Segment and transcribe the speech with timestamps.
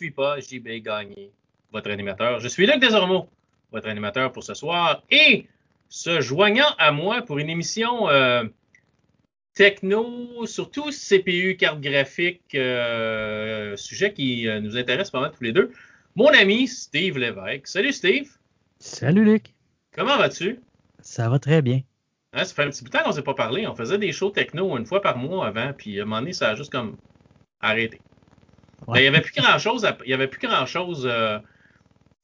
[0.00, 1.30] Je ne suis pas JB Gagné,
[1.72, 2.40] votre animateur.
[2.40, 3.28] Je suis Luc Desormeaux,
[3.70, 5.02] votre animateur pour ce soir.
[5.10, 5.46] Et
[5.90, 8.44] se joignant à moi pour une émission euh,
[9.52, 15.52] techno, surtout CPU, carte graphique, euh, sujet qui euh, nous intéresse pas mal tous les
[15.52, 15.70] deux.
[16.16, 17.66] Mon ami Steve Lévesque.
[17.66, 18.30] Salut Steve.
[18.78, 19.52] Salut Luc.
[19.94, 20.60] Comment vas-tu?
[21.00, 21.82] Ça va très bien.
[22.32, 23.66] Hein, ça fait un petit bout de temps qu'on s'est pas parlé.
[23.66, 26.32] On faisait des shows techno une fois par mois avant, puis à un moment donné,
[26.32, 26.96] ça a juste comme
[27.60, 28.00] arrêté.
[28.86, 31.38] Ben, il n'y avait plus grand-chose, il y avait plus grand-chose euh,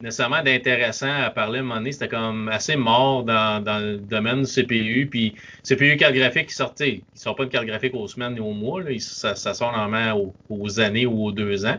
[0.00, 1.92] nécessairement d'intéressant à parler à un moment donné.
[1.92, 5.08] C'était comme assez mort dans, le domaine du CPU.
[5.10, 5.34] Puis
[5.64, 6.90] CPU carte graphique qui sortait.
[6.90, 8.82] Ils ne sortent pas de carte graphique aux semaines ni aux mois.
[8.82, 8.90] Là.
[8.98, 11.78] Ça, sort normalement aux, années ou aux deux ans.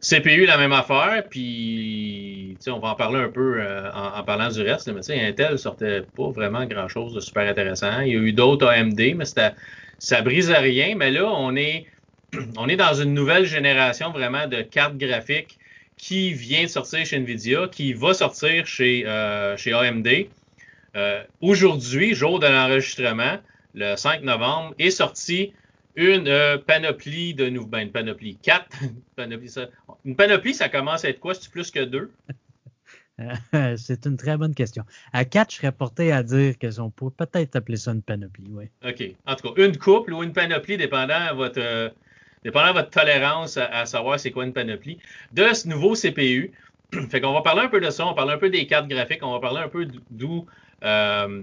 [0.00, 4.62] CPU, la même affaire, puis on va en parler un peu euh, en, parlant du
[4.62, 4.90] reste.
[4.90, 8.00] Mais Intel sortait pas vraiment grand-chose de super intéressant.
[8.00, 9.26] Il y a eu d'autres AMD, mais
[9.98, 10.94] ça brise rien.
[10.96, 11.86] Mais là, on est,
[12.56, 15.58] on est dans une nouvelle génération vraiment de cartes graphiques
[15.96, 20.08] qui vient de sortir chez Nvidia, qui va sortir chez, euh, chez AMD.
[20.96, 23.38] Euh, aujourd'hui, jour de l'enregistrement,
[23.74, 25.52] le 5 novembre, est sortie
[25.96, 27.66] une euh, panoplie de nouveaux.
[27.66, 28.36] Ben, une panoplie.
[28.36, 28.68] Quatre.
[29.46, 29.68] ça,
[30.04, 31.34] une panoplie, ça commence à être quoi?
[31.34, 32.10] C'est plus que deux?
[33.76, 34.84] C'est une très bonne question.
[35.12, 38.64] À quatre, je serais porté à dire qu'on peut peut-être appeler ça une panoplie, oui.
[38.82, 39.02] OK.
[39.26, 41.92] En tout cas, une couple ou une panoplie, dépendant de votre,
[42.44, 44.98] dépendant votre tolérance à, savoir c'est quoi une panoplie,
[45.32, 46.52] de ce nouveau CPU.
[47.10, 48.88] fait qu'on va parler un peu de ça, on va parler un peu des cartes
[48.88, 50.46] graphiques, on va parler un peu d'où
[50.82, 51.42] euh,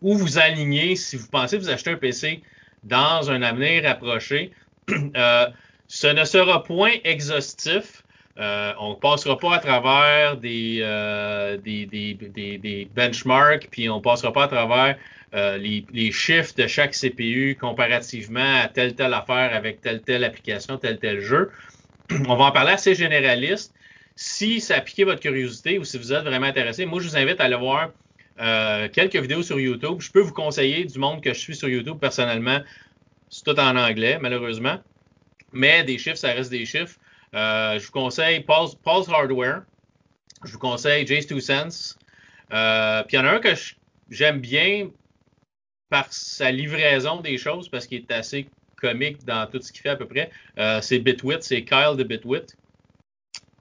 [0.00, 2.42] où vous alignez si vous pensez vous acheter un PC
[2.82, 4.52] dans un avenir approché.
[5.16, 5.46] Euh,
[5.86, 8.02] ce ne sera point exhaustif.
[8.38, 13.96] Euh, on ne passera pas à travers des, euh, des, des, des, benchmarks, puis on
[13.96, 14.96] ne passera pas à travers
[15.32, 20.76] les, les, chiffres de chaque CPU comparativement à telle telle affaire avec telle telle application,
[20.76, 21.50] tel tel jeu.
[22.28, 23.72] On va en parler assez généraliste.
[24.16, 27.16] Si ça a piqué votre curiosité ou si vous êtes vraiment intéressé, moi je vous
[27.16, 27.90] invite à aller voir
[28.40, 30.00] euh, quelques vidéos sur YouTube.
[30.00, 32.60] Je peux vous conseiller du monde que je suis sur YouTube personnellement.
[33.28, 34.78] C'est tout en anglais, malheureusement.
[35.52, 36.96] Mais des chiffres, ça reste des chiffres.
[37.34, 39.62] Euh, je vous conseille Pulse, Hardware.
[40.44, 41.98] Je vous conseille Jace 2 Sense.
[42.52, 43.50] Euh, puis il y en a un que
[44.10, 44.90] j'aime bien
[45.90, 49.90] par sa livraison des choses, parce qu'il est assez comique dans tout ce qu'il fait
[49.90, 50.30] à peu près.
[50.80, 52.56] c'est Bitwit, c'est Kyle de Bitwit.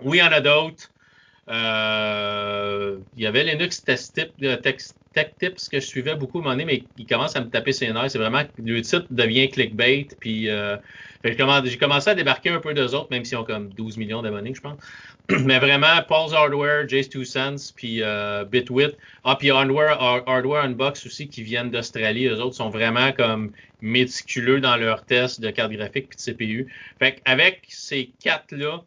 [0.02, 0.90] Oui, il y en a d'autres.
[1.50, 6.54] Euh, il y avait Linux euh, Tech Tips que je suivais beaucoup à un moment
[6.56, 8.12] donné, mais il commence à me taper ses nerfs.
[8.12, 10.08] C'est vraiment le titre devient clickbait.
[10.20, 10.78] Puis euh,
[11.24, 14.54] j'ai commencé à débarquer un peu d'eux autres, même s'ils ont comme 12 millions d'abonnés,
[14.54, 14.78] je pense.
[15.44, 18.04] mais vraiment, Paul's Hardware, Jace 2 Cents, puis
[18.52, 18.96] Bitwit.
[19.24, 22.28] Ah, puis Hardware, Unbox aussi qui viennent d'Australie.
[22.28, 26.74] Eux autres sont vraiment comme méticuleux dans leurs tests de carte graphique puis de CPU.
[27.00, 28.84] Fait avec ces quatre-là,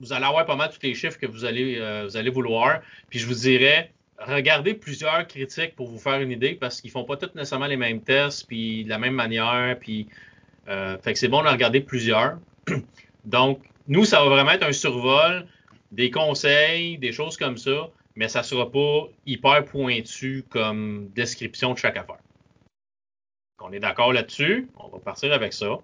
[0.00, 2.80] vous allez avoir pas mal tous les chiffres que vous allez, euh, vous allez vouloir.
[3.08, 7.04] Puis je vous dirais, regardez plusieurs critiques pour vous faire une idée parce qu'ils font
[7.04, 9.78] pas tous nécessairement les mêmes tests, puis de la même manière.
[9.78, 10.08] Puis,
[10.68, 12.38] euh, fait que c'est bon de regarder plusieurs.
[13.24, 15.46] Donc, nous, ça va vraiment être un survol,
[15.92, 21.78] des conseils, des choses comme ça, mais ça sera pas hyper pointu comme description de
[21.78, 22.18] chaque affaire.
[23.62, 24.68] On est d'accord là-dessus.
[24.78, 25.78] On va partir avec ça.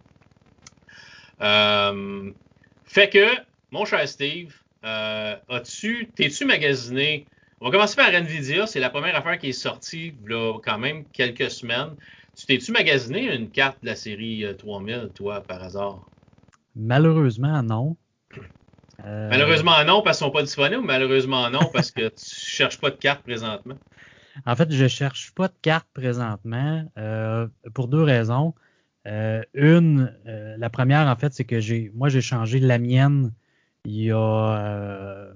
[1.42, 2.30] Euh,
[2.84, 3.26] fait que
[3.70, 4.54] mon cher Steve,
[4.84, 7.26] euh, as-tu, t'es-tu magasiné?
[7.60, 11.04] On va commencer par Nvidia, c'est la première affaire qui est sortie là, quand même
[11.06, 11.96] quelques semaines.
[12.36, 16.00] Tu t'es-tu magasiné une carte de la série 3000, euh, toi, par hasard?
[16.74, 17.96] Malheureusement, non.
[19.04, 22.78] Euh, malheureusement non parce qu'ils sont pas disponibles ou malheureusement non parce que tu cherches
[22.78, 23.76] pas de carte présentement?
[24.46, 26.84] En fait, je cherche pas de carte présentement
[27.74, 28.54] pour deux raisons.
[29.54, 33.32] une, la première, en fait, c'est que j'ai moi j'ai changé la mienne
[33.86, 34.16] il y a.
[34.16, 35.32] Euh,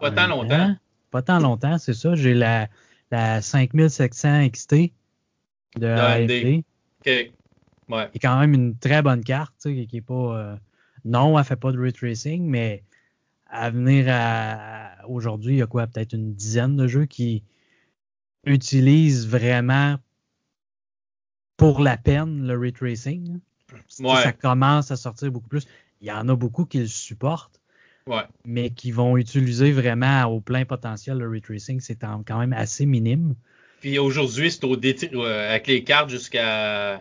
[0.00, 0.76] pas tant longtemps.
[1.10, 2.14] Pas tant longtemps, c'est ça.
[2.14, 2.68] J'ai la,
[3.10, 4.74] la 5700 XT
[5.76, 6.64] de, AMD.
[7.00, 7.32] OK.
[7.88, 8.10] Ouais.
[8.10, 10.38] Qui est quand même une très bonne carte, qui, qui est pas.
[10.38, 10.56] Euh,
[11.04, 12.82] non, elle fait pas de ray tracing, mais
[13.46, 17.44] à venir à, aujourd'hui, il y a quoi, peut-être une dizaine de jeux qui
[18.44, 19.96] utilisent vraiment
[21.56, 23.38] pour la peine le ray tracing.
[24.00, 24.22] Ouais.
[24.22, 25.66] Ça commence à sortir beaucoup plus.
[26.00, 27.57] Il y en a beaucoup qui le supportent,
[28.44, 33.34] mais qui vont utiliser vraiment au plein potentiel le retracing, c'est quand même assez minime.
[33.80, 37.00] Puis aujourd'hui, c'est au euh, avec les cartes jusqu'à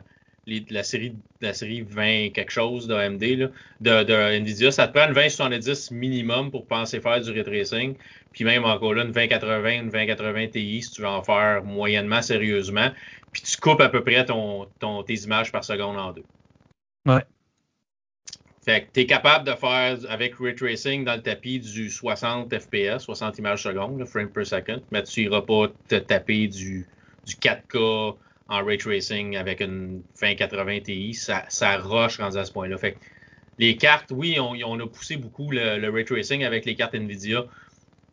[0.70, 3.50] la série la série 20 quelque chose d'AMD de,
[3.82, 7.96] de Nvidia, ça te prend une 2070 minimum pour penser faire du retracing.
[8.32, 12.22] Puis même encore là, une 2080, une 2080 Ti si tu veux en faire moyennement
[12.22, 12.90] sérieusement.
[13.32, 16.24] Puis tu coupes à peu près ton, ton tes images par seconde en deux.
[17.06, 17.24] Ouais.
[18.68, 22.54] Fait que tu es capable de faire avec ray tracing dans le tapis du 60
[22.54, 26.86] FPS, 60 images secondes, frame per second, mais tu n'iras pas te taper du,
[27.26, 28.18] du 4K
[28.50, 31.14] en ray tracing avec une fin 80 Ti.
[31.14, 32.78] Ça, ça rush rendu à ce point-là.
[32.78, 32.98] Fait que
[33.58, 36.94] les cartes, oui, on, on, a poussé beaucoup le, le ray tracing avec les cartes
[36.94, 37.46] NVIDIA.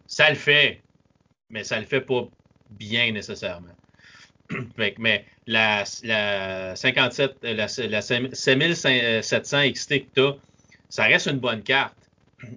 [0.06, 0.82] Ça le fait,
[1.50, 2.28] mais ça le fait pas
[2.70, 3.74] bien nécessairement.
[4.98, 10.36] mais la, la 57, la, la 5700 XT que tu as,
[10.88, 11.96] ça reste une bonne carte.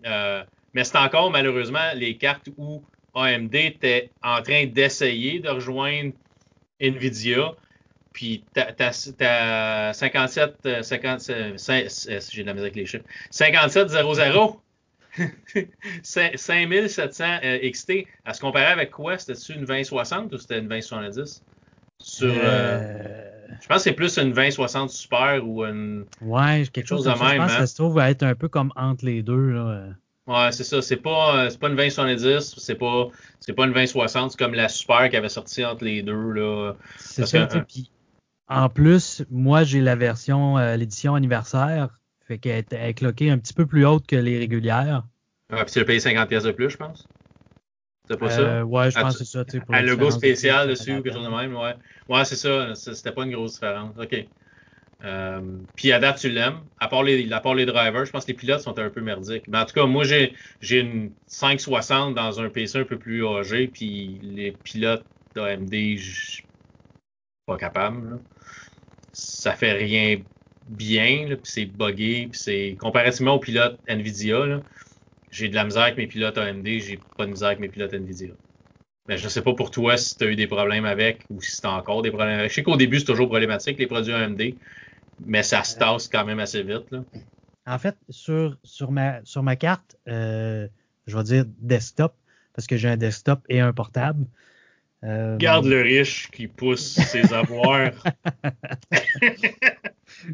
[0.06, 0.44] Euh,
[0.74, 2.84] mais c'est encore malheureusement les cartes où
[3.16, 6.14] AMD était en train d'essayer de rejoindre
[6.80, 7.56] Nvidia.
[8.14, 11.58] Puis ta, 57, 57
[12.32, 14.62] j'ai avec les chiffres, 5700
[16.04, 17.26] 5700
[17.64, 19.18] XT, à se comparer avec quoi?
[19.18, 21.44] C'était-tu une 2060 ou c'était une 2070?
[22.00, 23.38] Sur, euh, euh...
[23.62, 26.06] Je pense que c'est plus une 2060 Super ou une.
[26.22, 27.18] Ouais, quelque chose, de même.
[27.18, 29.52] Je pense que ça se trouve être un peu comme entre les deux.
[29.52, 29.88] Là.
[30.28, 30.82] Ouais, c'est ça.
[30.82, 33.08] C'est pas, euh, c'est pas une 2070, c'est pas,
[33.40, 36.32] c'est pas une 2060, c'est comme la Super qui avait sorti entre les deux.
[36.32, 36.74] Là.
[36.98, 37.46] C'est ça.
[37.46, 37.60] Que,
[38.50, 43.54] en plus, moi, j'ai la version, euh, l'édition anniversaire, fait qu'elle est cloquée un petit
[43.54, 45.04] peu plus haute que les régulières.
[45.52, 47.08] Ouais, puis tu as payé 50 pièces de plus, je pense.
[48.10, 48.66] C'est pas euh, ça?
[48.66, 49.62] Ouais, je pense que c'est ça.
[49.70, 51.76] un logo spécial dessus ou quelque chose de même, ouais.
[52.08, 52.74] Ouais, c'est ça.
[52.76, 53.96] C'était pas une grosse différence.
[53.98, 54.16] OK.
[55.04, 55.42] Euh,
[55.76, 56.62] puis à date, tu l'aimes?
[56.80, 59.02] À, part les, à part les drivers, je pense que les pilotes sont un peu
[59.02, 59.48] merdiques.
[59.48, 63.26] Mais en tout cas, moi, j'ai, j'ai une 560 dans un PC un peu plus
[63.26, 65.06] âgé, puis les pilotes
[65.36, 66.42] d'AMD, je
[67.46, 68.10] pas capable.
[68.10, 68.18] Là.
[69.14, 70.20] Ça fait rien
[70.68, 74.62] bien, puis c'est buggé, puis c'est comparativement aux pilotes NVIDIA, là,
[75.32, 77.94] j'ai de la misère avec mes pilotes AMD, j'ai pas de misère avec mes pilotes
[77.94, 78.34] NVIDIA.
[79.08, 81.42] Mais je ne sais pas pour toi si tu as eu des problèmes avec ou
[81.42, 82.50] si tu as encore des problèmes avec.
[82.50, 84.42] Je sais qu'au début, c'est toujours problématique, les produits AMD,
[85.26, 86.92] mais ça se tasse quand même assez vite.
[86.92, 87.04] Là.
[87.66, 90.68] En fait, sur, sur, ma, sur ma carte, euh,
[91.06, 92.16] je vais dire desktop,
[92.54, 94.26] parce que j'ai un desktop et un portable.
[95.04, 97.92] Euh, Garde le riche qui pousse ses avoirs.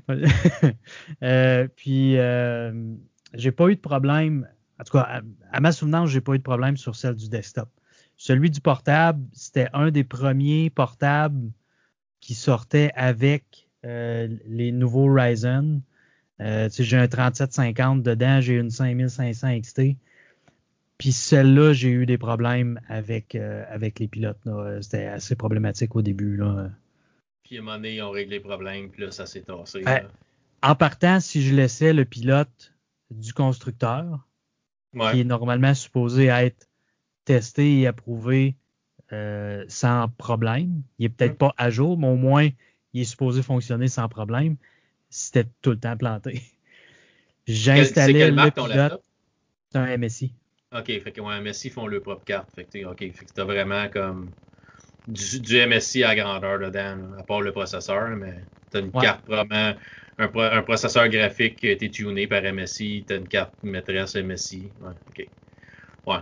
[1.24, 2.16] euh, puis,
[3.34, 4.48] j'ai pas eu de problème
[4.84, 5.22] en tout cas,
[5.54, 7.70] à, ma souvenance, j'ai pas eu de problème sur celle du desktop.
[8.18, 11.52] Celui du portable, c'était un des premiers portables
[12.20, 15.82] qui sortait avec euh, les nouveaux Ryzen.
[16.42, 19.82] Euh, j'ai un 3750 dedans, j'ai une 5500 XT.
[20.98, 24.38] Puis celle-là, j'ai eu des problèmes avec, euh, avec les pilotes.
[24.82, 26.36] C'était assez problématique au début.
[26.36, 26.72] Là.
[27.44, 29.86] Puis à un moment donné, ils ont réglé le problème, puis là, ça s'est tassé.
[30.62, 32.74] en partant, si je laissais le pilote
[33.12, 34.28] du constructeur,
[34.94, 36.68] qui est normalement supposé être
[37.26, 38.56] testé et approuvé
[39.12, 40.82] euh, sans problème.
[41.00, 42.50] Il est peut-être pas à jour, mais au moins,
[42.94, 44.56] il est supposé fonctionner sans problème.
[45.10, 46.42] C'était tout le temps planté.
[47.48, 49.04] J'ai installé le pilote.
[49.72, 50.34] C'est un MSI.
[50.76, 52.50] OK, fait que ouais, MSI font leur propre carte.
[52.56, 54.32] Fait que, OK, fait que t'as vraiment comme
[55.08, 58.36] du, du, MSI à grandeur dedans, à part le processeur, mais
[58.74, 59.74] t'as une carte vraiment
[60.18, 64.70] un, processeur graphique qui a été tuné par MSI, tu as une carte maîtresse MSI.
[64.82, 65.28] Ouais, OK.
[66.06, 66.20] Ouais.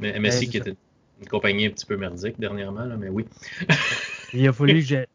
[0.00, 0.74] Mais MSI qui était
[1.20, 3.26] une compagnie un petit peu merdique dernièrement, là, mais oui.
[4.32, 5.06] Il a fallu que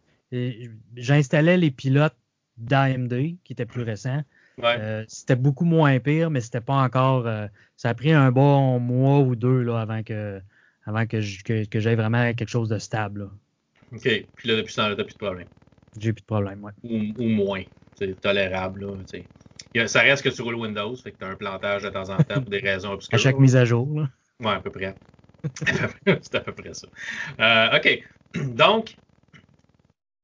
[0.96, 2.16] j'installais les pilotes
[2.58, 4.24] d'AMD qui étaient plus récents.
[4.58, 4.76] Ouais.
[4.80, 7.28] Euh, c'était beaucoup moins pire, mais c'était pas encore.
[7.28, 10.42] Euh, ça a pris un bon mois ou deux là, avant que
[10.86, 13.22] avant que, que, j'aie vraiment quelque chose de stable.
[13.22, 13.30] Là.
[13.94, 14.26] OK.
[14.36, 15.48] Puis là, depuis ce temps-là, plus de problème.
[16.00, 16.72] J'ai plus de problème, ouais.
[16.84, 17.64] Ou, moins.
[17.96, 21.84] C'est tolérable, là, ça reste que tu roules Windows, fait que tu as un plantage
[21.84, 23.16] de temps en temps pour des raisons obscures.
[23.16, 24.10] À chaque mise à jour, là.
[24.40, 24.96] Ouais, à peu près.
[26.22, 26.88] C'est à peu près ça.
[27.40, 28.04] Euh, OK.
[28.56, 28.96] Donc,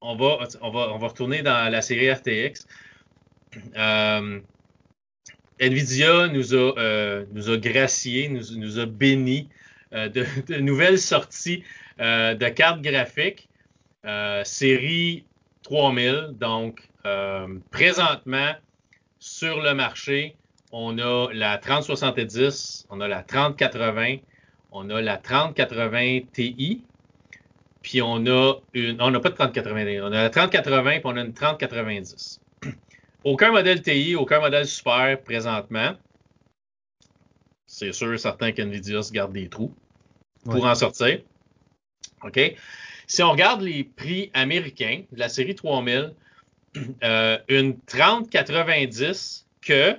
[0.01, 2.65] on va, on, va, on va retourner dans la série RTX.
[3.77, 4.39] Euh,
[5.60, 9.50] Nvidia nous a, euh, nous a gracié, nous, nous a béni
[9.91, 11.63] de, de, nouvelles sorties
[11.98, 13.48] de cartes graphiques.
[14.44, 15.25] série
[15.65, 16.36] 3000.
[16.39, 18.53] Donc, euh, présentement,
[19.19, 20.36] sur le marché,
[20.72, 24.17] on a la 3070, on a la 3080,
[24.72, 26.84] on a la 3080 Ti,
[27.81, 29.01] puis on a une.
[29.01, 32.41] On n'a pas de 3080, on a la 3080 puis on a une 3090.
[33.24, 35.95] Aucun modèle TI, aucun modèle super présentement.
[37.65, 39.74] C'est sûr, certain qu'NVIDIA se garde des trous
[40.43, 41.22] pour en sortir.
[42.24, 42.55] OK?
[43.07, 46.13] Si on regarde les prix américains de la série 3000,
[47.03, 49.95] euh, une 3090 que,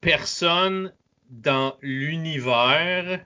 [0.00, 0.92] personne
[1.28, 3.20] dans l'univers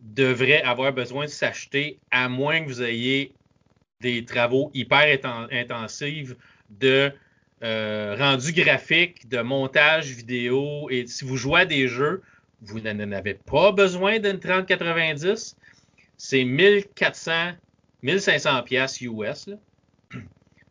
[0.00, 3.32] devrait avoir besoin de s'acheter à moins que vous ayez
[4.00, 5.18] des travaux hyper
[5.50, 6.34] intensifs
[6.68, 7.10] de
[7.62, 12.22] euh, rendu graphique, de montage vidéo, et si vous jouez à des jeux,
[12.60, 15.56] vous n'en avez pas besoin d'une 3090.
[16.16, 17.52] C'est 1400,
[18.02, 19.46] 1500 pièces US.
[19.46, 19.56] Là.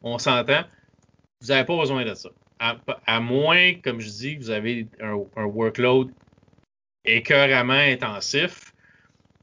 [0.02, 0.64] On s'entend.
[1.42, 2.30] Vous n'avez pas besoin de ça.
[2.60, 6.12] À, moins, comme je dis, que vous avez un, un workload
[7.04, 8.74] écœuramment intensif.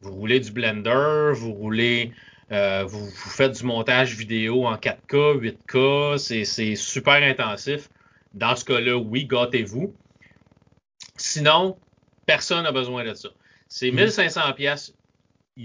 [0.00, 2.12] Vous roulez du Blender, vous roulez
[2.52, 7.88] euh, vous, faites du montage vidéo en 4K, 8K, c'est super intensif.
[8.34, 9.94] Dans ce cas-là, oui, gâtez-vous.
[11.16, 11.76] Sinon,
[12.26, 13.28] personne n'a besoin de ça.
[13.68, 14.54] C'est 1500 mm.
[14.54, 14.94] pièces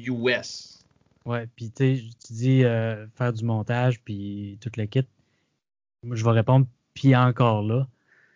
[0.07, 0.83] US.
[1.25, 5.05] Ouais, puis tu dis euh, faire du montage puis toute le kit.
[6.11, 7.87] Je vais répondre puis encore là.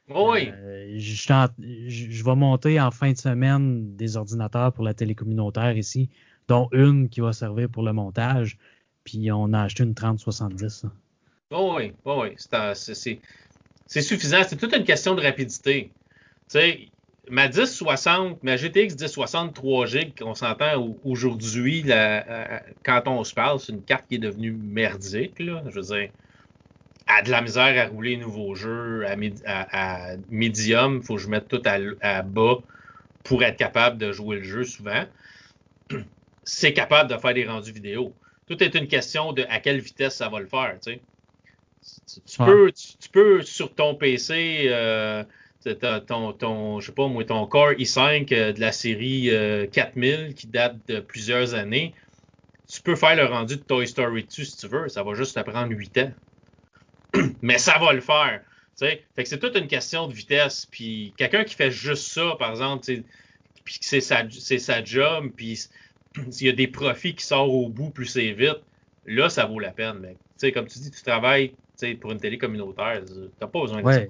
[0.09, 0.49] Oui.
[0.51, 1.47] Euh, je,
[1.87, 6.09] je, vais monter en fin de semaine des ordinateurs pour la télé communautaire ici
[6.47, 8.57] dont une qui va servir pour le montage.
[9.03, 10.85] Puis on a acheté une 3070.
[11.51, 14.41] Oh oui, oh oui, c'est suffisant.
[14.47, 15.91] C'est toute une question de rapidité.
[16.49, 16.89] Tu sais,
[17.29, 21.83] ma 1060, ma GTX 1060 3 GB qu'on s'entend aujourd'hui,
[22.83, 25.39] quand on se parle, c'est une carte qui est devenue merdique.
[25.39, 25.63] Là.
[25.69, 26.09] Je veux dire,
[27.07, 30.99] a de la misère à rouler nouveaux jeux à, à, médium.
[31.01, 32.57] Il faut que je mette tout à, à, bas
[33.23, 35.03] pour être capable de jouer le jeu souvent
[36.43, 38.13] c'est capable de faire des rendus vidéo.
[38.47, 40.77] Tout est une question de à quelle vitesse ça va le faire.
[40.81, 45.23] Tu, peux, tu, peux, sur ton PC, euh,
[45.63, 49.29] ton, ton, je sais pas moi, ton Core i5 euh, de la série
[49.71, 51.93] 4000 euh, qui date de plusieurs années,
[52.67, 54.87] tu peux faire le rendu de Toy Story 2 si tu veux.
[54.89, 56.11] Ça va juste te prendre 8 ans.
[57.41, 58.41] Mais ça va le faire.
[58.77, 60.65] Fait que c'est toute une question de vitesse.
[60.65, 62.85] Puis quelqu'un qui fait juste ça, par exemple,
[63.65, 65.59] puis c'est sa, sa job, puis
[66.29, 68.61] s'il y a des profits qui sortent au bout, plus c'est vite,
[69.05, 69.99] là, ça vaut la peine.
[70.41, 71.53] Mais comme tu dis, tu travailles
[71.99, 74.01] pour une télé communautaire, tu n'as pas besoin de ça.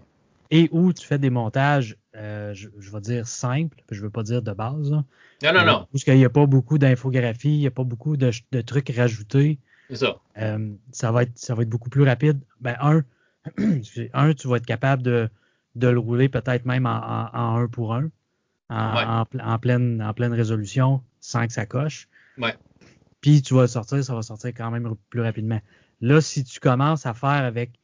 [0.51, 4.24] Et où tu fais des montages, euh, je, vais dire simples, je ne veux pas
[4.24, 4.89] dire de base.
[4.91, 5.03] Non,
[5.44, 5.88] non, non.
[5.91, 9.60] Parce qu'il n'y a pas beaucoup d'infographie, il n'y a pas beaucoup de, trucs rajoutés.
[9.89, 10.18] C'est ça.
[10.38, 12.39] Euh, ça, va être, ça va être beaucoup plus rapide.
[12.62, 13.03] Ben, un,
[14.13, 15.29] un tu vas être capable de,
[15.75, 18.10] de le rouler peut-être même en, en, un pour un,
[18.70, 22.08] en, en, pleine, en pleine résolution sans que ça coche.
[22.38, 22.56] Ouais.
[23.22, 25.60] Puis tu vas sortir, ça va sortir quand même plus rapidement.
[26.01, 27.77] Là, si tu commences à faire avec, euh,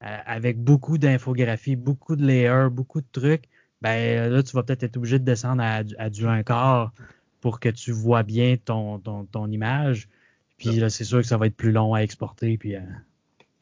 [0.00, 3.44] avec beaucoup d'infographies, beaucoup de layers, beaucoup de trucs,
[3.80, 6.92] ben là, tu vas peut-être être obligé de descendre à, du 1 quart
[7.40, 10.08] pour que tu vois bien ton, ton, image.
[10.56, 12.58] Puis là, c'est sûr que ça va être plus long à exporter.
[12.58, 12.80] Puis, euh,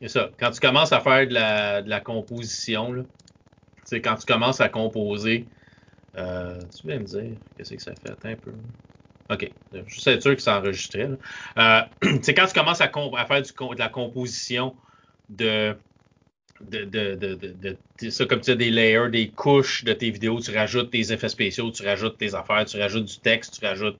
[0.00, 0.30] C'est ça.
[0.38, 3.02] Quand tu commences à faire de la, de la composition, là,
[3.92, 5.46] quand tu commences à composer,
[6.16, 8.52] euh, tu viens me dire qu'est-ce que ça fait un peu.
[9.28, 9.50] OK.
[9.72, 11.02] Je suis sûr que c'est enregistré.
[11.58, 14.74] Euh, quand tu commences à, faire de la composition
[15.28, 15.76] de,
[16.60, 20.90] de, de, ça, comme tu as des layers, des couches de tes vidéos, tu rajoutes
[20.90, 23.98] tes effets spéciaux, tu rajoutes tes affaires, tu rajoutes du texte, tu rajoutes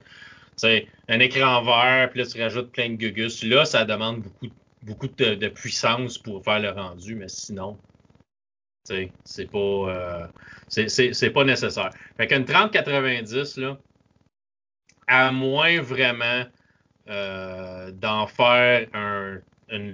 [0.63, 3.43] un écran vert, puis là, tu rajoutes plein de gugus.
[3.43, 4.47] Là, ça demande beaucoup,
[4.83, 7.77] beaucoup de, puissance pour faire le rendu, mais sinon,
[8.83, 10.27] c'est pas, euh,
[10.67, 11.91] c'est pas nécessaire.
[12.17, 13.77] Fait qu'une 3090, là,
[15.07, 16.43] à moins vraiment
[17.09, 19.39] euh, d'en faire un,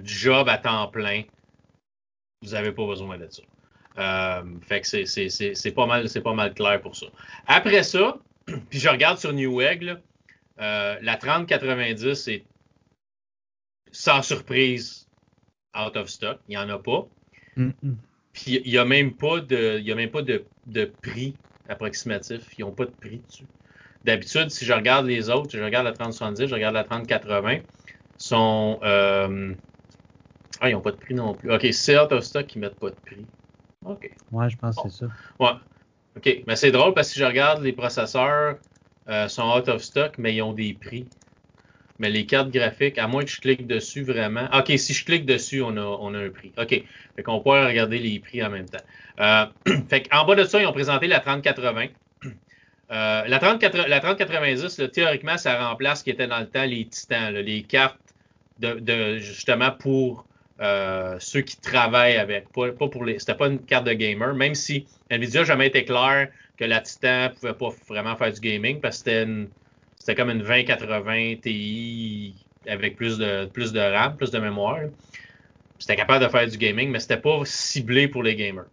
[0.04, 1.22] job à temps plein,
[2.44, 3.42] vous n'avez pas besoin de ça.
[3.96, 7.06] Euh, fait que c'est pas mal, c'est pas mal clair pour ça.
[7.46, 9.96] Après ça, puis je regarde sur Newegg,
[10.60, 12.44] euh, la 3090 est
[13.92, 15.08] sans surprise
[15.76, 16.38] out of stock.
[16.48, 17.06] Il n'y en a pas.
[18.32, 21.34] Puis il n'y a même pas de, il y a même pas de, de prix
[21.68, 22.42] approximatif.
[22.58, 23.46] Ils n'ont pas de prix dessus.
[24.04, 27.60] D'habitude, si je regarde les autres, si je regarde la 3070, je regarde la 3080,
[28.18, 28.78] sont.
[28.82, 29.54] Euh...
[30.60, 31.52] Ah, ils n'ont pas de prix non plus.
[31.52, 33.26] OK, c'est out of stock qui ne mettent pas de prix.
[33.84, 34.10] OK.
[34.32, 35.06] Ouais, je pense que c'est ça.
[35.38, 35.52] Ouais.
[36.16, 36.42] OK.
[36.46, 38.56] Mais c'est drôle parce que si je regarde les processeurs,
[39.08, 41.06] euh, sont out of stock, mais ils ont des prix.
[41.98, 44.48] Mais les cartes graphiques, à moins que je clique dessus vraiment.
[44.52, 46.52] OK, si je clique dessus, on a, on a un prix.
[46.58, 46.82] OK.
[47.16, 48.82] Fait qu'on pourrait regarder les prix en même temps.
[49.20, 49.46] Euh,
[49.88, 51.86] fait qu'en bas de ça, ils ont présenté la 3080.
[52.90, 56.84] Euh, la, 30, la 3090, théoriquement, ça remplace ce qui était dans le temps les
[56.86, 57.98] titans, les cartes
[58.58, 60.26] de, justement pour
[60.60, 62.48] euh, ceux qui travaillent avec.
[62.52, 63.18] Pas, pour les.
[63.18, 66.80] C'était pas une carte de gamer, même si Nvidia n'a jamais été clair que la
[66.80, 69.48] Titan pouvait pas vraiment faire du gaming parce que c'était
[69.98, 72.34] c'était comme une 2080 Ti
[72.68, 74.80] avec plus de plus de RAM, plus de mémoire.
[75.78, 78.66] C'était capable de faire du gaming, mais c'était pas ciblé pour les gamers.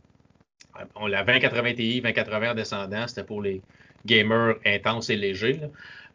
[1.07, 3.61] La 2080 Ti, 2080 en descendant, c'était pour les,
[4.05, 5.59] gamer intense et léger.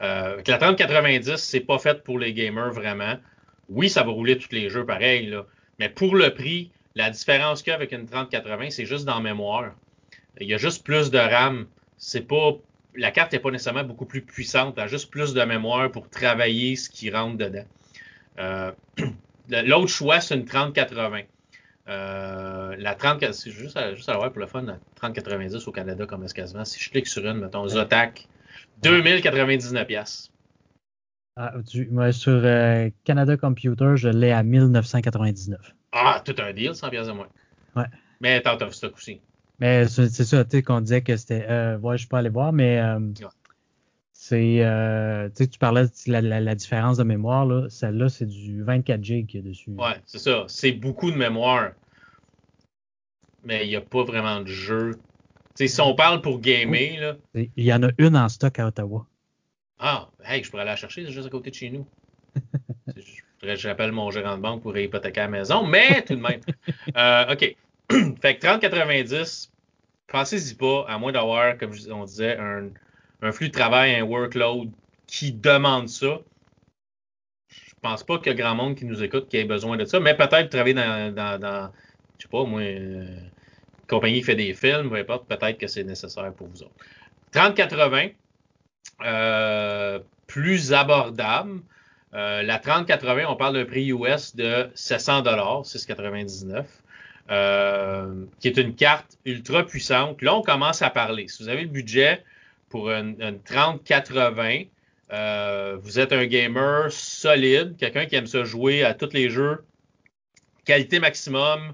[0.02, 3.16] Euh, la 3090, c'est pas fait pour les gamers vraiment.
[3.68, 5.44] Oui, ça va rouler tous les jeux pareil, là,
[5.78, 9.20] mais pour le prix, La différence qu'il y a avec une 3080, c'est juste dans
[9.20, 9.74] mémoire.
[10.40, 11.66] Il y a juste plus de RAM.
[11.98, 12.56] C'est pas
[12.96, 14.74] la carte n'est pas nécessairement beaucoup plus puissante.
[14.78, 17.66] Elle a juste plus de mémoire pour travailler ce qui rentre dedans.
[18.38, 18.72] Euh,
[19.48, 21.20] L'autre choix, c'est une 3080.
[21.88, 25.72] Euh, la 30, c'est juste, à, juste à voir pour le fun, la 3090 au
[25.72, 26.64] Canada comme escasement.
[26.64, 28.26] Si je clique sur une, mettons, Zotac,
[28.82, 29.86] 2099
[31.36, 31.52] Ah,
[32.12, 35.60] sur euh, Canada Computer, je l'ai à 1999.
[35.92, 37.28] Ah, tout un deal, 100 pièces de moins.
[37.74, 37.84] Ouais.
[38.20, 39.20] Mais t'as of stock aussi.
[39.58, 41.46] Mais c'est ça, tu sais, qu'on disait que c'était.
[41.48, 42.98] Euh, ouais, je peux aller voir, mais euh,
[44.12, 44.64] c'est.
[44.64, 47.68] Euh, tu sais, tu parlais de la, la, différence de mémoire, là.
[47.70, 49.70] Celle-là, c'est du 24 GB dessus.
[49.70, 50.44] Ouais, c'est ça.
[50.48, 51.72] C'est beaucoup de mémoire.
[53.44, 54.92] Mais il n'y a pas vraiment de jeu.
[55.56, 57.16] Tu sais, si on parle pour gamer, là.
[57.34, 59.06] Il y en a une en stock à Ottawa.
[59.78, 61.86] Ah, hey, je pourrais aller la chercher, c'est juste à côté de chez nous.
[63.42, 66.40] je, rappelle mon gérant de banque pour hypothéquer la maison, mais tout de même.
[66.96, 67.56] Euh, OK.
[68.20, 69.50] fait que 30-90,
[70.06, 74.70] pensez-y pas, à moins d'avoir, comme on disait, un, flux de travail, un workload
[75.06, 76.20] qui demande ça.
[77.48, 79.84] Je pense pas qu'il y a grand monde qui nous écoute qui ait besoin de
[79.84, 81.70] ça, mais peut-être travailler dans, dans, dans
[82.18, 85.66] je sais pas, moi, euh, une compagnie qui fait des films, peu importe, peut-être que
[85.66, 86.74] c'est nécessaire pour vous autres.
[87.32, 88.08] 30-80, euh,
[90.26, 91.60] plus abordable.
[92.14, 96.64] Euh, la 3080, on parle d'un prix US de 700 6,99.
[97.28, 100.22] Euh, qui est une carte ultra puissante.
[100.22, 101.26] Là, on commence à parler.
[101.26, 102.22] Si vous avez le budget
[102.68, 104.62] pour une, 3080,
[105.12, 109.64] euh, vous êtes un gamer solide, quelqu'un qui aime ça jouer à tous les jeux,
[110.64, 111.72] qualité maximum.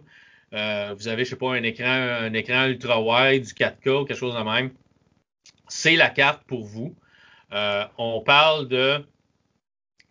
[0.55, 4.14] Euh, vous avez, je sais pas, un écran, un écran ultra wide, du 4K, quelque
[4.14, 4.70] chose de même.
[5.68, 6.94] C'est la carte pour vous.
[7.99, 9.05] On parle de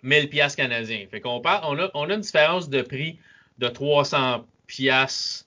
[0.04, 1.06] 1000 pièces canadiens.
[1.10, 3.20] Fait qu'on parle, on a, on a une différence de prix
[3.58, 5.46] de 300 piastres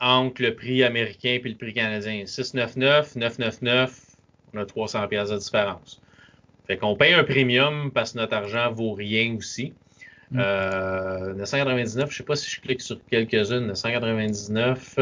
[0.00, 2.26] entre le prix américain et le prix canadien.
[2.26, 4.00] 699, 999,
[4.52, 6.00] on a 300 pièces de différence.
[6.66, 9.72] Fait qu'on paye un premium parce que notre argent vaut rien aussi.
[10.30, 10.40] Mm.
[10.40, 13.66] Euh, 999, je sais pas si je clique sur quelques-unes.
[13.66, 14.98] 999,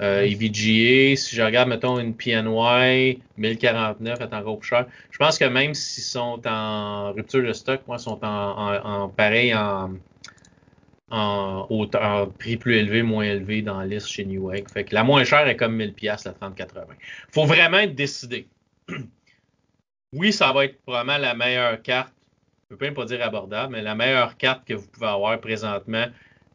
[0.00, 4.86] euh, EVGA, si je regarde, mettons, une PNY, 1049 est encore plus cher.
[5.10, 9.90] Je pense que même s'ils sont en rupture de stock, moi, sont en pareil en,
[11.10, 14.68] en, prix plus élevé, moins élevé dans la liste chez Newegg.
[14.70, 16.86] Fait la moins chère est comme 1000 pièces la 3080.
[17.32, 18.48] Faut vraiment être décidé.
[20.12, 22.12] oui, ça va être probablement la meilleure carte.
[22.70, 26.06] Je peux même pas dire abordable, mais la meilleure carte que vous pouvez avoir présentement,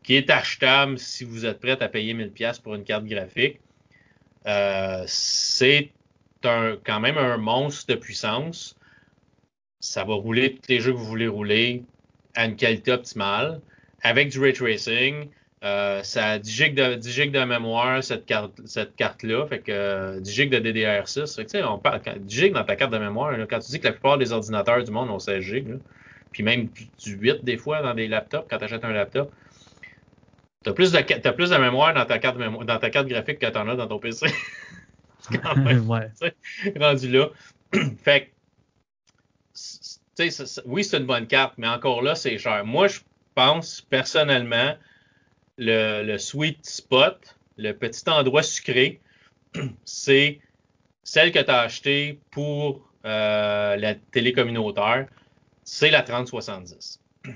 [0.10, 3.60] qui est achetable si vous êtes prêt à payer 1000 pièces pour une carte graphique.
[4.48, 5.91] Euh, c'est
[6.41, 8.76] quand même un monstre de puissance.
[9.80, 11.84] Ça va rouler tous les jeux que vous voulez rouler
[12.34, 13.62] à une qualité optimale
[14.02, 15.28] avec du ray tracing.
[15.63, 19.45] Euh, ça a 10 gigs de, 10 gigs de mémoire, cette carte, cette carte-là.
[19.45, 21.36] Fait que 10 euh, gigs de DDR6.
[21.36, 23.86] Fait que, on parle, 10 gigs dans ta carte de mémoire, quand tu dis que
[23.86, 25.78] la plupart des ordinateurs du monde ont 16 gigs,
[26.32, 29.32] puis même du 8 des fois dans des laptops, quand tu achètes un laptop,
[30.63, 33.08] tu as plus, de, as plus de mémoire dans ta carte, mémoire, dans ta carte
[33.08, 34.28] graphique que tu en as dans ton PC.
[35.19, 36.12] c'est quand même ouais.
[36.78, 37.30] rendu là.
[38.04, 38.32] fait
[40.17, 40.24] que,
[40.65, 42.65] oui, c'est une bonne carte, mais encore là, c'est cher.
[42.65, 43.00] Moi, je
[43.36, 44.76] pense personnellement,
[45.58, 49.00] le, sweet spot, le petit endroit sucré,
[49.86, 50.41] c'est
[51.04, 55.08] celle que tu as achetée pour euh, la télé communautaire,
[55.63, 57.00] c'est la 3070.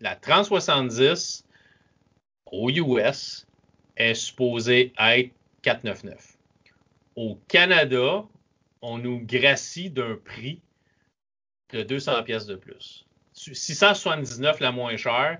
[0.00, 1.44] La 3070
[2.52, 3.46] au US
[3.96, 5.30] est supposée être
[5.62, 6.36] 499.
[7.16, 8.24] Au Canada,
[8.80, 10.60] on nous gracie d'un prix
[11.70, 13.06] de 200 pièces de plus.
[13.32, 15.38] 679 la moins chère,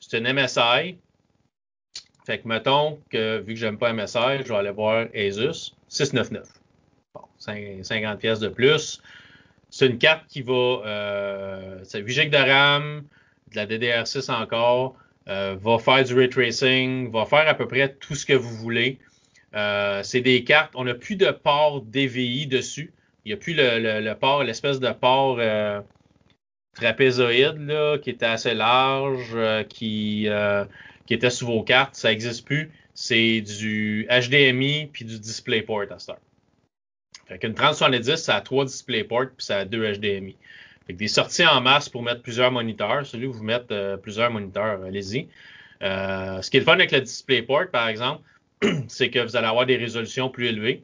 [0.00, 0.96] c'est une MSI.
[2.26, 6.48] Fait que mettons que vu que j'aime pas MSI, je vais aller voir Asus 699.
[7.14, 9.00] Bon, 50 pièces de plus.
[9.70, 13.04] C'est une carte qui va euh, c'est 8 GB de RAM,
[13.50, 14.96] de la DDR6 encore,
[15.28, 18.54] euh, va faire du ray tracing, va faire à peu près tout ce que vous
[18.56, 18.98] voulez.
[19.54, 22.92] Euh, c'est des cartes, on n'a plus de port DVI dessus.
[23.24, 25.80] Il n'y a plus le, port, l'espèce de port euh,
[26.74, 29.36] trapézoïde là, qui était assez large,
[29.68, 30.28] qui,
[31.06, 32.70] qui était sous vos cartes, ça n'existe plus.
[32.94, 36.20] C'est du HDMI puis du DisplayPort à cette heure.
[37.26, 40.36] Fait qu'une 3070, ça a trois DisplayPort puis ça a deux HDMI.
[40.88, 43.04] Que des sorties en masse pour mettre plusieurs moniteurs.
[43.06, 45.28] Celui où vous mettez euh, plusieurs moniteurs, allez-y.
[45.80, 48.22] ce qui est le fun avec le DisplayPort, par exemple,
[48.88, 50.82] c'est que vous allez avoir des résolutions plus élevées.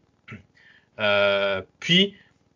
[1.80, 2.14] puis,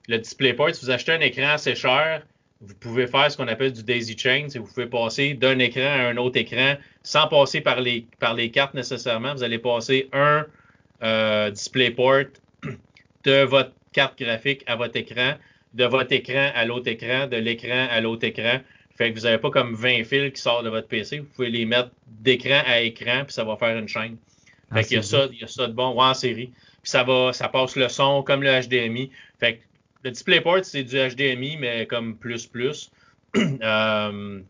[0.09, 2.23] le DisplayPort, si vous achetez un écran assez cher,
[2.61, 5.83] vous pouvez faire ce qu'on appelle du daisy chain, c'est vous pouvez passer d'un écran
[5.83, 9.35] à un autre écran sans passer par les, par les cartes nécessairement.
[9.35, 10.47] Vous allez passer un
[11.03, 12.25] euh, DisplayPort
[13.25, 15.35] de votre carte graphique à votre écran,
[15.77, 18.61] de votre écran à l'autre écran, de l'écran à l'autre écran.
[18.97, 21.19] Fait que vous n'avez pas comme 20 fils qui sortent de votre PC.
[21.19, 24.17] Vous pouvez les mettre d'écran à écran, puis ça va faire une chaîne.
[24.73, 26.51] Fait ah, qu'il y a ça, il y a ça de bon, ouais, en série.
[26.83, 29.11] Puis ça va, ça passe le son comme le HDMI.
[29.39, 29.63] Fait que
[30.03, 32.91] le DisplayPort, c'est du HDMI, mais comme plus plus.
[33.37, 34.41] euh,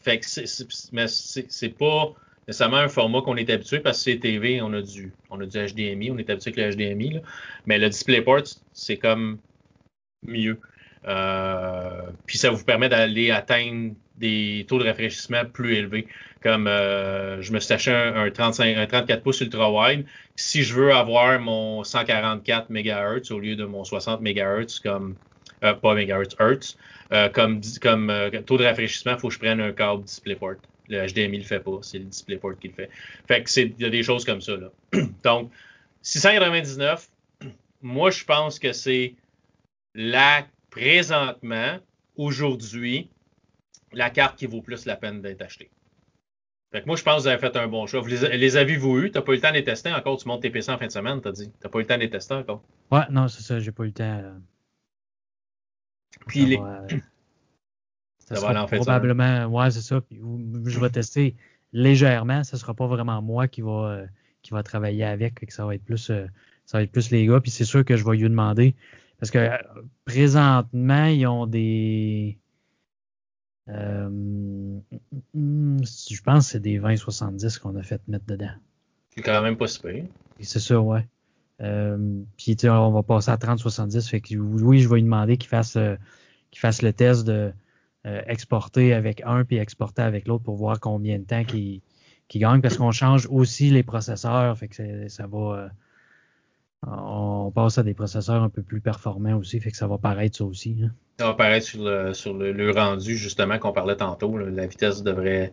[0.00, 2.14] fait que c'est, mais c'est, pas
[2.48, 5.46] nécessairement un format qu'on est habitué parce que c'est TV, on a du, on a
[5.46, 7.10] du HDMI, on est habitué avec le HDMI.
[7.14, 7.20] Là.
[7.66, 9.38] Mais le DisplayPort, c'est comme
[10.22, 10.58] mieux.
[11.06, 16.06] Euh, puis ça vous permet d'aller atteindre des taux de rafraîchissement plus élevés.
[16.42, 20.06] Comme euh, je me suis acheté un, 35, un 34 pouces ultra wide.
[20.36, 25.16] Si je veux avoir mon 144 MHz au lieu de mon 60 MHz comme
[25.64, 26.76] euh, pas MHz, Hertz,
[27.12, 30.56] euh, comme, comme euh, taux de rafraîchissement, il faut que je prenne un câble DisplayPort.
[30.88, 32.90] Le HDMI le fait pas, c'est le DisplayPort qui le fait.
[33.28, 34.68] Fait que c'est il y a des choses comme ça là.
[35.22, 35.50] Donc
[36.02, 37.08] 699,
[37.82, 39.14] moi je pense que c'est
[39.94, 41.78] là présentement
[42.16, 43.10] aujourd'hui
[43.92, 45.70] la carte qui vaut plus la peine d'être achetée.
[46.72, 48.00] Fait que moi, je pense que vous avez fait un bon choix.
[48.00, 49.10] Vous les, les avez-vous eu?
[49.10, 50.16] Tu n'as pas eu le temps de les tester encore?
[50.16, 51.50] Tu montes tes PC en fin de semaine, tu as dit.
[51.50, 52.62] Tu n'as pas eu le temps de les tester encore?
[52.90, 54.04] Ouais, non, c'est ça, j'ai pas eu le temps.
[54.04, 54.32] Euh,
[56.26, 56.56] Puis les.
[58.18, 60.00] ça, va aller en probablement, ouais, c'est ça.
[60.00, 60.18] Puis,
[60.64, 61.36] je vais tester
[61.74, 62.42] légèrement.
[62.42, 64.06] Ce ne sera pas vraiment moi qui va, euh,
[64.40, 65.46] qui va travailler avec.
[65.46, 66.24] Que ça va être plus, euh,
[66.64, 67.40] ça va être plus les gars.
[67.40, 68.74] Puis c'est sûr que je vais lui demander.
[69.22, 69.50] Parce que
[70.04, 72.40] présentement, ils ont des
[73.68, 74.80] euh,
[75.32, 78.50] je pense que c'est des 20-70 qu'on a fait mettre dedans.
[79.14, 80.02] C'est quand même pas super.
[80.40, 81.06] C'est ça, ouais.
[81.60, 84.08] Euh, puis on va passer à 30-70.
[84.08, 85.94] Fait que oui, je vais lui demander qu'il fasse, euh,
[86.50, 87.52] qu'il fasse le test de
[88.06, 91.80] euh, exporter avec un puis exporter avec l'autre pour voir combien de temps qu'il
[92.34, 92.60] gagne.
[92.60, 94.58] Parce qu'on change aussi les processeurs.
[94.58, 95.70] Fait que ça va
[96.86, 100.38] on passe à des processeurs un peu plus performants aussi, fait que ça va paraître
[100.38, 100.76] ça aussi.
[100.82, 100.90] Hein.
[101.18, 104.36] Ça va paraître sur le, sur le, rendu, justement, qu'on parlait tantôt.
[104.36, 105.52] La vitesse devrait,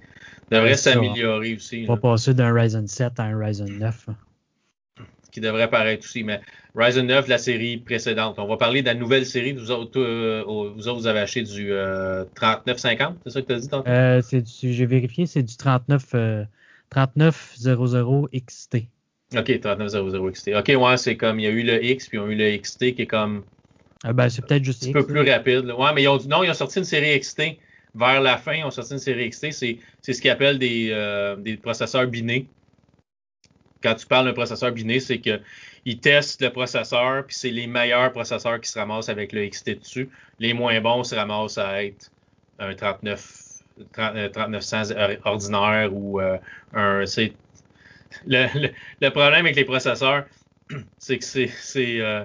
[0.50, 1.86] devrait s'améliorer aussi.
[1.88, 4.10] On va passer d'un Ryzen 7 à un Ryzen 9.
[4.10, 4.16] Hein.
[5.32, 6.24] Qui devrait paraître aussi.
[6.24, 6.42] Mais
[6.74, 8.40] Ryzen 9, la série précédente.
[8.40, 9.54] On va parler de la nouvelle série.
[9.54, 11.72] Vous autres, euh, vous, vous avez acheté du
[12.34, 13.88] 3950, euh, c'est ça que tu as dit tantôt?
[13.88, 14.22] Euh,
[14.64, 16.48] J'ai vérifié, c'est du 39,
[16.90, 18.88] 3900 XT.
[19.38, 20.50] OK, 3900 XT.
[20.56, 22.58] OK, ouais, c'est comme, il y a eu le X, puis ils ont eu le
[22.58, 23.44] XT qui est comme.
[24.04, 25.72] Ah ben, c'est peut-être juste un peu plus rapide.
[25.78, 27.58] Ouais, mais ils ont, non, ils ont sorti une série XT.
[27.96, 29.52] Vers la fin, ils ont sorti une série XT.
[29.52, 32.48] C'est, c'est ce qu'ils appellent des, euh, des processeurs binés.
[33.84, 35.40] Quand tu parles d'un processeur biné, c'est que
[35.86, 39.80] ils testent le processeur, puis c'est les meilleurs processeurs qui se ramassent avec le XT
[39.80, 40.10] dessus.
[40.40, 42.12] Les moins bons se ramassent à être
[42.60, 43.50] un 39,
[43.94, 46.38] 3900 euh, ordinaire ou euh,
[46.74, 47.06] un,
[48.12, 50.26] c'est le, problème avec les processeurs,
[50.98, 52.24] c'est que c'est euh,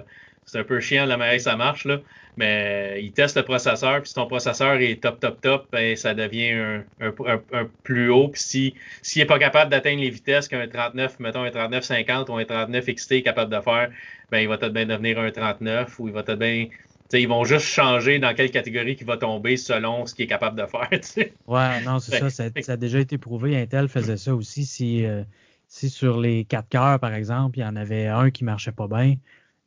[0.53, 1.99] un peu chiant la manière que ça marche, là.
[2.37, 6.13] Mais ils testent le processeur, puis si ton processeur est top, top, top, ben, ça
[6.13, 8.27] devient un, un, plus haut.
[8.27, 12.35] Puis s'il si, n'est pas capable d'atteindre les vitesses qu'un 39, mettons un 3950 ou
[12.35, 13.89] un 39 XT est capable de faire,
[14.31, 16.67] ben, il va peut-être bien devenir un 39 ou il va peut-être bien
[17.13, 20.59] ils vont juste changer dans quelle catégorie il va tomber selon ce qu'il est capable
[20.59, 20.89] de faire.
[20.99, 21.33] T'sais.
[21.47, 23.55] Ouais, non, c'est ça, ça, a déjà été prouvé.
[23.57, 24.65] Intel faisait ça aussi.
[24.65, 25.23] Si, euh,
[25.67, 28.87] si sur les quatre cœurs, par exemple, il y en avait un qui marchait pas
[28.87, 29.15] bien,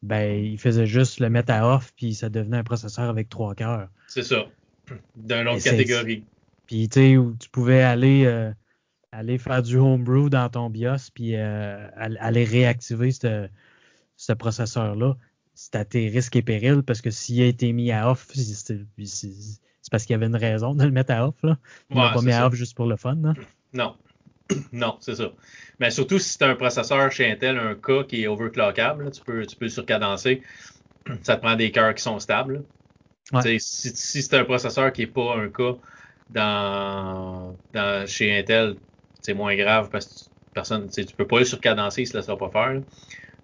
[0.02, 3.54] ben, il faisait juste le mettre à off, puis ça devenait un processeur avec trois
[3.54, 3.88] cœurs.
[4.06, 4.46] C'est ça.
[5.16, 6.24] D'une autre catégorie.
[6.66, 8.52] Puis, tu sais, tu pouvais aller, euh,
[9.10, 15.16] aller faire du homebrew dans ton BIOS, puis euh, aller réactiver ce processeur-là.
[15.54, 18.86] C'est à tes risques et périls, parce que s'il a été mis à off, c'est
[19.90, 21.34] parce qu'il y avait une raison de le mettre à off.
[21.42, 21.58] Là.
[21.90, 23.16] Il ouais, pas mis à off juste pour le fun.
[23.72, 23.96] Non.
[24.72, 25.32] non, c'est ça.
[25.78, 29.46] Mais surtout si c'est un processeur chez Intel, un cas qui est overclockable, tu, peux,
[29.46, 30.42] tu peux surcadencer.
[31.22, 32.64] Ça te prend des cœurs qui sont stables.
[33.42, 35.76] Si, si c'est un processeur qui n'est pas un cas
[36.30, 38.76] dans, dans, chez Intel,
[39.20, 42.38] c'est moins grave parce que personne, tu peux pas le surcadencer, il ne se laissera
[42.38, 42.80] pas faire.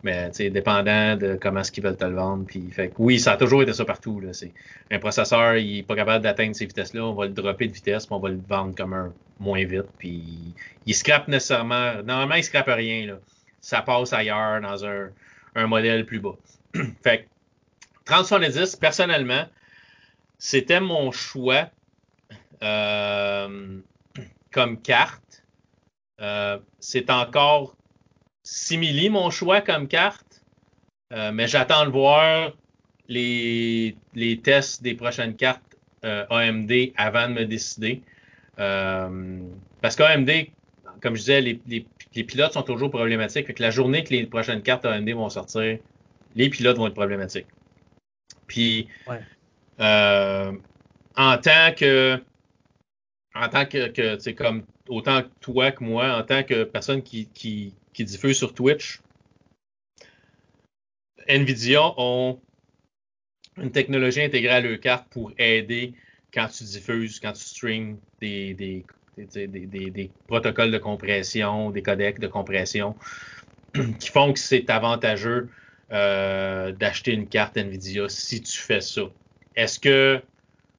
[0.05, 2.45] Mais dépendant de comment est-ce qu'ils veulent te le vendre.
[2.47, 4.21] Puis, fait, oui, ça a toujours été ça partout.
[4.21, 4.33] Là.
[4.90, 7.03] Un processeur, il n'est pas capable d'atteindre ces vitesses-là.
[7.03, 9.88] On va le dropper de vitesse, puis on va le vendre comme un moins vite.
[9.99, 10.23] Puis
[10.85, 12.03] il scrape nécessairement.
[12.05, 13.07] Normalement, il scrape rien.
[13.07, 13.14] Là.
[13.62, 15.09] Ça passe ailleurs dans un,
[15.55, 16.37] un modèle plus bas.
[17.03, 17.27] fait
[18.05, 19.47] 3070, personnellement,
[20.38, 21.71] c'était mon choix
[22.62, 23.79] euh,
[24.53, 25.45] comme carte.
[26.21, 27.75] Euh, c'est encore
[28.44, 30.44] simili mon choix comme carte,
[31.12, 32.52] euh, mais j'attends de voir
[33.09, 35.62] les, les tests des prochaines cartes
[36.04, 38.02] euh, AMD avant de me décider.
[38.59, 39.40] Euh,
[39.80, 40.30] parce qu'AMD,
[41.00, 43.46] comme je disais, les, les, pilotes sont toujours problématiques.
[43.46, 45.78] Fait que la journée que les prochaines cartes AMD vont sortir,
[46.37, 47.46] les pilotes vont être problématiques.
[48.46, 48.88] Puis,
[49.80, 50.52] euh,
[51.16, 52.22] en tant que,
[53.35, 57.26] en tant que, que c'est comme autant toi que moi, en tant que personne qui,
[57.35, 59.00] qui, qui diffuse sur Twitch,
[61.26, 62.40] Nvidia ont
[63.57, 65.94] une technologie intégrée à leur carte pour aider
[66.33, 68.85] quand tu diffuses, quand tu streams des,
[70.26, 72.96] protocoles de compression, des codecs de compression,
[74.00, 75.48] qui font que c'est avantageux
[75.92, 79.02] euh, d'acheter une carte NVIDIA si tu fais ça.
[79.54, 80.20] Est-ce que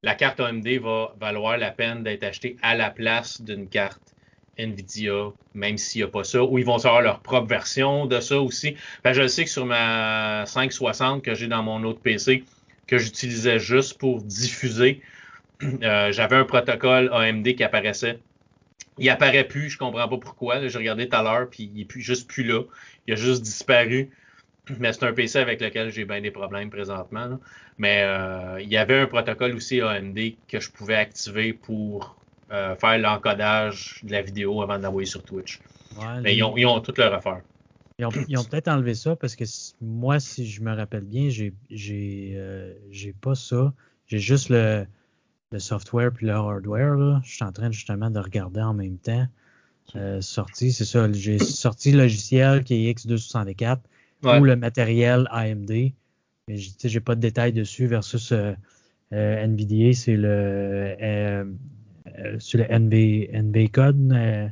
[0.03, 4.04] la carte AMD va valoir la peine d'être achetée à la place d'une carte
[4.57, 8.19] NVIDIA, même s'il n'y a pas ça, ou ils vont avoir leur propre version de
[8.19, 8.75] ça aussi.
[9.03, 12.43] Ben, je sais que sur ma 560 que j'ai dans mon autre PC,
[12.87, 15.01] que j'utilisais juste pour diffuser,
[15.63, 18.19] euh, j'avais un protocole AMD qui apparaissait.
[18.97, 20.65] Il apparaît plus, je comprends pas pourquoi.
[20.67, 22.61] J'ai regardé tout à l'heure, puis il est plus, juste plus là.
[23.07, 24.09] Il a juste disparu.
[24.79, 27.39] Mais c'est un PC avec lequel j'ai bien des problèmes présentement.
[27.77, 32.15] Mais euh, il y avait un protocole aussi AMD que je pouvais activer pour
[32.51, 35.59] euh, faire l'encodage de la vidéo avant de l'envoyer sur Twitch.
[36.21, 37.41] Mais ils, ont, ils, ont, tout leur affaire.
[37.97, 39.45] Ils ont, peut-être enlevé ça parce que
[39.81, 42.73] moi, si je me rappelle bien, j'ai euh,
[43.21, 43.73] pas ça.
[44.07, 44.85] J'ai juste le,
[45.51, 47.21] le, software puis le hardware.
[47.23, 49.27] Je suis en train justement de regarder en même temps.
[49.95, 51.11] Euh, sorti, c'est ça.
[51.11, 53.79] J'ai sorti le logiciel qui est X264
[54.23, 55.71] ou le matériel AMD.
[56.47, 58.33] Mais j'ai pas de détails dessus versus
[59.13, 61.45] euh, NVDA, c'est le euh,
[62.39, 64.11] sur le NB, NB code.
[64.13, 64.47] Euh.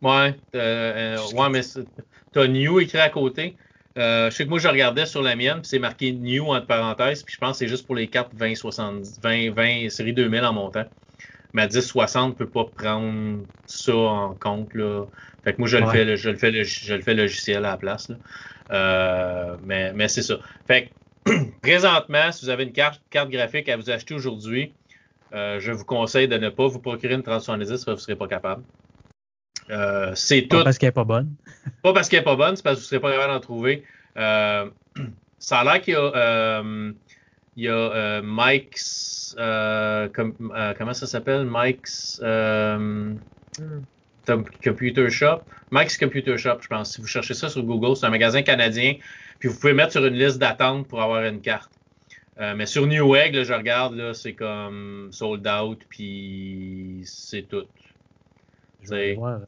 [0.00, 1.60] Ouais, euh, ouais, mais
[2.32, 3.56] t'as New écrit à côté.
[3.96, 7.22] je sais que moi, je regardais sur la mienne, puis c'est marqué New entre parenthèses,
[7.22, 10.44] puis je pense que c'est juste pour les cartes 20, 70, 20, 20, série 2000
[10.44, 10.84] en montant.
[11.54, 14.74] Mais 1060 ne peut pas prendre ça en compte.
[14.74, 15.04] Là.
[15.44, 17.76] Fait que moi, je, le, fais, je, le, fais, je le fais logiciel à la
[17.76, 18.08] place.
[18.08, 19.56] Là.
[19.64, 20.38] mais mais c'est ça.
[20.66, 20.90] Fait
[21.26, 24.72] que, présentement, si vous avez une carte, carte graphique à vous acheter aujourd'hui,
[25.34, 28.00] euh, je vous conseille de ne pas vous procurer une 3070 parce que vous ne
[28.00, 28.62] serez pas capable.
[29.70, 30.58] Euh, c'est tout.
[30.58, 31.34] Pas parce qu'elle n'est pas bonne.
[31.82, 33.40] pas parce qu'elle n'est pas bonne, c'est parce que vous ne serez pas capable d'en
[33.40, 33.84] trouver.
[34.16, 34.68] Euh,
[35.38, 36.62] ça a l'air qu'il y a,
[37.56, 39.34] il y a Mike's.
[39.36, 41.46] comment ça s'appelle?
[41.48, 42.20] Mike's.
[44.26, 45.42] Computer Shop.
[45.70, 46.92] Mike's Computer Shop, je pense.
[46.92, 48.94] Si vous cherchez ça sur Google, c'est un magasin canadien.
[49.38, 51.70] Puis vous pouvez mettre sur une liste d'attente pour avoir une carte.
[52.40, 57.66] Euh, mais sur Newegg, là, je regarde, là, c'est comme sold out, puis c'est tout.
[58.82, 59.40] Je vais voir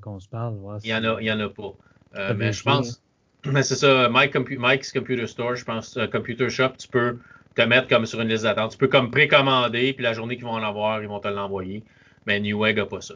[0.00, 0.56] qu'on se parle.
[0.82, 1.72] il n'y en, a, y en a pas.
[2.16, 3.02] Euh, mais je pense.
[3.44, 7.18] Mais c'est ça, Mike's Computer Store, je pense, euh, Computer Shop, tu peux
[7.56, 8.70] te mettre comme sur une liste d'attente.
[8.70, 11.82] Tu peux comme précommander, puis la journée qu'ils vont en avoir, ils vont te l'envoyer.
[12.24, 13.14] Mais Newegg n'a pas ça.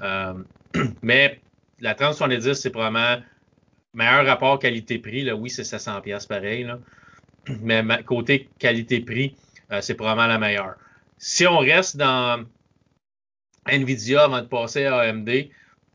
[1.02, 1.42] mais
[1.80, 3.22] la 3070, c'est probablement
[3.92, 5.30] meilleur rapport qualité-prix.
[5.32, 6.64] Oui, c'est 700$ pareil.
[6.64, 6.78] Là
[7.62, 9.36] mais côté qualité-prix,
[9.72, 10.76] euh, c'est probablement la meilleure.
[11.18, 12.44] Si on reste dans
[13.66, 15.30] Nvidia avant de passer à AMD,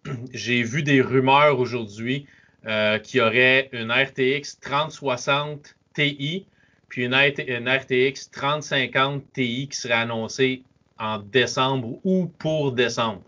[0.33, 2.25] j'ai vu des rumeurs aujourd'hui
[2.65, 6.45] euh, qu'il y aurait une RTX 3060 Ti
[6.91, 10.63] puis une, RTX 3050 Ti qui serait annoncée
[10.99, 13.23] en décembre ou pour décembre.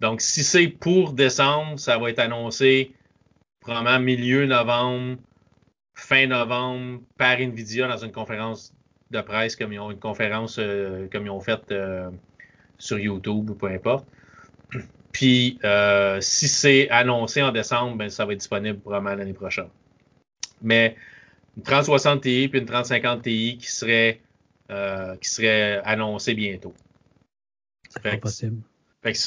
[0.00, 2.92] Donc, si c'est pour décembre, ça va être annoncé
[3.60, 5.16] probablement milieu novembre,
[6.06, 8.72] fin novembre par Nvidia dans une conférence
[9.10, 12.10] de presse comme ils ont une conférence euh, comme ils ont fait euh,
[12.78, 14.06] sur YouTube ou peu importe.
[15.12, 19.68] Puis euh, si c'est annoncé en décembre, ben, ça va être disponible probablement l'année prochaine.
[20.62, 20.96] Mais
[21.56, 24.20] une 3060 Ti puis une 3050 Ti qui serait
[25.20, 26.74] qui serait annoncé bientôt.
[27.88, 28.62] C'est pas possible.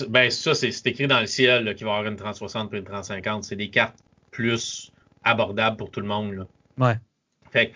[0.09, 2.85] ben, ça, c'est écrit dans le ciel qu'il va y avoir une 3060 puis une
[2.85, 3.45] 3050.
[3.45, 3.97] C'est des cartes
[4.31, 4.91] plus
[5.23, 6.33] abordables pour tout le monde.
[6.33, 6.47] Là.
[6.79, 6.95] Ouais.
[7.51, 7.73] Fait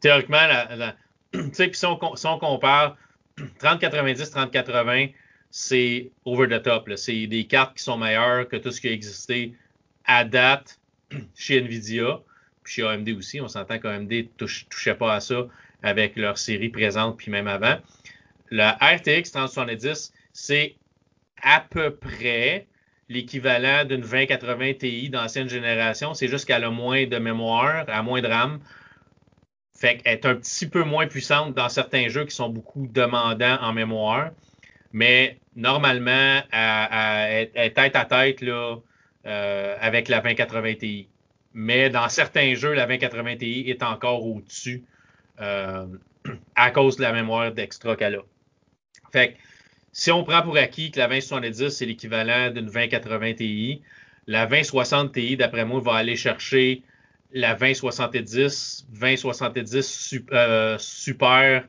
[0.00, 0.96] théoriquement, la,
[1.52, 2.96] si, on, si on compare
[3.58, 5.08] 3090, 3080,
[5.50, 6.90] c'est over the top.
[6.96, 9.54] C'est des cartes qui sont meilleures que tout ce qui a existé
[10.04, 10.80] à date
[11.34, 12.20] chez Nvidia,
[12.62, 13.40] puis chez AMD aussi.
[13.40, 15.46] On s'entend qu'AMD ne touchait pas à ça
[15.82, 17.78] avec leur série présente, puis même avant.
[18.50, 20.74] La RTX 3070, c'est
[21.42, 22.66] à peu près
[23.08, 26.14] l'équivalent d'une 2080 Ti d'ancienne génération.
[26.14, 28.60] C'est juste qu'elle a moins de mémoire, a moins de RAM.
[29.74, 33.58] Fait qu'elle est un petit peu moins puissante dans certains jeux qui sont beaucoup demandants
[33.60, 34.30] en mémoire.
[34.92, 38.76] Mais normalement, elle, est tête à tête là,
[39.26, 41.08] euh, avec la 2080 Ti.
[41.54, 44.84] Mais dans certains jeux, la 2080 Ti est encore au-dessus
[45.40, 45.86] euh,
[46.56, 48.22] à cause de la mémoire d'extra qu'elle a.
[49.12, 49.36] Fait
[49.92, 53.82] si on prend pour acquis que la 2070, c'est l'équivalent d'une 2080 Ti,
[54.26, 56.82] la 2060 Ti, d'après moi, va aller chercher
[57.32, 61.64] la 2070, 2070 euh, super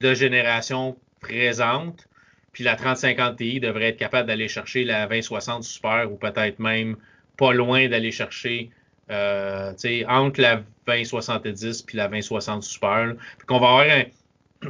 [0.00, 2.06] de génération présente.
[2.52, 6.96] Puis la 3050 Ti devrait être capable d'aller chercher la 2060 super ou peut-être même
[7.36, 8.70] pas loin d'aller chercher
[9.10, 9.72] euh,
[10.08, 13.14] entre la 2070 puis la 2060 super.
[13.38, 14.04] Puis qu'on va avoir un,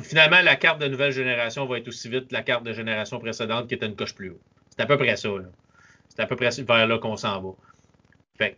[0.02, 3.18] finalement, la carte de nouvelle génération va être aussi vite que la carte de génération
[3.18, 4.40] précédente qui était une coche plus haut.
[4.70, 5.28] C'est à peu près ça.
[6.08, 7.50] C'est à peu près vers là qu'on s'en va.
[8.38, 8.56] Fait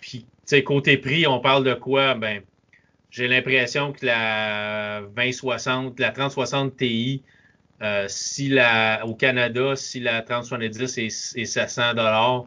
[0.00, 2.14] puis, tu sais, côté prix, on parle de quoi?
[2.14, 2.42] Ben,
[3.10, 7.22] j'ai l'impression que la 2060, la 3060 Ti,
[7.82, 12.46] euh, si la, au Canada, si la 3070 est, est 700 dollars,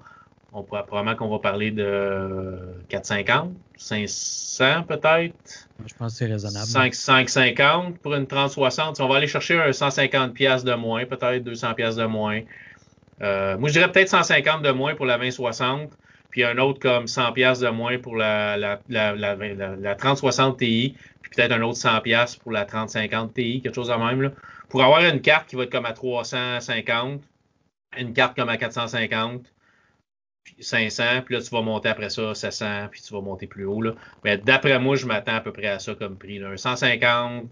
[0.54, 5.68] on pourra probablement qu'on va parler de 450, 500 peut-être.
[5.86, 6.66] Je pense que c'est raisonnable.
[6.66, 9.00] 5, 550 pour une 3060.
[9.00, 12.42] On va aller chercher un 150 pièces de moins, peut-être 200 pièces de moins.
[13.22, 15.92] Euh, moi, je dirais peut-être 150 de moins pour la 2060,
[16.30, 20.96] puis un autre comme 100 pièces de moins pour la, la, la, la, 3060 Ti,
[21.22, 24.22] puis peut-être un autre 100 pièces pour la 3050 Ti, quelque chose de même.
[24.22, 24.32] Là.
[24.70, 27.22] Pour avoir une carte qui va être comme à 350,
[27.98, 29.46] une carte comme à 450,
[30.60, 33.82] 500, puis là, tu vas monter après ça 700, puis tu vas monter plus haut.
[33.82, 33.94] Là.
[34.24, 36.40] Mais d'après moi, je m'attends à peu près à ça comme prix.
[36.40, 36.56] Là.
[36.56, 37.46] 150,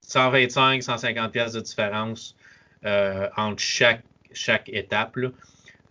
[0.00, 2.36] 125, 150 pièces de différence
[2.84, 5.16] euh, entre chaque, chaque étape.
[5.16, 5.28] Là.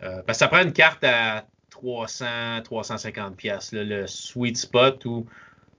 [0.02, 5.26] Euh, parce que ça prend une carte à 300, 350 pièces, le sweet spot où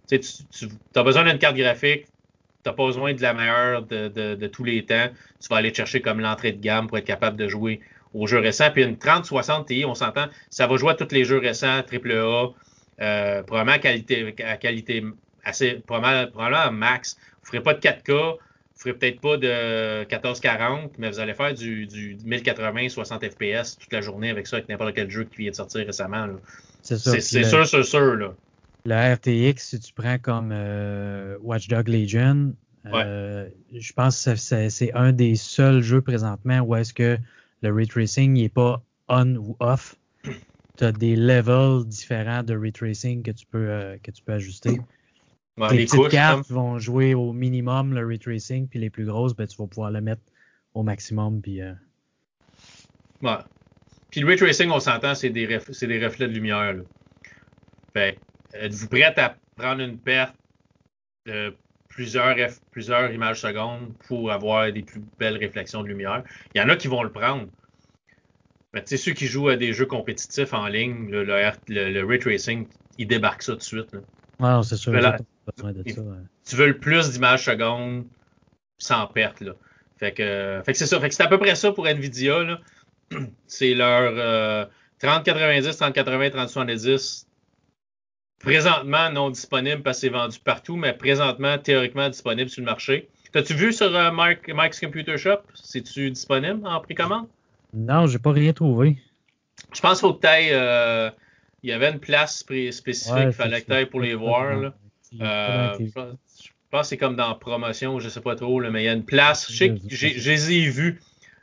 [0.08, 2.06] tu, tu as besoin d'une carte graphique,
[2.64, 5.08] tu n'as pas besoin de la meilleure de, de, de, tous les temps.
[5.42, 7.82] Tu vas aller chercher comme l'entrée de gamme pour être capable de jouer
[8.14, 8.72] aux jeux récents.
[8.72, 12.54] Puis une 3060 Ti, on s'entend, ça va jouer à tous les jeux récents, AAA,
[13.02, 15.04] euh, probablement à qualité, à qualité
[15.44, 17.18] assez, probablement, probablement à max.
[17.44, 21.20] Vous ne ferez pas de 4K, vous ne ferez peut-être pas de 1440, mais vous
[21.20, 25.10] allez faire du, du 1080, 60 FPS toute la journée avec ça, avec n'importe quel
[25.10, 26.28] jeu qui vient de sortir récemment.
[26.82, 28.16] C'est sûr, c'est sûr, sûr.
[28.16, 28.34] Là.
[28.86, 32.54] Le RTX, si tu prends comme euh, Watch Dog Legion,
[32.94, 37.18] euh, je pense que c'est un des seuls jeux présentement où est-ce que
[37.64, 39.96] le ray tracing n'est pas on ou off.
[40.78, 44.34] Tu as des levels différents de ray tracing que tu peux, euh, que tu peux
[44.34, 44.80] ajuster.
[45.72, 49.48] les petites cartes vont jouer au minimum le ray tracing, puis les plus grosses, ben,
[49.48, 50.22] tu vas pouvoir le mettre
[50.74, 51.42] au maximum.
[51.42, 51.74] Puis, euh...
[54.12, 56.76] Puis le ray tracing, on s'entend, c'est des, des, reflets de lumière.
[57.96, 60.36] êtes-vous prête à prendre une perte
[61.26, 61.56] de
[61.94, 62.36] plusieurs,
[62.72, 66.24] plusieurs images secondes pour avoir des plus belles réflexions de lumière.
[66.54, 67.48] Il y en a qui vont le prendre.
[68.74, 72.20] Mais tu sais, ceux qui jouent à des jeux compétitifs en ligne, le, le, ray
[72.20, 73.94] tracing, ils débarquent ça tout de suite.
[73.94, 74.00] Là.
[74.64, 74.94] c'est sûr.
[76.46, 78.06] Tu veux le plus d'images secondes
[78.80, 79.42] sans perte.
[79.42, 79.54] Là.
[79.98, 81.00] Fait que, fait que c'est ça.
[81.00, 82.60] Fait que c'est à peu près ça pour Nvidia.
[83.46, 84.66] C'est leur euh,
[85.00, 87.23] 3090, 3080, 3070
[88.44, 93.10] présentement non disponible parce que c'est vendu partout, mais présentement théoriquement disponible sur le marché.
[93.32, 95.40] T'as-tu vu sur euh, Mike's Computer Shop?
[95.56, 97.28] C'est-tu disponible en précommande?
[97.74, 98.98] Non, j'ai pas rien trouvé.
[99.74, 101.10] Je pense qu'il faut que tu euh,
[101.64, 104.56] il y avait une place spécifique qu'il fallait que tu ailles pour les voir.
[104.56, 104.74] Là.
[105.22, 108.86] Euh, je pense que c'est comme dans promotion, je sais pas trop, là, mais il
[108.86, 109.52] y a une place.
[109.52, 111.00] Je sais que j'ai vu.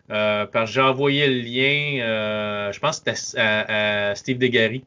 [0.08, 4.84] Parce que j'ai envoyé le lien, je pense que c'était à, à, Steve Degary.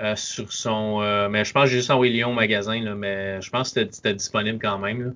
[0.00, 1.02] Euh, sur son.
[1.02, 3.72] Euh, mais je pense que j'ai juste envoyé Lyon au magasin, là, mais je pense
[3.72, 5.04] que c'était disponible quand même.
[5.04, 5.10] Là.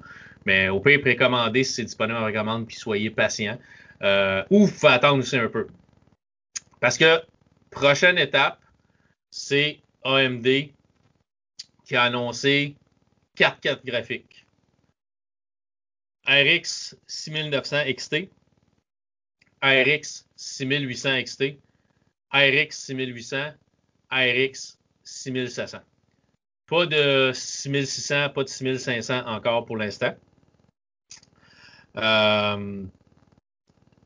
[0.47, 3.59] Mais au pire, précommandez si c'est disponible en recommande, puis soyez patient.
[4.03, 5.67] Euh, ou vous attendre aussi un peu.
[6.81, 7.21] Parce que
[7.71, 8.61] prochaine étape,
[9.31, 10.47] c'est AMD
[11.85, 12.77] qui a annoncé
[13.35, 14.47] 4 4 graphiques.
[16.25, 18.29] RX 6900 XT,
[19.61, 21.59] RX 6800 XT,
[22.33, 23.55] RX 6800
[24.11, 25.79] RX 6700.
[26.67, 30.15] Pas de 6600, pas de 6500 encore pour l'instant.
[31.97, 32.85] Euh,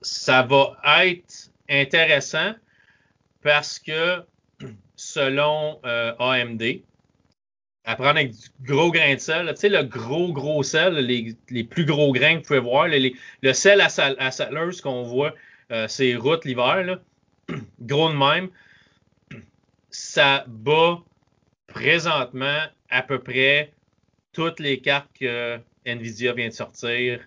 [0.01, 2.55] ça va être intéressant
[3.43, 4.25] parce que
[4.97, 6.63] selon euh, AMD,
[7.85, 11.37] à prendre avec du gros grain de sel, tu sais, le gros, gros sel, les,
[11.51, 14.31] les, plus gros grains que vous pouvez voir, le sel à, sal, à
[14.83, 15.35] qu'on voit,
[15.73, 17.01] euh, c'est route l'hiver,
[17.81, 18.51] gros de même
[19.93, 20.99] ça bat
[21.67, 23.73] présentement à peu près
[24.33, 27.21] toutes les cartes que Nvidia vient de sortir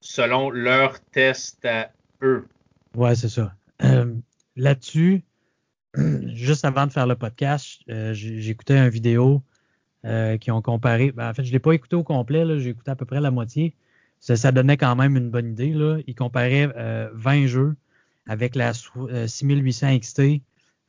[0.00, 1.90] selon leur test à
[2.22, 2.46] eux.
[2.94, 3.52] Ouais, c'est ça.
[3.82, 4.14] Euh,
[4.56, 5.22] là-dessus,
[6.26, 9.42] juste avant de faire le podcast, euh, j'écoutais une vidéo
[10.40, 11.12] qui ont comparé.
[11.12, 13.20] Ben, en fait, je ne l'ai pas écouté au complet, j'ai écouté à peu près
[13.20, 13.74] la moitié.
[14.20, 15.72] Ça, donnait quand même une bonne idée.
[15.72, 15.98] Là.
[16.06, 16.72] Ils comparaient
[17.12, 17.76] 20 jeux
[18.26, 20.40] avec la 6800 XT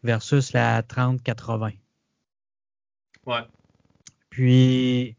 [0.03, 1.71] versus la 3080.
[3.25, 3.41] Ouais.
[4.29, 5.15] Puis,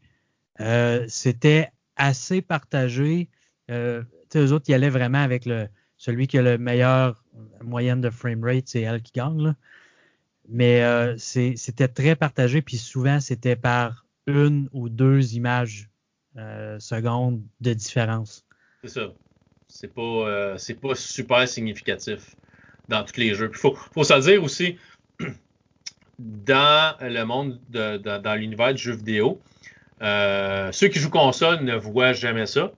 [1.07, 3.29] c'était assez partagé.
[3.69, 4.03] Euh,
[4.35, 5.67] eux autres, ils allaient vraiment avec le,
[6.01, 7.23] celui qui a le meilleur
[7.61, 9.53] moyenne de frame rate, c'est elle qui gagne.
[10.49, 15.89] Mais euh, c'était très partagé, puis souvent, c'était par une ou deux images
[16.37, 18.45] euh, secondes de différence.
[18.83, 19.13] C'est ça.
[19.67, 22.35] C'est pas, euh, pas super significatif
[22.87, 23.49] dans tous les jeux.
[23.51, 24.77] Il faut, faut se dire aussi,
[26.19, 29.41] dans le monde, de, dans l'univers du jeu vidéo,
[30.01, 32.71] euh, ceux qui jouent console ne voient jamais ça.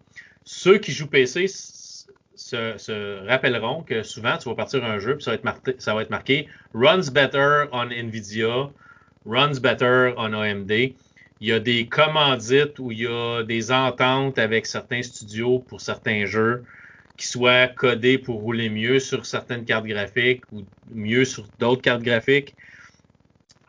[0.43, 5.32] Ceux qui jouent PC se, rappelleront que souvent, tu vas partir un jeu, puis ça
[5.32, 8.70] va, être marqué, ça va être marqué Runs better on Nvidia,
[9.26, 10.72] runs better on AMD.
[10.72, 15.82] Il y a des commandites où il y a des ententes avec certains studios pour
[15.82, 16.64] certains jeux
[17.18, 22.01] qui soient codés pour rouler mieux sur certaines cartes graphiques ou mieux sur d'autres cartes
[22.01, 22.55] graphiques.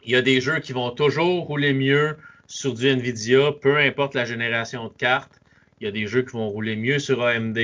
[0.05, 2.17] Il y a des jeux qui vont toujours rouler mieux
[2.47, 5.41] sur du Nvidia, peu importe la génération de cartes.
[5.81, 7.59] Il y a des jeux qui vont rouler mieux sur AMD,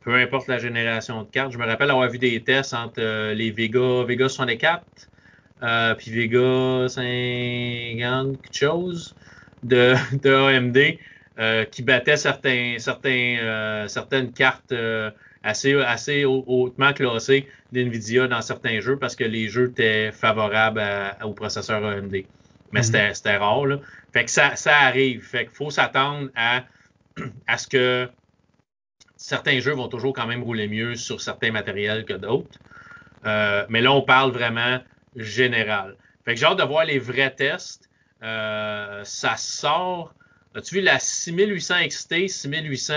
[0.00, 1.52] peu importe la génération de cartes.
[1.52, 4.84] Je me rappelle avoir vu des tests entre euh, les Vega, Vega 64
[5.62, 9.14] euh, puis Vega 50 quelque chose
[9.62, 10.78] de, de AMD
[11.70, 14.74] qui battaient certains, certains, euh, certaines cartes
[15.42, 20.82] assez, assez hautement classées d'NVIDIA dans certains jeux parce que les jeux étaient favorables
[21.24, 22.24] au processeur AMD.
[22.72, 23.14] Mais mm-hmm.
[23.14, 23.66] c'était rare.
[23.66, 23.78] Là.
[24.12, 25.22] Fait que ça, ça arrive.
[25.22, 26.64] Fait qu'il faut s'attendre à,
[27.46, 28.08] à ce que
[29.16, 32.58] certains jeux vont toujours quand même rouler mieux sur certains matériels que d'autres.
[33.24, 34.80] Euh, mais là, on parle vraiment
[35.16, 35.96] général.
[36.24, 37.88] Fait que j'ai hâte de voir les vrais tests.
[38.22, 40.14] Euh, ça sort.
[40.54, 42.94] As-tu vu la 6800 XT, 6800,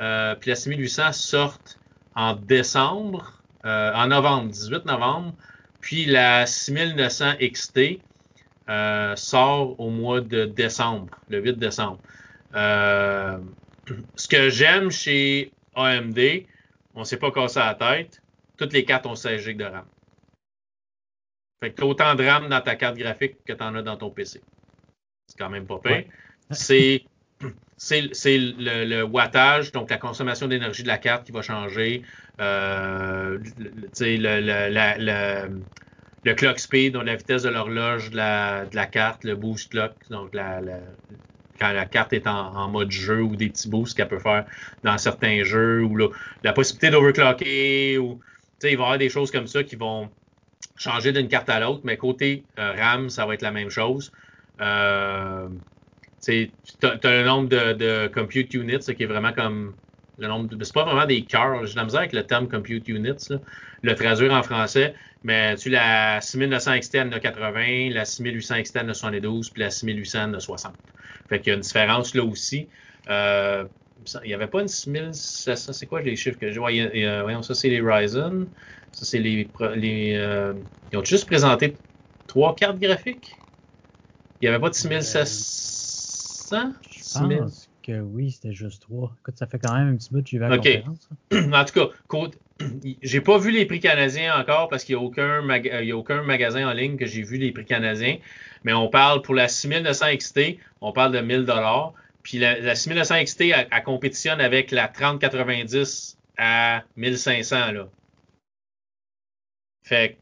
[0.00, 1.78] euh, puis la 6800 sortent
[2.14, 5.34] en décembre, euh, en novembre, 18 novembre,
[5.80, 8.00] puis la 6900 XT
[9.16, 11.98] sort au mois de décembre, le 8 décembre.
[12.54, 13.38] Euh,
[14.16, 16.18] ce que j'aime chez AMD,
[16.94, 18.22] on ne s'est pas cassé la tête.
[18.56, 19.84] Toutes les cartes ont 16 GB de RAM.
[21.62, 23.82] Fait que tu as autant de RAM dans ta carte graphique que tu en as
[23.82, 24.40] dans ton PC.
[25.26, 26.04] C'est quand même pas pire.
[26.50, 27.04] C'est
[27.76, 32.02] c'est le, wattage, donc la consommation d'énergie de la carte qui va changer.
[32.40, 33.38] Euh,
[33.98, 35.48] le,
[36.24, 39.70] le, clock speed, donc la vitesse de l'horloge de la, de la carte, le boost
[39.70, 40.60] clock, donc la,
[41.60, 44.44] quand la carte est en, mode jeu ou des petits boosts qu'elle peut faire
[44.82, 45.96] dans certains jeux ou
[46.42, 48.20] la possibilité d'overclocker ou
[48.62, 50.10] il va y avoir des choses comme ça qui vont
[50.76, 54.12] changer d'une carte à l'autre, mais côté euh, RAM, ça va être la même chose.
[54.60, 55.48] Euh,
[56.22, 56.50] tu
[56.82, 59.74] as, le nombre de, de, compute units qui est vraiment comme
[60.18, 60.64] le nombre de.
[60.64, 61.66] C'est pas vraiment des cœurs.
[61.66, 63.28] J'ai de la misère avec le terme compute units,
[63.82, 64.94] le traduire en français.
[65.22, 69.62] Mais tu la 6900 XT en a 80, la 6800 XT en a 72, puis
[69.62, 70.74] la 6800 en a 60.
[71.28, 72.68] Fait qu'il y a une différence là aussi.
[73.08, 73.64] Euh,
[74.24, 76.58] il n'y avait pas une 6700, c'est quoi les chiffres que j'ai?
[76.58, 78.46] voyons, ça c'est les Ryzen.
[78.92, 79.46] Ça c'est les.
[79.76, 80.54] les euh,
[80.92, 81.76] ils ont juste présenté
[82.26, 83.36] trois cartes graphiques.
[84.40, 85.79] Il n'y avait pas de 6700?
[86.50, 89.14] Je pense que oui, c'était juste trois.
[89.20, 91.08] Écoute, ça fait quand même un petit bout que j'ai vu la conférence.
[91.32, 91.74] en tout
[92.08, 92.66] cas,
[93.02, 96.68] j'ai pas vu les prix canadiens encore parce qu'il n'y a, aucun a aucun magasin
[96.68, 98.18] en ligne que j'ai vu les prix canadiens.
[98.64, 100.40] Mais on parle pour la 6900 XT,
[100.80, 101.94] on parle de 1000 dollars.
[102.22, 107.88] Puis la, 6900 XT, elle, compétitionne avec la 3090 à 1500 là.
[109.82, 110.18] Fait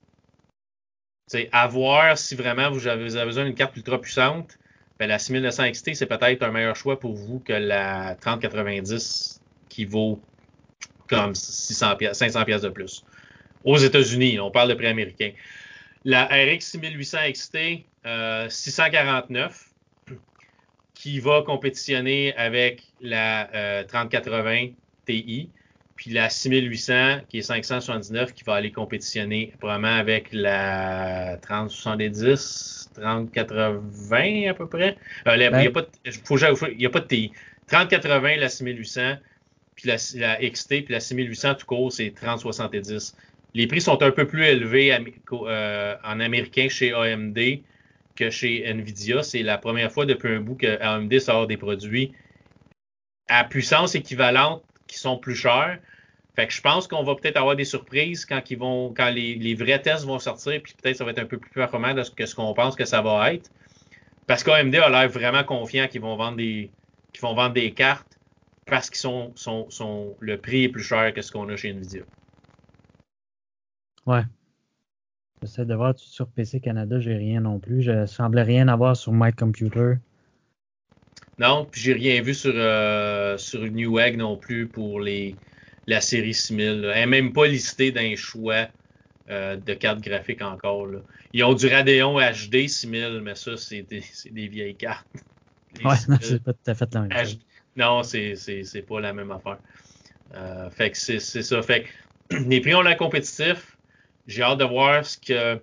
[1.27, 4.59] c'est à voir si vraiment vous avez, besoin d'une carte ultra puissante.
[4.99, 9.85] Ben, la 6900 XT, c'est peut-être un meilleur choix pour vous que la 3090 qui
[9.85, 10.21] vaut
[11.09, 13.05] comme 600 500 pièces de plus.
[13.65, 15.33] Aux États-Unis, on parle de prix américain.
[16.05, 17.59] La RX 6800 XT,
[18.49, 19.69] 649,
[20.95, 24.67] qui va compétitionner avec la 3080 euh,
[25.07, 25.51] Ti,
[25.95, 34.51] puis la 6800 qui est 579 qui va aller compétitionner probablement avec la 3070, 3080
[34.51, 34.97] à peu près.
[35.27, 37.33] Euh, il n'y a, pas de TI.
[37.69, 39.17] 3080, la 6800,
[39.75, 43.17] puis la, XT, puis la 6800 tout court, c'est 3070.
[43.55, 44.97] Les prix sont un peu plus élevés
[45.33, 47.39] euh, en américain chez AMD
[48.17, 49.23] que chez Nvidia.
[49.23, 52.13] C'est la première fois depuis un bout que AMD sort des produits
[53.29, 55.79] à puissance équivalente qui sont plus chers.
[56.39, 59.57] Fait que je pense qu'on va peut-être avoir des surprises quand ils vont, quand les,
[59.57, 62.37] vrais tests vont sortir, puis peut-être ça va être un peu plus performant que ce
[62.37, 63.51] qu'on pense que ça va être.
[64.29, 66.71] Parce qu'AMD a l'air vraiment confiant qu'ils vont vendre des
[67.13, 68.21] qu'ils vont vendre des cartes
[68.67, 71.71] parce qu'ils sont, sont, sont, le prix est plus cher que ce qu'on a chez
[71.71, 72.03] Nvidia.
[74.07, 74.23] Ouais.
[75.43, 77.83] J'essaie de voir sur PC Canada, j'ai rien non plus.
[77.83, 79.95] Je semblais rien avoir sur My Computer.
[81.41, 85.35] Non, puis j'ai rien vu sur, euh, sur Newegg non plus pour les,
[85.89, 86.85] la série 6000.
[86.95, 88.69] Elle n'est même pas listée dans les choix
[89.31, 90.87] euh, de cartes graphiques encore.
[90.87, 90.99] Là.
[91.33, 95.07] Ils ont du Radeon HD 6000, mais ça, c'est des, des, vieilles cartes.
[95.85, 97.39] ouais, c'est pas tout à fait la même chose.
[97.77, 99.59] Non, c'est pas la même affaire.
[100.35, 101.63] Euh, fait que c'est ça.
[101.63, 101.87] Fait
[102.31, 103.77] que les prix ont l'air compétitifs.
[104.27, 105.59] J'ai hâte de voir ce que,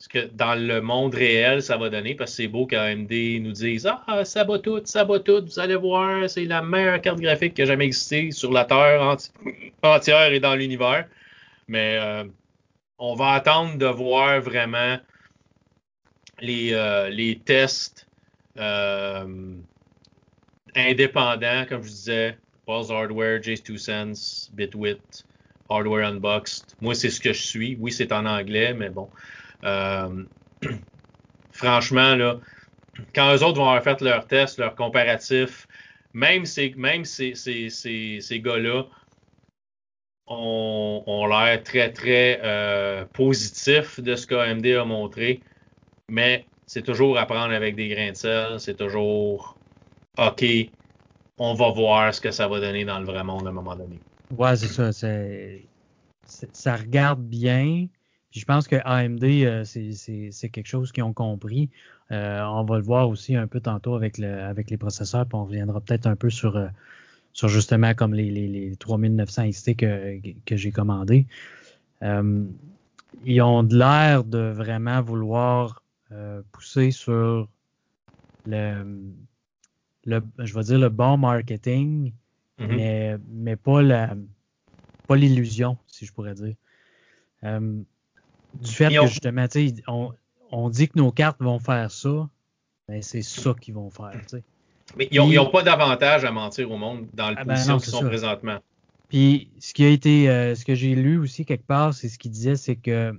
[0.00, 3.52] ce que dans le monde réel ça va donner parce que c'est beau qu'AMD nous
[3.52, 7.20] dise Ah, ça va tout, ça va tout, vous allez voir, c'est la meilleure carte
[7.20, 9.16] graphique qui a jamais existé sur la Terre
[9.82, 11.06] entière et dans l'univers.
[11.68, 12.24] Mais euh,
[12.98, 14.98] on va attendre de voir vraiment
[16.40, 18.06] les, euh, tests
[18.58, 19.54] euh,
[20.74, 25.26] indépendants, comme je disais, Pulse Hardware, Jace 2 Sense, Bitwit,
[25.68, 26.74] Hardware Unboxed.
[26.80, 27.76] Moi, c'est ce que je suis.
[27.78, 29.10] Oui, c'est en anglais, mais bon.
[29.64, 30.24] Euh,
[31.52, 32.38] franchement, là,
[33.14, 35.66] quand eux autres vont avoir fait leurs tests, leurs comparatifs,
[36.12, 38.84] même ces, même ces, ces, ces, gars-là
[40.26, 45.40] ont, l'air très, très euh, positifs de ce qu'AMD a montré.
[46.08, 48.60] Mais c'est toujours à prendre avec des grains de sel.
[48.60, 49.56] C'est toujours
[50.18, 50.44] OK,
[51.38, 53.76] on va voir ce que ça va donner dans le vrai monde à un moment
[53.76, 53.98] donné.
[54.36, 54.92] Ouais, c'est ça.
[56.52, 57.86] Ça regarde bien.
[58.30, 61.68] Puis je pense que AMD, euh, c'est quelque chose qu'ils ont compris.
[62.12, 65.36] Euh, on va le voir aussi un peu tantôt avec, le, avec les processeurs, puis
[65.36, 66.68] on reviendra peut-être un peu sur, euh,
[67.32, 71.26] sur justement comme les, les, les 3900 XT que, que j'ai commandé.
[72.02, 75.82] ils ont de l'air de vraiment vouloir
[76.50, 77.48] pousser sur
[78.46, 78.84] le,
[80.04, 82.12] le, je vais dire le bon marketing,
[82.60, 82.76] Mm-hmm.
[82.76, 84.14] mais, mais pas la
[85.06, 86.54] pas l'illusion, si je pourrais dire.
[87.44, 87.82] Euh,
[88.54, 89.46] du fait que justement,
[89.88, 90.12] on,
[90.50, 92.28] on dit que nos cartes vont faire ça,
[92.88, 94.20] ben c'est ça qu'ils vont faire.
[94.96, 97.90] Mais ils n'ont pas d'avantage à mentir au monde dans le ah ben position qu'ils
[97.90, 98.58] sont présentement.
[99.08, 102.18] Puis ce qui a été, euh, ce que j'ai lu aussi quelque part, c'est ce
[102.18, 103.18] qu'ils disaient, c'est que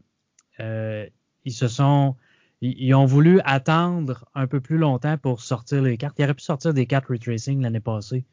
[0.59, 1.05] euh,
[1.45, 2.15] ils se sont,
[2.61, 6.17] ils, ont voulu attendre un peu plus longtemps pour sortir les cartes.
[6.19, 8.23] Ils auraient pu sortir des cartes retracing l'année passée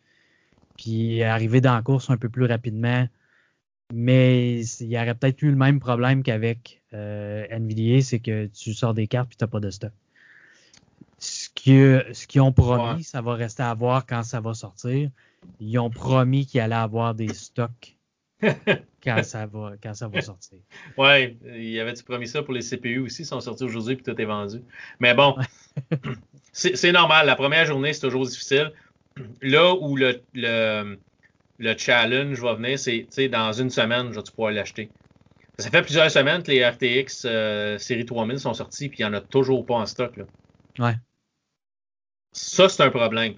[0.78, 3.06] puis arriver dans la course un peu plus rapidement.
[3.92, 8.74] Mais il y aurait peut-être eu le même problème qu'avec euh, NVIDIA, c'est que tu
[8.74, 9.92] sors des cartes puis tu n'as pas de stock.
[11.18, 15.10] Ce qu'ils ce ont promis, ça va rester à voir quand ça va sortir.
[15.58, 17.96] Ils ont promis qu'il allait avoir des stocks
[19.02, 20.58] quand ça va quand ça va sortir.
[20.96, 24.04] Ouais, il y avait-tu promis ça pour les CPU aussi, ils sont sortis aujourd'hui puis
[24.04, 24.60] tout est vendu.
[25.00, 25.36] Mais bon,
[26.52, 28.72] c'est normal, la première journée c'est toujours difficile
[29.42, 30.98] là où le, le,
[31.58, 34.90] le, challenge va venir, c'est dans une semaine, je vais pouvoir l'acheter?
[35.58, 39.08] Ça fait plusieurs semaines que les RTX euh, série 3000 sont sortis, puis il n'y
[39.08, 40.16] en a toujours pas en stock.
[40.16, 40.24] Là.
[40.78, 40.94] Ouais.
[42.32, 43.34] Ça, c'est un problème.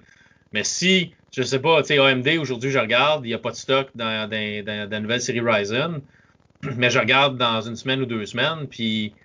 [0.53, 3.51] Mais si, je sais pas, tu sais, AMD, aujourd'hui, je regarde, il n'y a pas
[3.51, 6.01] de stock dans, dans, dans, la nouvelle série Ryzen,
[6.77, 9.15] mais je regarde dans une semaine ou deux semaines, puis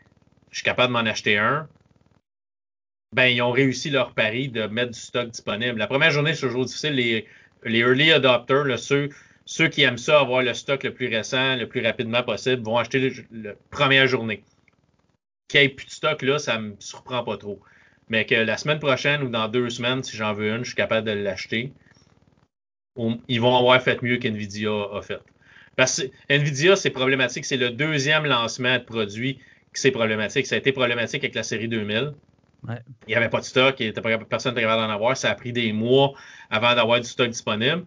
[0.51, 1.69] je suis capable de m'en acheter un
[3.13, 5.79] ben, ils ont réussi leur pari de mettre du stock disponible.
[5.79, 6.93] La première journée, c'est toujours difficile.
[6.93, 7.27] Les,
[7.69, 11.85] les early adopters, ceux, qui aiment ça, avoir le stock le plus récent, le plus
[11.85, 14.43] rapidement possible, vont acheter la première journée.
[15.49, 17.61] Qu'il n'y ait plus de stock, là, ça me surprend pas trop.
[18.09, 20.77] Mais que la semaine prochaine ou dans deux semaines, si j'en veux une, je suis
[20.77, 21.73] capable de l'acheter.
[23.29, 25.21] Ils vont avoir fait mieux qu'NVIDIA a fait.
[25.77, 27.45] Parce que NVIDIA, c'est problématique.
[27.45, 29.39] C'est le deuxième lancement de produit
[29.75, 30.47] qui c'est problématique.
[30.47, 32.15] Ça a été problématique avec la série 2000.
[32.69, 33.93] Il n'y avait pas de stock, et
[34.29, 35.17] personne n'était capable d'en avoir.
[35.17, 36.15] Ça a pris des mois
[36.51, 37.85] avant d'avoir du stock disponible.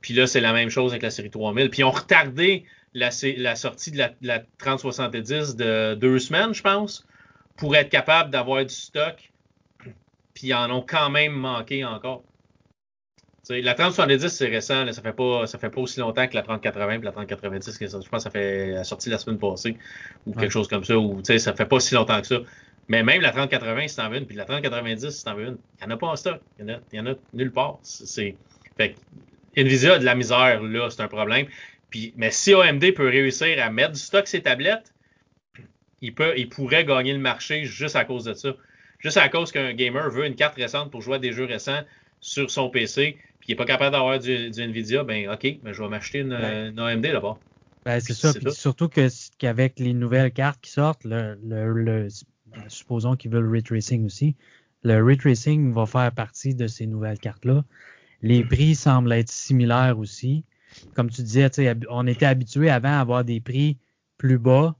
[0.00, 1.70] Puis là, c'est la même chose avec la série 3000.
[1.70, 2.64] Puis ils ont retardé
[2.94, 3.10] la,
[3.56, 7.06] sortie de la, 3070 de deux semaines, je pense,
[7.56, 9.30] pour être capable d'avoir du stock.
[10.34, 12.22] Puis ils en ont quand même manqué encore.
[13.50, 14.90] la 3070, c'est récent.
[14.92, 17.78] ça fait pas ça fait pas aussi longtemps que la 3080 et la 3090.
[17.80, 19.76] Je pense que ça fait la sortie la semaine passée
[20.26, 20.96] ou quelque chose comme ça.
[20.96, 22.38] Ou ça fait pas si longtemps que ça.
[22.88, 25.58] Mais même la 3080, si t'en veux une, puis la 3090, si t'en veux une,
[25.80, 26.40] il n'y en a pas en stock.
[26.58, 27.78] Il n'y en, a nulle part.
[27.82, 28.34] C'est,
[28.76, 28.94] fait
[29.56, 31.46] Nvidia a de la misère, là, c'est un problème.
[31.90, 34.92] Puis, mais si AMD peut réussir à mettre du stock ses tablettes,
[36.00, 38.54] il, peut, il pourrait gagner le marché juste à cause de ça.
[39.00, 41.82] Juste à cause qu'un gamer veut une carte récente pour jouer à des jeux récents
[42.20, 45.82] sur son PC, puis il n'est pas capable d'avoir du, Nvidia, ben OK, mais je
[45.82, 47.38] vais m'acheter une, AMD là-bas.
[47.84, 48.32] Ben, c'est ça.
[48.34, 48.88] Puis surtout
[49.38, 52.08] qu'avec les nouvelles cartes qui sortent, le, le, le
[52.68, 54.36] supposons qu'ils veulent ray tracing aussi,
[54.82, 57.64] le ray tracing va faire partie de ces nouvelles cartes-là.
[58.22, 60.44] Les prix semblent être similaires aussi.
[60.94, 61.50] Comme tu disais,
[61.88, 63.78] on était habitué avant à avoir des prix
[64.18, 64.76] plus bas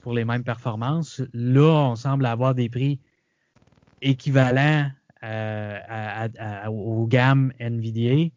[0.00, 1.22] pour les mêmes performances.
[1.32, 3.00] Là, on semble avoir des prix
[4.02, 4.90] équivalents
[5.22, 8.30] euh, aux gammes NVDA.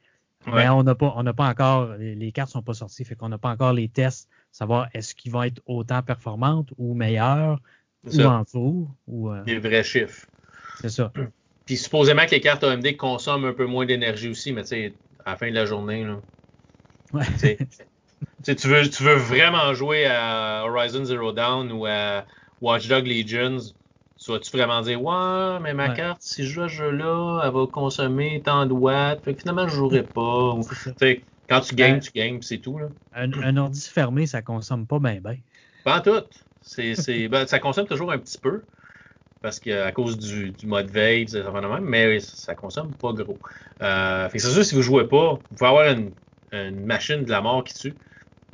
[0.48, 3.30] Mais on n'a pas, on n'a pas encore, les, cartes sont pas sorties, fait qu'on
[3.30, 7.60] n'a pas encore les tests, savoir est-ce qu'ils vont être autant performantes ou meilleures
[8.06, 8.44] ou en.
[9.08, 10.28] Ou, euh, Les vrais chiffres.
[10.82, 11.12] C'est ça.
[11.66, 14.94] Puis supposément que les cartes AMD consomment un peu moins d'énergie aussi, mais tu sais,
[15.26, 16.20] à la fin de la journée, là.
[17.14, 17.26] Ouais.
[18.44, 22.26] tu, veux, tu veux vraiment jouer à Horizon Zero Dawn ou à
[22.62, 23.58] Watch Dogs Legions,
[24.18, 27.52] tu vas-tu vraiment dire Ouais, mais ma carte, si je joue à ce jeu-là, elle
[27.52, 30.58] va consommer tant de watts, fait que finalement je jouerai pas.
[31.50, 32.78] quand tu gagnes, tu gagnes, c'est tout.
[32.78, 32.88] Là.
[33.14, 35.38] Un, un, ordi fermé, ça consomme pas bien ben.
[35.84, 36.24] Pas en tout.
[36.66, 38.64] C'est, ben, ça consomme toujours un petit peu.
[39.42, 41.40] Parce qu'à cause du, du, mode veille, ça
[41.82, 43.38] mais ça consomme pas gros.
[43.82, 46.12] Euh, c'est sûr, si vous jouez pas, vous pouvez avoir une,
[46.52, 47.94] une machine de la mort qui tue.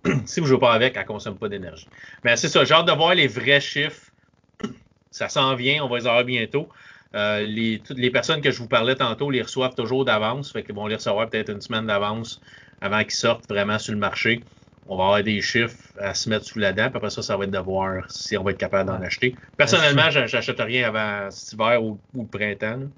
[0.26, 1.88] si vous jouez pas avec, elle consomme pas d'énergie.
[2.26, 4.12] Mais c'est ça, j'ai hâte de voir les vrais chiffres
[5.12, 6.68] ça s'en vient, on va les avoir bientôt.
[7.14, 10.76] Euh, les, les personnes que je vous parlais tantôt les reçoivent toujours d'avance, fait qu'ils
[10.76, 12.42] vont les recevoir peut-être une semaine d'avance
[12.82, 14.42] avant qu'ils sortent vraiment sur le marché.
[14.88, 17.38] On va avoir des chiffres à se mettre sous la dent, puis après ça, ça
[17.38, 19.36] va être de voir si on va être capable d'en acheter.
[19.58, 22.90] Personnellement, j'achète rien avant cet hiver ou, le printemps.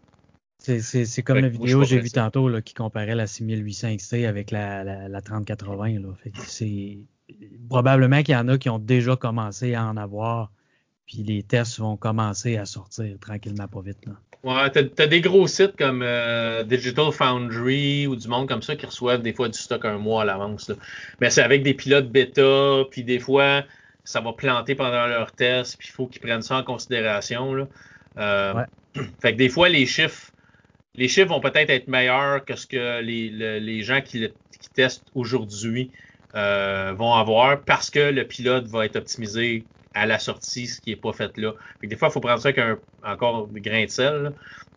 [0.59, 4.51] C'est comme la vidéo que j'ai vue tantôt là, qui comparait la 6800 XT avec
[4.51, 5.97] la, la, 3080.
[6.45, 6.99] C'est
[7.69, 10.51] probablement qu'il y en a qui ont déjà commencé à en avoir
[11.05, 14.05] puis les tests vont commencer à sortir tranquillement, pas vite.
[14.05, 14.13] Là.
[14.43, 18.75] Ouais, t'as, as des gros sites comme euh, Digital Foundry ou du monde comme ça
[18.75, 20.69] qui reçoivent des fois du stock un mois à l'avance.
[21.21, 23.63] Mais c'est avec des pilotes bêta, puis des fois,
[24.03, 27.53] ça va planter pendant leur test, puis il faut qu'ils prennent ça en considération.
[27.53, 27.67] Là.
[28.17, 28.65] Euh,
[29.21, 30.31] fait que des fois, les chiffres,
[30.95, 33.29] les chiffres vont peut-être être meilleurs que ce que les,
[33.61, 34.27] les gens qui,
[34.59, 35.89] qui testent aujourd'hui
[36.35, 39.63] euh, vont avoir parce que le pilote va être optimisé
[39.93, 41.53] à la sortie, ce qui n'est pas fait là.
[41.81, 44.33] des fois, il faut prendre ça avec un, encore des grain de sel,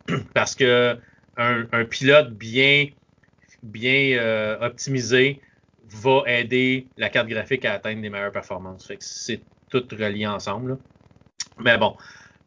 [0.35, 0.99] parce que
[1.37, 2.89] un, pilote bien,
[3.63, 5.41] bien euh, optimisé
[5.89, 8.87] va aider la carte graphique à atteindre des meilleures performances.
[8.87, 9.41] Fait que c'est
[9.71, 10.79] tout relié ensemble.
[11.59, 11.97] Mais bon,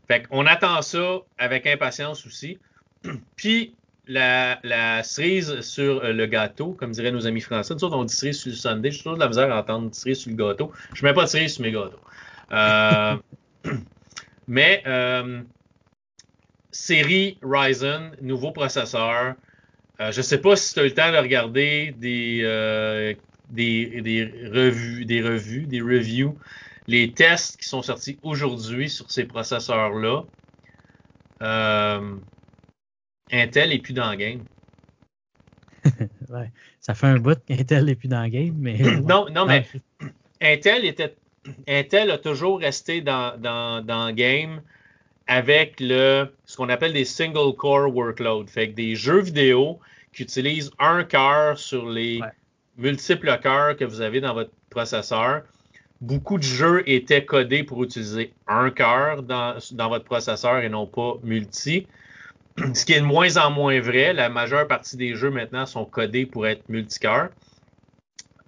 [0.08, 2.58] fait on attend ça avec impatience aussi.
[3.36, 3.76] Puis
[4.08, 7.76] la, cerise sur le gâteau, comme diraient nos amis français.
[7.76, 8.92] Nous autres, on dit cerise sur le Sunday.
[8.92, 10.72] J'ai toujours de la misère à entendre cerise sur le gâteau.
[10.94, 12.00] Je ne mets pas de cerise sur mes gâteaux.
[12.52, 13.18] Euh,
[14.48, 15.42] mais euh,
[16.72, 19.36] série Ryzen, nouveau processeur.
[20.00, 23.16] Euh, je ne sais pas si tu as eu le temps de regarder des,
[23.50, 24.24] des, des,
[24.54, 26.38] revues, des revues, des reviews,
[26.88, 30.24] les tests qui sont sortis aujourd'hui sur ces processeurs-là.
[33.32, 34.44] Intel est plus dans le game.
[36.30, 38.78] ouais, ça fait un bout qu'Intel n'est plus dans le game, mais.
[39.02, 39.66] non, non, mais
[40.42, 41.16] Intel était
[41.68, 44.62] Intel a toujours resté dans, dans, dans le game
[45.28, 48.48] avec le, ce qu'on appelle des single core workloads.
[48.48, 49.80] Fait que des jeux vidéo
[50.12, 52.20] qui utilisent un cœur sur les
[52.78, 55.44] multiples cœurs que vous avez dans votre processeur.
[56.02, 60.88] Beaucoup de jeux étaient codés pour utiliser un cœur dans, dans votre processeur et non
[60.88, 61.86] pas multi.
[62.74, 64.14] Ce qui est de moins en moins vrai.
[64.14, 67.30] La majeure partie des jeux maintenant sont codés pour être multicœur.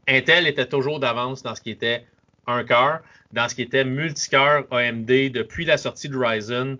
[0.08, 2.06] Intel était toujours d'avance dans ce qui était
[2.48, 6.78] un cœur dans ce qui était multicœur AMD depuis la sortie de Ryzen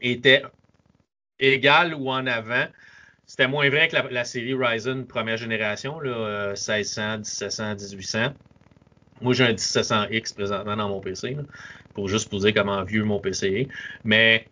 [0.00, 0.42] était
[1.38, 2.66] égal ou en avant.
[3.26, 8.34] C'était moins vrai que la, série Ryzen première génération, là, 1600, 1700, 1800.
[9.20, 11.36] Moi, j'ai un 1700X présentement dans mon PC,
[11.94, 13.68] pour juste vous dire comment vieux mon PC est.
[14.04, 14.48] Mais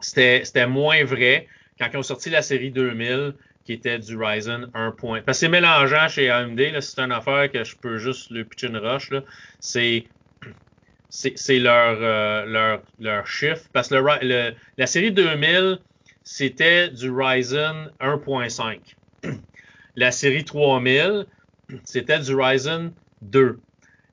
[0.00, 1.46] c'était moins vrai
[1.78, 3.34] quand ils ont sorti la série 2000
[3.66, 4.94] qui était du Ryzen 1.
[5.00, 8.68] Parce que c'est mélangeant chez AMD, c'est une affaire que je peux juste le pitcher
[8.68, 9.10] une rush.
[9.60, 10.06] C'est
[11.08, 13.62] c'est leur, euh, leur, leur chiffre.
[13.72, 15.78] Parce que la série 2000,
[16.22, 18.78] c'était du Ryzen 1.5.
[19.96, 21.24] La série 3000,
[21.84, 22.92] c'était du Ryzen
[23.22, 23.58] 2.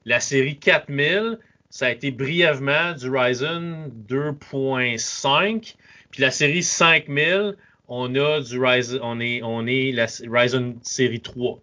[0.06, 1.40] La série 4000,
[1.70, 5.76] ça a été brièvement du Ryzen 2.5.
[6.12, 7.56] Puis la série 5000,
[7.88, 11.60] on a du Ryzen, on est, la Ryzen série 3.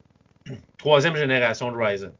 [0.79, 2.12] Troisième génération de Ryzen.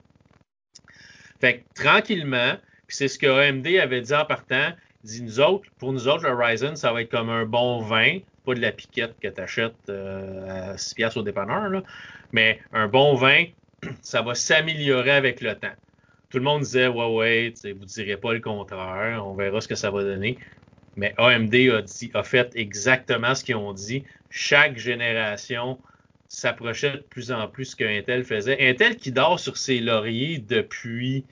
[1.41, 2.55] Fait que tranquillement,
[2.89, 4.73] c'est ce que AMD avait dit en partant,
[5.05, 8.19] dit nous autres, pour nous autres, le Ryzen, ça va être comme un bon vin,
[8.45, 11.83] pas de la piquette que tu achètes euh, à 6 piastres au dépanneur,
[12.33, 13.45] mais un bon vin,
[14.03, 15.69] ça va s'améliorer avec le temps.
[16.29, 19.67] Tout le monde disait, ouais, ouais, vous ne direz pas le contraire, on verra ce
[19.67, 20.39] que ça va donner.
[20.97, 21.55] Mais AMD
[22.15, 24.05] a, fait exactement ce qu'ils ont dit.
[24.31, 25.79] Chaque génération
[26.29, 28.71] s'approchait de plus en plus ce qu'Intel faisait.
[28.71, 31.25] Intel qui dort sur ses lauriers depuis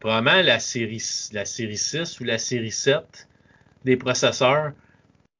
[0.00, 1.02] probablement la série,
[1.32, 3.28] la série 6 ou la série 7
[3.84, 4.72] des processeurs.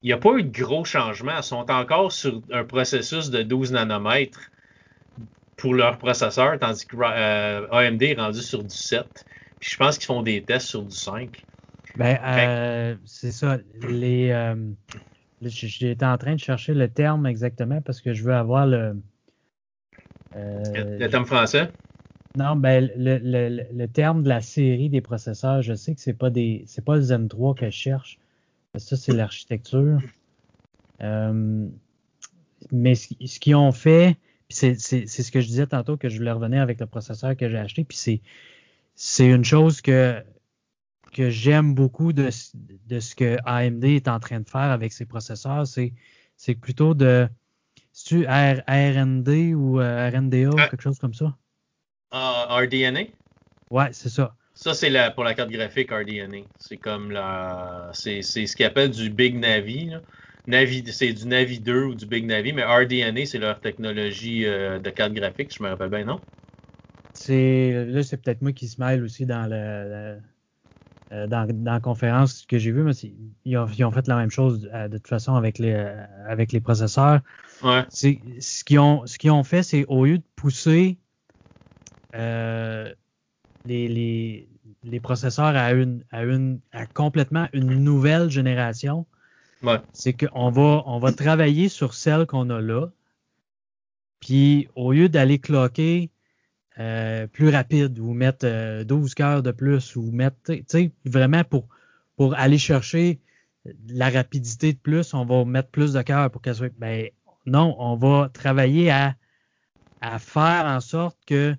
[0.02, 1.36] Il n'y a pas eu de gros changements.
[1.36, 4.50] Ils sont encore sur un processus de 12 nanomètres
[5.56, 9.24] pour leur processeur, tandis que euh, AMD est rendu sur du 7.
[9.60, 11.42] Puis je pense qu'ils font des tests sur du 5.
[11.96, 13.58] Ben, euh, c'est ça.
[13.88, 14.56] Les, euh,
[15.42, 18.96] J'étais en train de chercher le terme exactement parce que je veux avoir le.
[20.36, 21.70] Euh, le terme français?
[22.36, 26.14] Non, ben le, le, le, terme de la série des processeurs, je sais que c'est
[26.14, 26.64] pas des.
[26.66, 28.18] C'est pas le Zen 3 que je cherche.
[28.76, 30.00] Ça, c'est l'architecture.
[31.00, 31.68] Euh,
[32.72, 34.16] mais ce, ce qu'ils ont fait,
[34.48, 37.58] c'est ce que je disais tantôt que je voulais revenir avec le processeur que j'ai
[37.58, 38.20] acheté, puis
[38.96, 40.22] c'est une chose que
[41.14, 42.28] que j'aime beaucoup de,
[42.86, 47.28] de, ce que AMD est en train de faire avec ses processeurs, c'est plutôt de.
[47.92, 50.68] C'est-tu RND ou euh, RNDA ou ah.
[50.68, 51.36] quelque chose comme ça?
[52.12, 53.04] Uh, RDNA?
[53.70, 54.34] Ouais, c'est ça.
[54.52, 56.44] Ça, c'est pour la carte graphique RDNA.
[56.58, 57.90] C'est comme la.
[57.92, 59.92] C'est ce qu'ils appellent du Big Navi.
[60.46, 64.78] Navi c'est du Navi 2 ou du Big Navi, mais RDNA, c'est leur technologie euh,
[64.78, 66.20] de carte graphique, je me rappelle bien, non?
[67.14, 70.18] C'est là, c'est peut-être moi qui se mêle aussi dans le,
[71.14, 72.92] euh, dans, la conférence que j'ai vue, mais
[73.44, 76.04] ils ont, ils ont, fait la même chose euh, de toute façon avec les, euh,
[76.26, 77.20] avec les processeurs.
[77.62, 77.84] Ouais.
[77.88, 80.98] Ce qu'ils ont, ce qu'ils ont fait, c'est au lieu de pousser
[82.14, 82.94] les,
[83.64, 84.48] les,
[84.82, 89.06] les, processeurs à une, à une, à complètement une nouvelle génération,
[89.62, 89.80] ouais.
[89.92, 92.88] c'est qu'on va, on va travailler sur celle qu'on a là.
[94.20, 96.10] Puis au lieu d'aller cloquer
[96.78, 98.46] euh, plus rapide ou mettre
[98.84, 101.68] 12 euh, cœurs de plus ou mettre, tu sais, vraiment pour,
[102.16, 103.20] pour aller chercher
[103.88, 106.72] la rapidité de plus, on va mettre plus de cœurs pour qu'elle soit.
[106.78, 107.08] Ben,
[107.46, 109.14] non, on va travailler à,
[110.00, 111.54] à faire en sorte que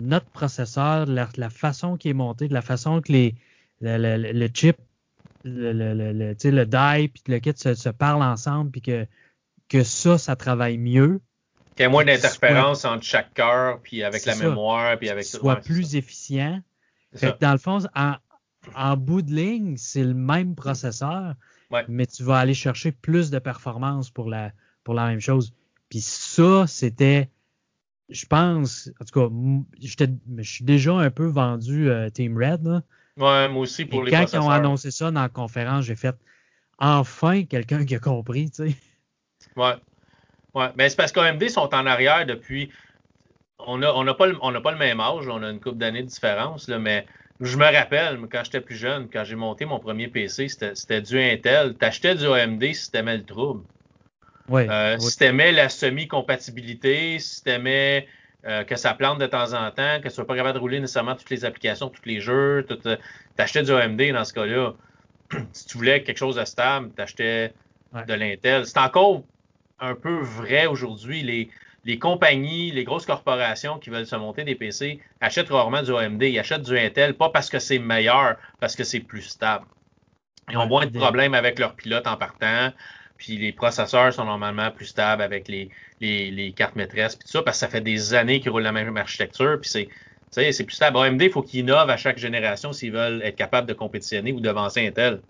[0.00, 3.34] notre processeur, la, la façon qui est monté, de la façon que les,
[3.80, 4.76] le, le, le chip,
[5.44, 9.06] le, le, le, le die puis le kit se, se parlent ensemble, puis que,
[9.68, 11.20] que ça, ça travaille mieux.
[11.76, 15.56] Qu'il y ait moins d'interférences entre chaque cœur, puis avec la mémoire, puis avec Soit
[15.56, 16.62] plus efficient.
[17.40, 17.78] dans le fond,
[18.74, 21.34] en, bout de ligne, c'est le même processeur,
[21.88, 24.52] mais tu vas aller chercher plus de performance pour la,
[24.84, 25.52] pour la même chose.
[25.90, 27.28] Puis ça, c'était,
[28.08, 29.34] je pense, en tout cas,
[29.80, 32.66] je suis déjà un peu vendu euh, Team Red.
[32.66, 32.82] Là.
[33.18, 35.94] Ouais, moi aussi pour Et les quand ils ont annoncé ça dans la conférence, j'ai
[35.94, 36.16] fait
[36.78, 38.76] enfin quelqu'un qui a compris, tu sais.
[39.56, 39.74] Ouais.
[40.56, 42.72] Ouais, mais c'est parce qu'AMD sont en arrière depuis.
[43.58, 45.60] On n'a on a pas, le, on a pas le même âge, on a une
[45.60, 47.06] couple d'années de différence, là, mais
[47.42, 51.20] je me rappelle, quand j'étais plus jeune, quand j'ai monté mon premier PC, c'était du
[51.20, 51.74] Intel.
[51.74, 53.64] T'achetais du AMD si t'aimais le trouble.
[54.48, 58.08] Ouais, euh, Si t'aimais la semi-compatibilité, si t'aimais
[58.46, 60.80] euh, que ça plante de temps en temps, que tu sois pas capable de rouler
[60.80, 62.96] nécessairement toutes les applications, tous les jeux, euh,
[63.36, 64.72] t'achetais du AMD dans ce cas-là.
[65.52, 67.52] si tu voulais quelque chose de stable, t'achetais
[68.08, 68.64] de l'Intel.
[68.64, 69.22] C'est encore
[69.80, 71.22] un peu vrai aujourd'hui.
[71.22, 71.50] Les,
[71.84, 76.22] les compagnies, les grosses corporations qui veulent se monter des PC achètent rarement du AMD.
[76.22, 79.66] Ils achètent du Intel, pas parce que c'est meilleur, parce que c'est plus stable.
[80.50, 82.72] Ils ont moins de problèmes avec leurs pilotes en partant.
[83.16, 85.70] Puis les processeurs sont normalement plus stables avec les,
[86.00, 88.62] les, les cartes maîtresses, puis tout ça, parce que ça fait des années qu'ils roulent
[88.62, 89.88] la même architecture, puis c'est
[90.30, 90.98] c'est plus stable.
[90.98, 94.40] AMD, il faut qu'ils innovent à chaque génération s'ils veulent être capables de compétitionner ou
[94.40, 95.22] devancer Intel.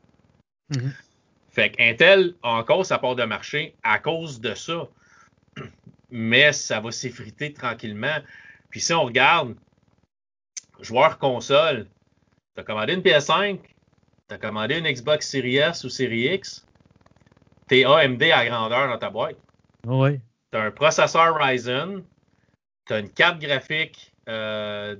[0.73, 0.93] Mm-hmm.
[1.57, 4.87] Fait qu'Intel a encore sa part de marché à cause de ça.
[6.11, 8.19] Mais ça va s'effriter tranquillement.
[8.69, 9.55] Puis si on regarde,
[10.81, 11.87] joueur console,
[12.55, 13.59] tu as commandé une PS5,
[14.29, 16.67] tu as commandé une Xbox Series S ou Series X,
[17.69, 19.39] t'es AMD à grandeur dans ta boîte.
[19.87, 20.21] Oui.
[20.53, 22.05] Tu as un processeur Ryzen,
[22.85, 24.95] tu as une carte graphique euh,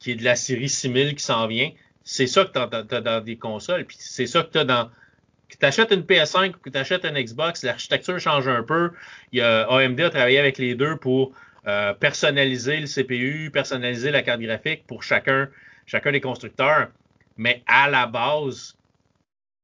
[0.00, 1.70] qui est de la série 6000 qui s'en vient.
[2.02, 2.58] C'est ça que tu
[2.94, 4.90] as, dans des consoles, puis c'est ça que tu as dans
[5.48, 8.90] que tu achètes une PS5 ou que tu achètes une Xbox, l'architecture change un peu.
[9.32, 11.32] Il y a, AMD a travaillé avec les deux pour
[11.66, 15.48] euh, personnaliser le CPU, personnaliser la carte graphique pour chacun,
[15.86, 16.88] chacun des constructeurs.
[17.36, 18.76] Mais à la base,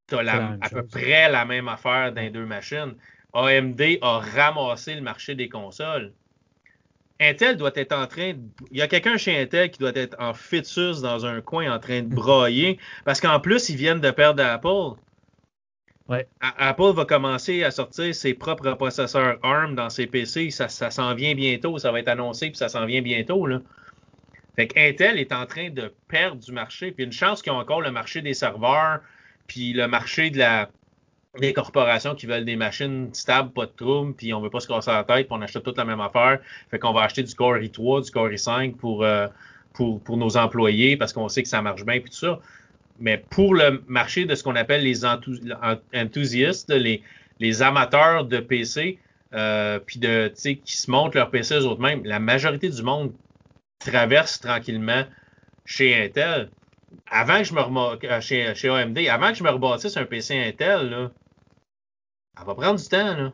[0.09, 2.95] tu as à peu près la même affaire dans les deux machines.
[3.33, 6.13] AMD a ramassé le marché des consoles.
[7.21, 8.33] Intel doit être en train.
[8.71, 11.79] Il y a quelqu'un chez Intel qui doit être en fœtus dans un coin en
[11.79, 14.99] train de broyer parce qu'en plus, ils viennent de perdre Apple.
[16.41, 20.51] Apple va commencer à sortir ses propres processeurs ARM dans ses PC.
[20.51, 21.79] Ça, s'en vient bientôt.
[21.79, 23.47] Ça va être annoncé, puis ça s'en vient bientôt.
[23.47, 23.61] Là.
[24.57, 26.91] Fait qu'Intel est en train de perdre du marché.
[26.91, 29.01] Puis une chance qu'ils ont encore le marché des serveurs,
[29.47, 30.69] puis le marché de la
[31.39, 34.67] des corporations qui veulent des machines stables, pas de trouble, puis on veut pas se
[34.67, 36.41] casser la tête, puis on achète toute la même affaire.
[36.73, 39.29] Fait qu'on va acheter du Core i3, du Core i5 pour, euh,
[39.73, 42.41] pour nos employés parce qu'on sait que ça marche bien, puis tout ça.
[43.01, 48.99] Mais pour le marché de ce qu'on appelle les enthousiastes, les, amateurs de PC,
[49.33, 53.13] euh, puis de, qui se montrent leur PC eux-mêmes, la majorité du monde
[53.79, 55.05] traverse tranquillement
[55.65, 56.51] chez Intel.
[57.11, 60.39] Avant que je me euh, chez, chez AMD, avant que je me rebâtisse un PC
[60.39, 61.11] Intel,
[62.37, 63.17] ça va prendre du temps.
[63.17, 63.33] Là.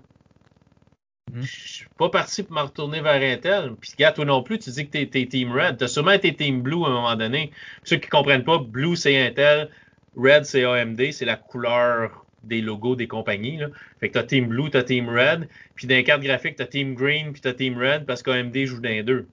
[1.33, 1.43] Mm-hmm.
[1.43, 3.75] Je suis pas parti pour me retourner vers Intel.
[3.81, 5.79] Puis, gars, toi non plus, tu dis que tu es, Team Red.
[5.79, 7.51] Tu as sûrement été Team Blue à un moment donné.
[7.85, 9.69] ceux qui comprennent pas, Blue, c'est Intel.
[10.17, 11.13] Red, c'est AMD.
[11.13, 13.57] C'est la couleur des logos des compagnies.
[13.57, 13.69] Là.
[13.99, 15.49] Fait que tu as Team Blue, tu as Team Red.
[15.75, 18.23] Puis, dans les cartes graphiques, tu as Team Green, puis tu as Team Red parce
[18.23, 19.27] qu'AMD joue dans les deux.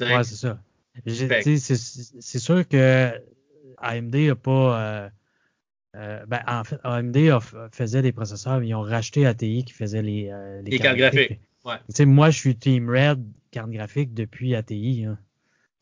[0.00, 0.60] Ouais, c'est ça.
[1.06, 3.12] C'est sûr que
[3.78, 4.80] AMD n'a pas.
[4.80, 5.08] Euh,
[5.96, 7.16] euh, ben, en fait, AMD
[7.72, 11.40] faisait des processeurs, mais ils ont racheté ATI qui faisait les, euh, les, cartes graphiques.
[11.64, 12.06] Ouais.
[12.06, 15.06] Moi, je suis Team Red carte graphique depuis ATI.
[15.06, 15.18] Hein.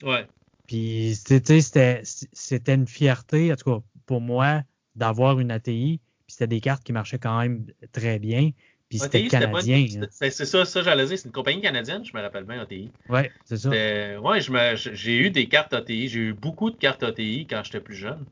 [0.03, 0.27] Ouais.
[0.67, 4.63] Puis, c'était une fierté, en tout cas pour moi,
[4.95, 6.01] d'avoir une ATI.
[6.27, 8.51] Puis, c'était des cartes qui marchaient quand même très bien.
[8.89, 9.85] Puis c'était canadien.
[10.01, 10.07] Hein.
[10.11, 11.19] C'est ça, ça j'allais dire.
[11.19, 12.93] C'est une compagnie canadienne, je me rappelle bien, ATI.
[13.09, 13.71] Oui, c'est ça.
[13.71, 16.09] Ouais, j'ai eu des cartes ATI.
[16.09, 18.25] J'ai eu beaucoup de cartes ATI quand j'étais plus jeune.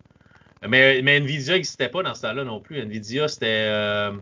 [0.68, 2.78] Mais, mais Nvidia n'existait pas dans ce temps-là non plus.
[2.78, 3.66] Nvidia, c'était.
[3.68, 4.12] Euh,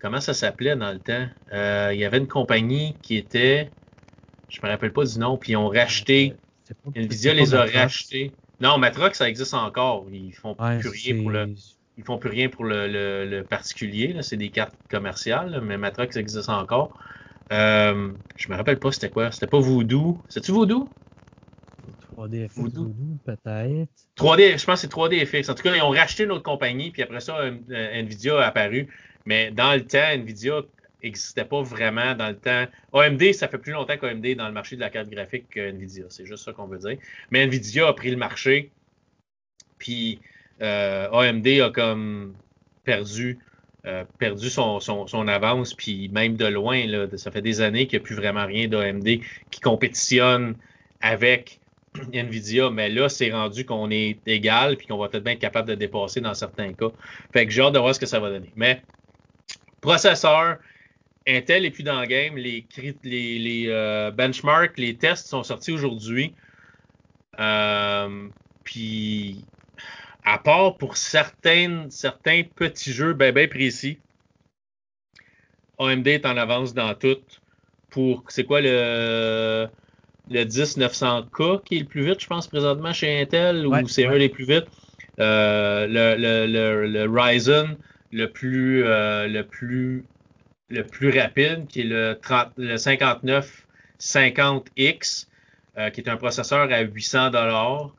[0.00, 1.26] comment ça s'appelait dans le temps?
[1.52, 3.70] Euh, il y avait une compagnie qui était.
[4.48, 6.34] Je me rappelle pas du nom, puis ils ont racheté.
[6.94, 8.32] Nvidia les a rachetés.
[8.60, 10.06] Non, Matrox, ça existe encore.
[10.12, 11.54] Ils font plus rien pour le.
[11.98, 12.86] Ils font plus rien pour le,
[13.24, 14.14] le, particulier.
[14.20, 16.98] C'est des cartes commerciales, mais Matrox existe encore.
[17.52, 19.30] Euh, je me rappelle pas c'était quoi.
[19.30, 20.18] C'était pas Voodoo.
[20.28, 20.88] C'est-tu Voodoo?
[22.16, 22.94] 3D Voodoo,
[23.24, 23.90] peut-être.
[24.16, 25.50] 3D, je pense que c'est 3D FX.
[25.50, 28.46] En tout cas, ils ont racheté une autre compagnie, puis après ça, euh, Nvidia a
[28.46, 28.88] apparu.
[29.26, 30.62] Mais dans le temps, Nvidia
[31.02, 32.66] n'existait pas vraiment dans le temps.
[32.94, 35.60] AMD, ça fait plus longtemps qu'AMD est dans le marché de la carte graphique que
[35.60, 36.04] Nvidia.
[36.08, 36.96] C'est juste ça qu'on veut dire.
[37.30, 38.70] Mais Nvidia a pris le marché,
[39.78, 40.20] puis
[40.62, 42.34] euh, AMD a comme
[42.84, 43.38] perdu,
[43.84, 47.98] euh, perdu son, son, avance, puis même de loin, là, ça fait des années qu'il
[47.98, 50.56] n'y a plus vraiment rien d'AMD qui compétitionne
[51.02, 51.60] avec
[52.12, 55.68] Nvidia, mais là, c'est rendu qu'on est égal puis qu'on va peut-être bien être capable
[55.68, 56.90] de dépasser dans certains cas.
[57.32, 58.52] Fait que j'ai hâte de voir ce que ça va donner.
[58.56, 58.82] Mais
[59.80, 60.58] processeur,
[61.26, 62.36] Intel est plus dans le game.
[62.36, 62.66] Les,
[63.68, 66.34] euh, benchmarks, les tests sont sortis aujourd'hui.
[67.38, 68.28] Euh,
[68.64, 69.44] puis,
[70.24, 73.98] à part pour certains, certains petits jeux bien, bien précis,
[75.78, 77.18] AMD est en avance dans tout.
[77.90, 79.68] Pour, c'est quoi le
[80.30, 84.18] le 10900K qui est le plus vite, je pense, présentement chez Intel, ou c'est un
[84.18, 84.66] des plus vite.
[85.18, 87.78] Euh, le, le, le, Ryzen
[88.12, 90.04] le plus, euh, le plus
[90.68, 95.28] le plus rapide, qui est le, 30, le 5950X,
[95.78, 97.90] euh, qui est un processeur à 800 dollars,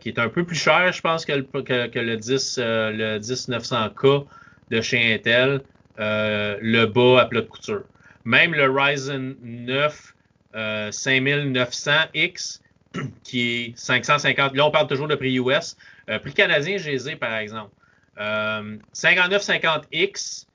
[0.00, 3.18] qui est un peu plus cher, je pense, que le, que, que le 10 le
[3.20, 4.26] 10900K
[4.70, 5.60] de chez Intel,
[5.98, 7.84] le bas à plat de couture.
[8.24, 10.11] Même le Ryzen 9
[10.54, 12.60] 5900X,
[12.96, 14.54] euh, qui est 550.
[14.54, 15.78] Là, on parle toujours de prix US.
[16.08, 17.70] Euh, prix canadien, j'ai les par exemple.
[18.18, 20.46] 5950X, euh,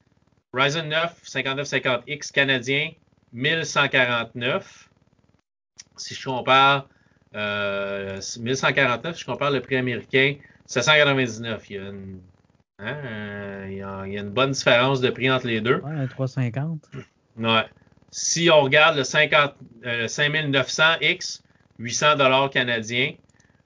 [0.54, 2.92] Ryzen 9 5950X canadien,
[3.34, 4.90] 1149.
[5.98, 6.88] Si je compare
[7.34, 10.36] 1149, je compare le prix américain,
[10.68, 11.70] 799.
[11.70, 12.22] Il y a une,
[12.80, 15.82] hein, il y a, une bonne différence de prix entre les deux.
[15.82, 16.88] Ouais, 350.
[17.40, 17.66] Ouais.
[18.20, 19.54] Si on regarde le 50,
[19.84, 21.42] 5900X,
[21.78, 23.14] 800 dollars canadiens,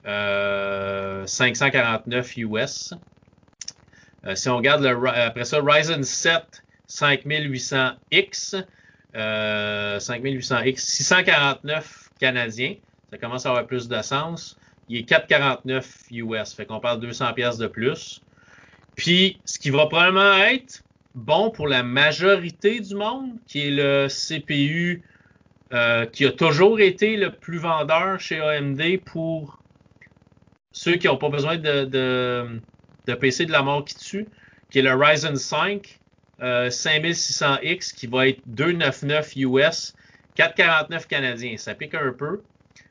[0.04, 2.92] 549 US.
[4.34, 8.62] si on regarde le, après ça, Ryzen 7 5800X,
[9.14, 12.74] 5800X, 649 canadiens.
[13.10, 14.58] Ça commence à avoir plus de sens.
[14.90, 16.52] Il est 449 US.
[16.52, 18.20] Fait qu'on parle 200 pièces de plus.
[18.96, 20.82] Puis, ce qui va probablement être
[21.14, 25.02] bon pour la majorité du monde, qui est le CPU
[25.72, 29.58] euh, qui a toujours été le plus vendeur chez AMD pour
[30.72, 32.60] ceux qui n'ont pas besoin de,
[33.18, 34.26] PC de la mort qui tue,
[34.70, 35.98] qui est le Ryzen 5
[36.40, 39.94] 5600X qui va être 299 US,
[40.34, 41.56] 449 canadiens.
[41.56, 42.42] Ça pique un peu,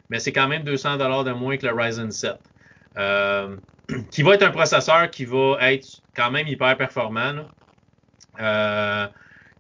[0.10, 2.34] mais c'est quand même 200 dollars de moins que le Ryzen 7.
[2.98, 3.58] Euh,
[4.12, 7.46] qui va être un processeur qui va être quand même hyper performant.
[8.42, 9.08] Euh,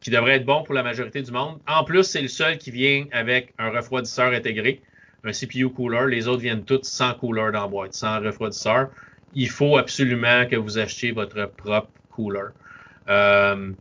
[0.01, 1.59] qui devrait être bon pour la majorité du monde.
[1.67, 4.81] En plus, c'est le seul qui vient avec un refroidisseur intégré,
[5.23, 6.07] un CPU cooler.
[6.09, 8.89] Les autres viennent tous sans cooler dans la boîte, sans refroidisseur.
[9.33, 12.49] il faut absolument que vous achetiez votre propre cooler.
[13.07, 13.71] Euh,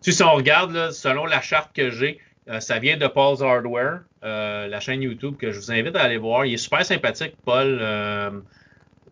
[0.00, 2.18] si on regarde, selon la charte que j'ai,
[2.48, 6.02] euh, ça vient de Paul's Hardware, euh, la chaîne YouTube que je vous invite à
[6.02, 6.46] aller voir.
[6.46, 7.78] Il est super sympathique, Paul.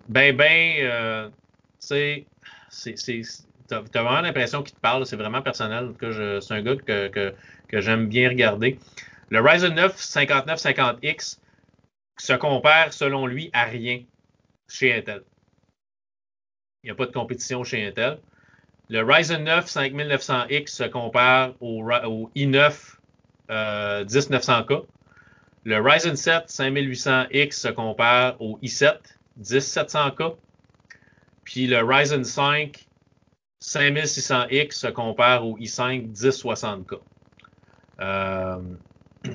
[0.09, 1.31] ben, ben,
[1.81, 2.27] tu sais,
[3.67, 5.07] t'as as vraiment l'impression qu'il te parle.
[5.07, 5.93] C'est vraiment personnel.
[6.01, 7.35] C'est un gars que, que,
[7.69, 8.79] que j'aime bien regarder.
[9.31, 11.39] Le Ryzen 9 5950X
[12.19, 14.03] se compare, selon lui, à rien
[14.69, 15.23] chez Intel.
[16.83, 18.19] Il n'y a pas de compétition chez Intel.
[18.89, 21.83] Le Ryzen 9 5900X se compare au,
[22.37, 22.97] i9
[23.49, 24.85] 10900K.
[25.65, 28.99] Le Ryzen 7 5800X se compare au i7
[29.43, 30.37] 10700K.
[31.43, 32.86] Puis le Ryzen 5
[33.67, 37.01] 5600X se compare au i5 1060K.
[38.01, 38.59] Euh,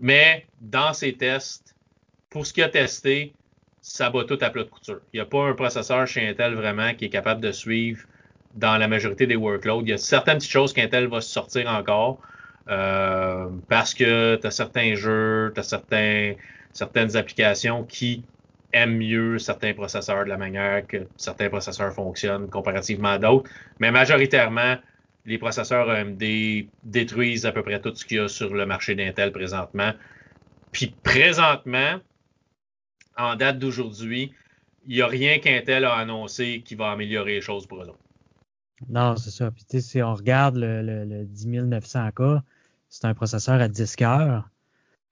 [0.00, 1.76] mais dans ces tests,
[2.30, 3.32] pour ce qu'il a testé,
[3.80, 5.00] ça bat tout à plat de couture.
[5.12, 8.04] Il n'y a pas un processeur chez Intel vraiment qui est capable de suivre
[8.54, 9.82] dans la majorité des workloads.
[9.82, 12.18] Il y a certaines petites choses qu'Intel va sortir encore
[12.68, 16.36] euh, parce que tu as certains jeux, tu as
[16.72, 18.24] certaines applications qui
[18.72, 23.50] aiment mieux certains processeurs de la manière que certains processeurs fonctionnent comparativement à d'autres.
[23.78, 24.76] Mais majoritairement,
[25.26, 26.22] les processeurs AMD
[26.84, 29.92] détruisent à peu près tout ce qu'il y a sur le marché d'Intel présentement.
[30.72, 32.00] Puis présentement,
[33.16, 34.32] en date d'aujourd'hui,
[34.86, 37.90] il n'y a rien qu'Intel a annoncé qui va améliorer les choses pour eux.
[38.88, 39.50] Non, c'est ça.
[39.50, 42.40] Puis si on regarde le, le, 10900K,
[42.88, 44.48] c'est un processeur à 10 cœurs.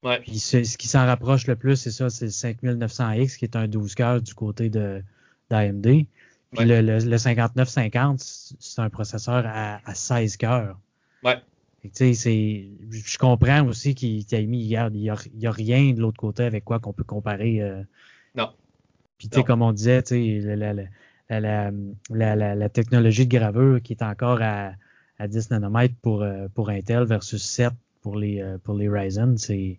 [0.03, 0.21] Ouais.
[0.21, 2.27] Puis ce, qui s'en rapproche le plus, c'est ça, c'est
[2.63, 5.03] le 5900X qui est un 12 cœurs du côté de
[5.51, 6.07] d'AMD.
[6.53, 10.79] Puis le, le, 5950, c'est un processeur à, à 16 cœurs.
[11.23, 11.37] Ouais.
[11.83, 14.77] je comprends aussi qu'il t'a mis, il n'y
[15.11, 17.61] a, a, rien de l'autre côté avec quoi qu'on peut comparer.
[17.61, 17.83] Euh.
[18.35, 18.51] non.
[19.19, 20.73] Puis, tu sais, comme on disait, tu sais, la,
[21.29, 21.73] la,
[22.11, 24.73] la, la, technologie de gravure qui est encore à,
[25.19, 29.37] à 10 nanomètres pour, euh, pour Intel versus 7 pour les, euh, pour les Ryzen.
[29.37, 29.79] C'est...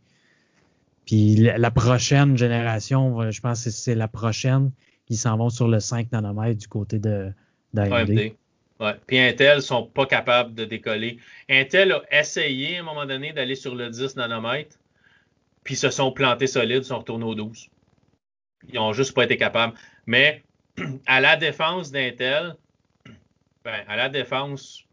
[1.09, 4.71] Puis la prochaine génération, euh, je pense que c'est la prochaine
[5.07, 7.31] qui s'en vont sur le 5 nanomètres du côté de
[7.73, 8.35] d'AMD.
[8.79, 8.95] Ouais.
[9.07, 11.17] Puis Intel sont pas capables de décoller.
[11.49, 14.77] Intel a essayé à un moment donné d'aller sur le 10 nanomètres,
[15.63, 17.69] puis se sont plantés solides, sont retournés au 12.
[18.71, 19.73] Ils ont juste pas été capables.
[20.05, 20.43] Mais
[21.07, 22.55] à la défense d'Intel,
[23.65, 24.83] ben, à la défense,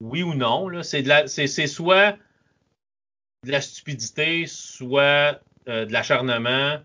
[0.00, 2.16] oui ou non, c'est, soit
[3.44, 6.78] de la stupidité, soit euh, de l'acharnement,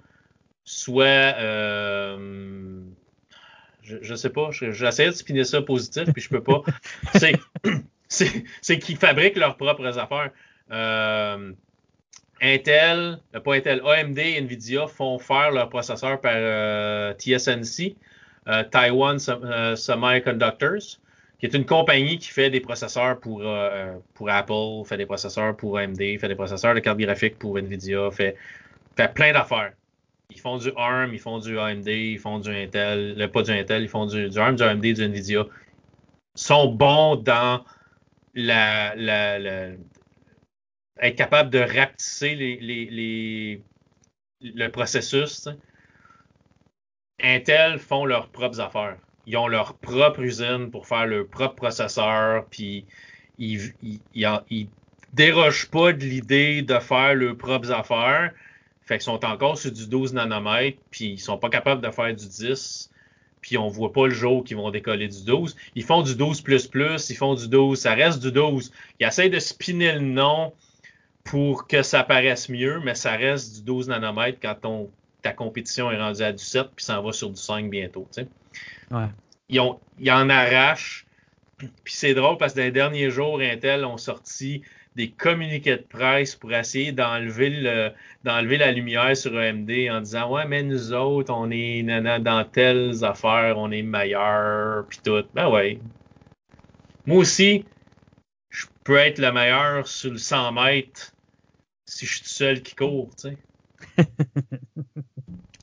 [0.63, 2.81] soit euh,
[3.81, 6.63] je, ne sais pas, j'essaie de spinner ça positif, puis je peux pas.
[8.07, 10.31] c'est, qu'ils fabriquent leurs propres affaires.
[10.71, 11.51] Euh,
[12.41, 16.35] Intel, pas Intel, AMD et Nvidia font faire leurs processeurs par
[17.17, 17.97] TSMC,
[18.71, 20.99] Taiwan Semiconductors,
[21.39, 23.43] qui est une compagnie qui fait des processeurs pour,
[24.13, 28.11] pour Apple, fait des processeurs pour AMD, fait des processeurs de carte graphique pour Nvidia,
[28.11, 28.35] fait,
[28.97, 29.71] fait plein d'affaires.
[30.31, 33.83] Ils font du ARM, ils font du AMD, ils font du Intel, pas du Intel,
[33.83, 35.45] ils font du, ARM, du AMD, du Nvidia.
[36.35, 37.63] Ils sont bons dans
[38.35, 39.71] la, la
[41.01, 43.61] être capable de rapetisser les,
[44.41, 45.49] le processus.
[47.21, 48.97] Intel font leurs propres affaires.
[49.29, 52.85] Ils ont leur propre usine pour faire leur propre processeur, puis
[53.37, 53.71] ils,
[54.15, 54.67] ils,
[55.13, 58.31] dérogent pas de l'idée de faire leurs propres affaires.
[58.81, 62.15] Fait qu'ils sont encore sur du 12 nanomètres, puis ils sont pas capables de faire
[62.15, 62.89] du 10,
[63.41, 65.55] puis on voit pas le jour qu'ils vont décoller du 12.
[65.75, 68.71] Ils font du 12++, ils font du 12, ça reste du 12.
[68.99, 70.53] Ils essayent de spinner le nom
[71.23, 74.87] pour que ça paraisse mieux, mais ça reste du 12 nanomètres quand
[75.21, 78.07] ta compétition est rendue à du 7 puis ça va sur du 5 bientôt.
[78.91, 79.07] Ouais.
[79.49, 81.05] ils, ont, ils en arrachent.
[81.57, 84.61] Puis c'est drôle parce que dans les derniers jours, Intel ont sorti
[84.95, 87.91] des communiqués de presse pour essayer d'enlever
[88.23, 93.05] d'enlever la lumière sur AMD en disant ouais mais nous autres on est dans telles
[93.05, 95.79] affaires on est meilleurs puis tout ben ouais
[97.05, 97.65] moi aussi
[98.49, 101.13] je peux être le meilleur sur le 100 mètres
[101.89, 103.37] si je suis tout seul qui court, tu sais.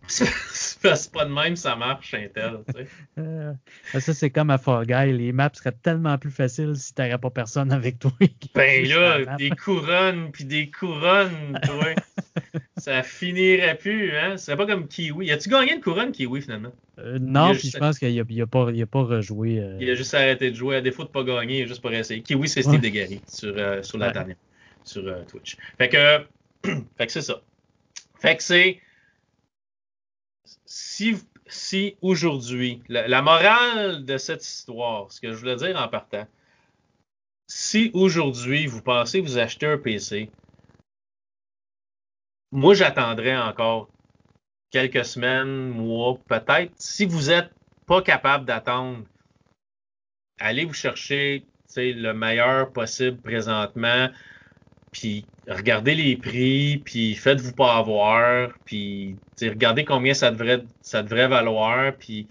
[0.09, 2.61] c'est pas de même, ça marche, Intel.
[2.69, 2.89] Tu sais.
[3.19, 3.53] Euh,
[3.99, 5.13] ça, c'est comme à Fall Guy.
[5.13, 8.13] Les maps seraient tellement plus faciles si t'aurais pas personne avec toi.
[8.55, 11.95] Ben là, des couronnes, puis des couronnes, toi.
[12.77, 14.37] ça finirait plus, hein?
[14.37, 15.31] Ce serait pas comme Kiwi.
[15.33, 16.73] As-tu gagné une couronne, Kiwi, finalement?
[16.99, 19.61] Euh, non, puis je pense qu'il a, a, pas, a pas rejoué.
[19.61, 19.79] Euh.
[19.81, 20.77] Il a juste arrêté de jouer.
[20.77, 22.23] À défaut de pas gagner, il a juste pas essayer.
[22.23, 23.21] Kiwi, c'est Steve ouais.
[23.27, 23.55] sur,
[23.85, 24.37] sur la dernière,
[24.85, 25.57] sur Twitch.
[25.79, 26.27] Fait que,
[26.97, 27.43] fait que c'est ça.
[28.19, 28.81] Fait que c'est
[31.49, 36.27] si aujourd'hui, la, morale de cette histoire, ce que je voulais dire en partant,
[37.49, 40.31] si aujourd'hui vous pensez vous acheter un PC,
[42.53, 43.89] moi j'attendrai encore
[44.71, 46.73] quelques semaines, mois, peut-être.
[46.77, 47.51] Si vous n'êtes
[47.87, 49.05] pas capable d'attendre,
[50.41, 51.47] allez vous chercher
[51.77, 54.09] le meilleur possible présentement,
[54.97, 61.29] puis regardez les prix, puis faites-vous pas avoir, puis regardez combien ça devrait, ça devrait
[61.29, 62.27] valoir, puis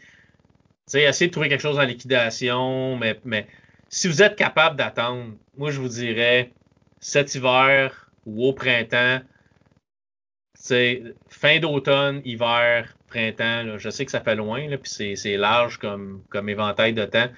[0.88, 3.46] essayez de trouver quelque chose en liquidation, mais, mais
[3.88, 6.50] si vous êtes capable d'attendre, moi je vous dirais
[7.00, 9.20] cet hiver ou au printemps,
[11.30, 16.50] fin d'automne, hiver, printemps, je sais que ça fait loin, puis c'est large comme, comme
[16.50, 17.30] éventail de temps,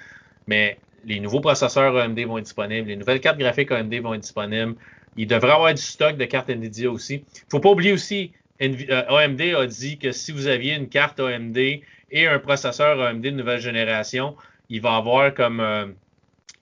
[0.48, 4.22] mais les nouveaux processeurs AMD vont être disponibles, les nouvelles cartes graphiques AMD vont être
[4.22, 4.76] disponibles.
[5.18, 7.16] Il devrait avoir du stock de cartes NVIDIA aussi.
[7.16, 10.90] Il ne faut pas oublier aussi, AMD euh, a dit que si vous aviez une
[10.90, 14.36] carte AMD et un processeur AMD de nouvelle génération,
[14.70, 15.88] il va avoir comme euh,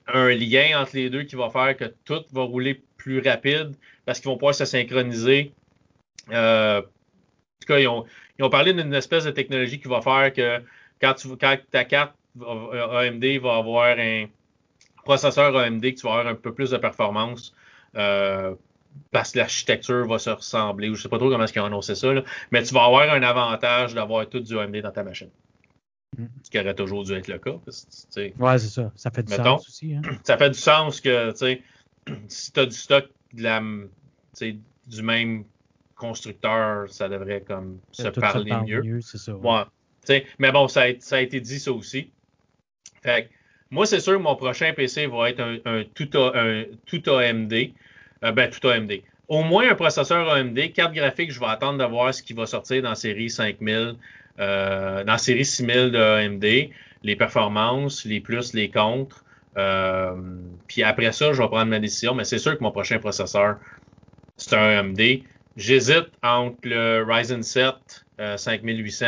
[0.08, 4.20] un lien entre les deux qui va faire que tout va rouler plus rapide parce
[4.20, 5.52] qu'ils vont pouvoir se synchroniser.
[6.32, 6.82] Euh, en
[7.60, 8.04] tout cas, ils ont,
[8.50, 10.62] parlé d'une espèce de technologie qui va faire que
[11.00, 11.14] quand
[11.70, 14.26] ta carte AMD va avoir un
[15.04, 17.54] processeur AMD que tu vas avoir un peu plus de performance
[17.96, 18.54] euh,
[19.10, 20.88] parce que l'architecture va se ressembler.
[20.88, 22.08] Je ne sais pas trop comment est-ce qu'ils ont annoncé ça,
[22.50, 25.30] mais tu vas avoir un avantage d'avoir tout du AMD dans ta machine.
[26.16, 26.26] Mm.
[26.42, 27.56] Ce qui aurait toujours dû être le cas.
[27.66, 28.92] Oui, c'est ça.
[28.94, 29.94] Ça fait du sens aussi.
[29.94, 30.02] Hein.
[30.24, 31.32] Ça fait du sens que
[32.28, 33.60] si tu as du stock de la,
[34.86, 35.44] du même
[35.94, 39.00] constructeur, ça devrait comme se parler mieux.
[40.38, 42.10] mais bon, ça a, été dit ça aussi.
[43.02, 43.30] Fait
[43.70, 47.52] moi, c'est sûr que mon prochain PC va être un, tout, un tout, AMD.
[48.24, 48.92] Euh, ben, tout AMD.
[49.28, 52.46] Au moins un processeur AMD, carte graphique, je vais attendre de voir ce qui va
[52.46, 53.96] sortir dans la série 5000,
[54.38, 56.70] euh, dans série 6000 de AMD,
[57.02, 59.24] les performances, les plus, les contre.
[59.56, 60.14] Euh,
[60.68, 63.56] puis après ça, je vais prendre ma décision, mais c'est sûr que mon prochain processeur,
[64.36, 65.00] c'est un AMD.
[65.56, 67.74] J'hésite entre le Ryzen 7
[68.36, 69.06] 5800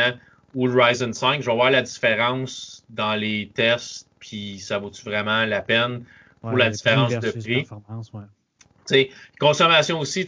[0.55, 1.41] ou le Ryzen 5.
[1.41, 6.03] Je vais voir la différence dans les tests, puis ça vaut-tu vraiment la peine
[6.41, 7.67] pour la différence de prix?
[8.13, 9.09] Ouais.
[9.39, 10.27] Consommation aussi,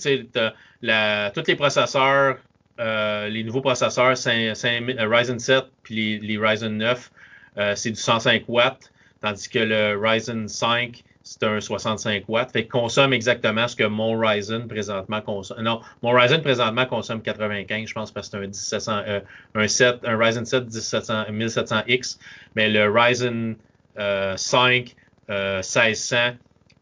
[0.82, 2.38] la, tous les processeurs,
[2.80, 7.12] euh, les nouveaux processeurs 5, 5, euh, Ryzen 7 puis les, les Ryzen 9,
[7.58, 8.92] euh, c'est du 105 watts,
[9.22, 12.52] tandis que le Ryzen 5, c'est un 65 watts.
[12.52, 15.62] Fait consomme exactement ce que mon Ryzen présentement consomme.
[15.62, 19.20] Non, mon Ryzen présentement consomme 95, je pense, parce que c'est un 1700, euh,
[19.56, 22.20] un, 7, un Ryzen 7 1700, 1700X.
[22.56, 23.56] Mais le Ryzen
[23.96, 24.96] 5
[25.30, 26.32] euh, 1600, euh,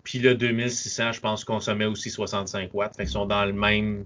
[0.04, 2.96] puis le 2600, je pense, consommait aussi 65 watts.
[2.96, 4.04] Fait qu'ils sont dans le même,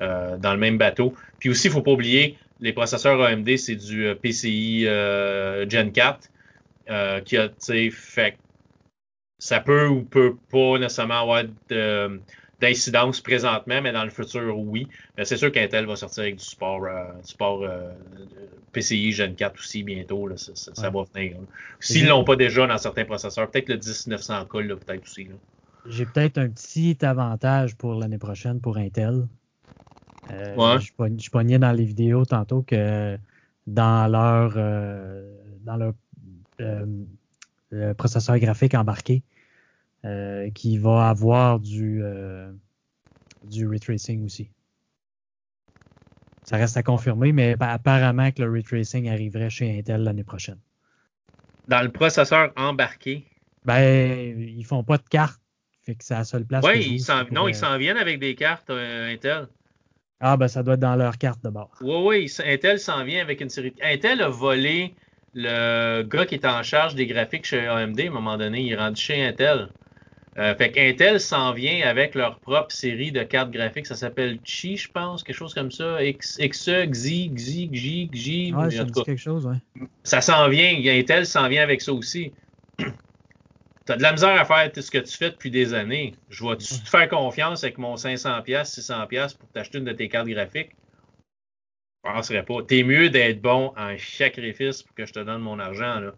[0.00, 1.14] dans le même bateau.
[1.38, 4.86] Puis aussi, il faut pas oublier, les processeurs AMD, c'est du PCI
[5.68, 6.30] Gen 4.
[7.24, 7.48] qui a,
[7.92, 8.36] fait
[9.38, 11.44] ça peut ou peut pas nécessairement avoir
[12.60, 14.88] d'incidence présentement, mais dans le futur, oui.
[15.16, 17.92] Mais c'est sûr qu'Intel va sortir avec du support, euh, support euh,
[18.72, 20.28] PCI Gen 4 aussi bientôt.
[20.36, 21.36] ça, va venir.
[21.78, 25.28] S'ils ne l'ont pas déjà dans certains processeurs, peut-être le 10900K, peut-être aussi.
[25.86, 29.28] J'ai peut-être un petit avantage pour l'année prochaine pour Intel.
[30.30, 33.16] Euh, je, je pognais dans les vidéos tantôt que
[33.68, 34.54] dans leur,
[35.64, 35.94] dans leur
[37.96, 39.22] processeur graphique embarqué
[40.04, 42.52] euh, qui va avoir du, euh,
[43.44, 44.50] du retracing aussi.
[46.44, 50.58] Ça reste à confirmer, mais apparemment que le retracing arriverait chez Intel l'année prochaine.
[51.66, 53.26] Dans le processeur embarqué?
[53.64, 55.40] Ben, ils font pas de cartes.
[55.82, 56.64] Fait que c'est la seule place.
[56.64, 59.48] Oui, non, ils s'en viennent avec des cartes euh, Intel.
[60.20, 61.70] Ah, ben ça doit être dans leur carte de bord.
[61.80, 63.74] Oui, oui, Intel s'en vient avec une série.
[63.82, 64.94] Intel a volé
[65.34, 68.62] le gars qui est en charge des graphiques chez AMD à un moment donné.
[68.62, 69.68] Il est rendu chez Intel.
[70.38, 73.86] Euh, fait qu'Intel s'en vient avec leur propre série de cartes graphiques.
[73.86, 76.02] Ça s'appelle Chi, je pense, quelque chose comme ça.
[76.02, 78.54] X, XE, Xi, Xi, Xi, Xi.
[78.54, 79.88] Ouais, ça dit quelque chose, ouais.
[80.04, 80.80] Ça s'en vient.
[80.86, 82.32] Intel s'en vient avec ça aussi.
[83.86, 86.14] Tu as de la misère à faire ce que tu fais depuis des années.
[86.28, 90.28] Je vais te faire confiance avec mon 500$, 600$ pour t'acheter une de tes cartes
[90.28, 90.76] graphiques?
[92.04, 92.62] Je penserais pas.
[92.62, 96.00] T'es mieux d'être bon en sacrifice pour que je te donne mon argent.
[96.00, 96.12] Là.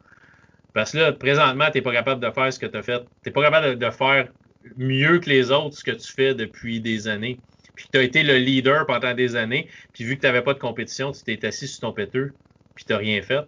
[0.72, 3.00] Parce que là, présentement, tu n'es pas capable de faire ce que tu as fait.
[3.00, 4.28] Tu n'es pas capable de, faire
[4.76, 7.38] mieux que les autres ce que tu fais depuis des années.
[7.74, 9.68] Puis tu as été le leader pendant des années.
[9.92, 12.32] Puis vu que tu n'avais pas de compétition, tu t'es assis sur ton péteux.
[12.74, 13.44] Puis tu n'as rien fait.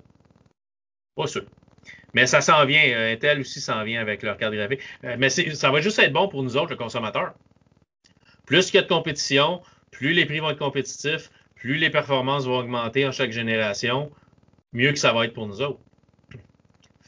[1.14, 1.44] Pas sûr.
[2.14, 2.82] Mais ça s'en vient.
[2.92, 4.80] Euh, Intel aussi s'en vient avec leur carte graphique.
[5.04, 7.34] Euh, mais ça va juste être bon pour nous autres, le consommateur.
[8.46, 12.44] Plus qu'il y a de compétition, plus les prix vont être compétitifs, plus les performances
[12.44, 14.10] vont augmenter en chaque génération,
[14.72, 15.80] mieux que ça va être pour nous autres.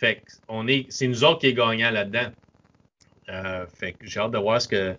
[0.05, 2.31] Fait que on est, c'est nous autres qui est gagnant là-dedans.
[3.31, 4.95] Euh, fait que j'ai hâte de voir ce que,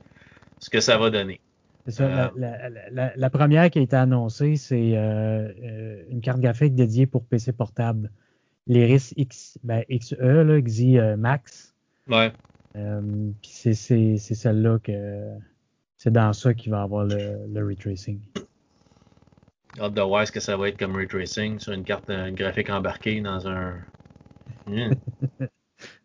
[0.57, 1.40] ce que ça va donner.
[1.86, 2.06] C'est ça.
[2.06, 7.06] Euh, la, la, la, première qui a été annoncée, c'est euh, une carte graphique dédiée
[7.06, 8.10] pour PC portable.
[8.65, 11.76] L'Iris X, ben, XE, là, XI Max.
[12.07, 12.32] Ouais.
[13.44, 15.30] C'est, c'est celle-là que
[15.98, 18.22] c'est dans ça qu'il va avoir le, le retracing.
[19.80, 23.22] Hâte de voir ce que ça va être comme retracing sur une carte graphique embarquée
[23.22, 23.76] dans un.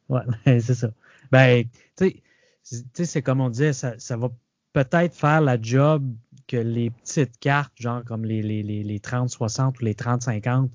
[0.08, 0.90] Ouais, c'est ça.
[1.30, 1.64] Ben,
[1.96, 2.20] tu
[2.64, 4.28] sais, c'est comme on disait, ça, ça va
[4.72, 6.04] peut-être faire la job
[6.48, 10.68] que les petites cartes, genre comme les, les, les, les 30-60 ou les 30-50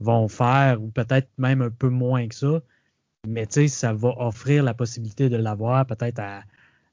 [0.00, 2.60] vont faire, ou peut-être même un peu moins que ça.
[3.26, 6.42] Mais tu sais, ça va offrir la possibilité de l'avoir peut-être à,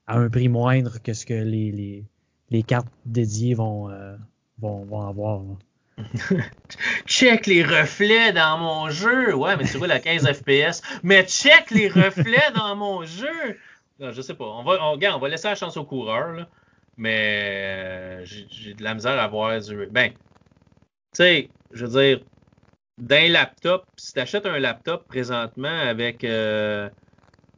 [0.08, 2.06] à, un prix moindre que ce que les, les,
[2.50, 4.16] les cartes dédiées vont, euh,
[4.60, 5.44] vont, vont avoir.
[7.06, 9.34] check les reflets dans mon jeu.
[9.36, 10.82] Ouais, mais tu vois la 15 FPS.
[11.04, 13.58] Mais check les reflets dans mon jeu.
[14.00, 14.46] Non, je sais pas.
[14.46, 16.48] On va, on, on va laisser la chance au coureur,
[16.98, 19.88] mais euh, j'ai de la misère à voir du.
[19.88, 20.18] Ben, tu
[21.14, 22.26] sais, je veux dire,
[22.98, 26.90] d'un laptop, si tu achètes un laptop présentement avec, euh,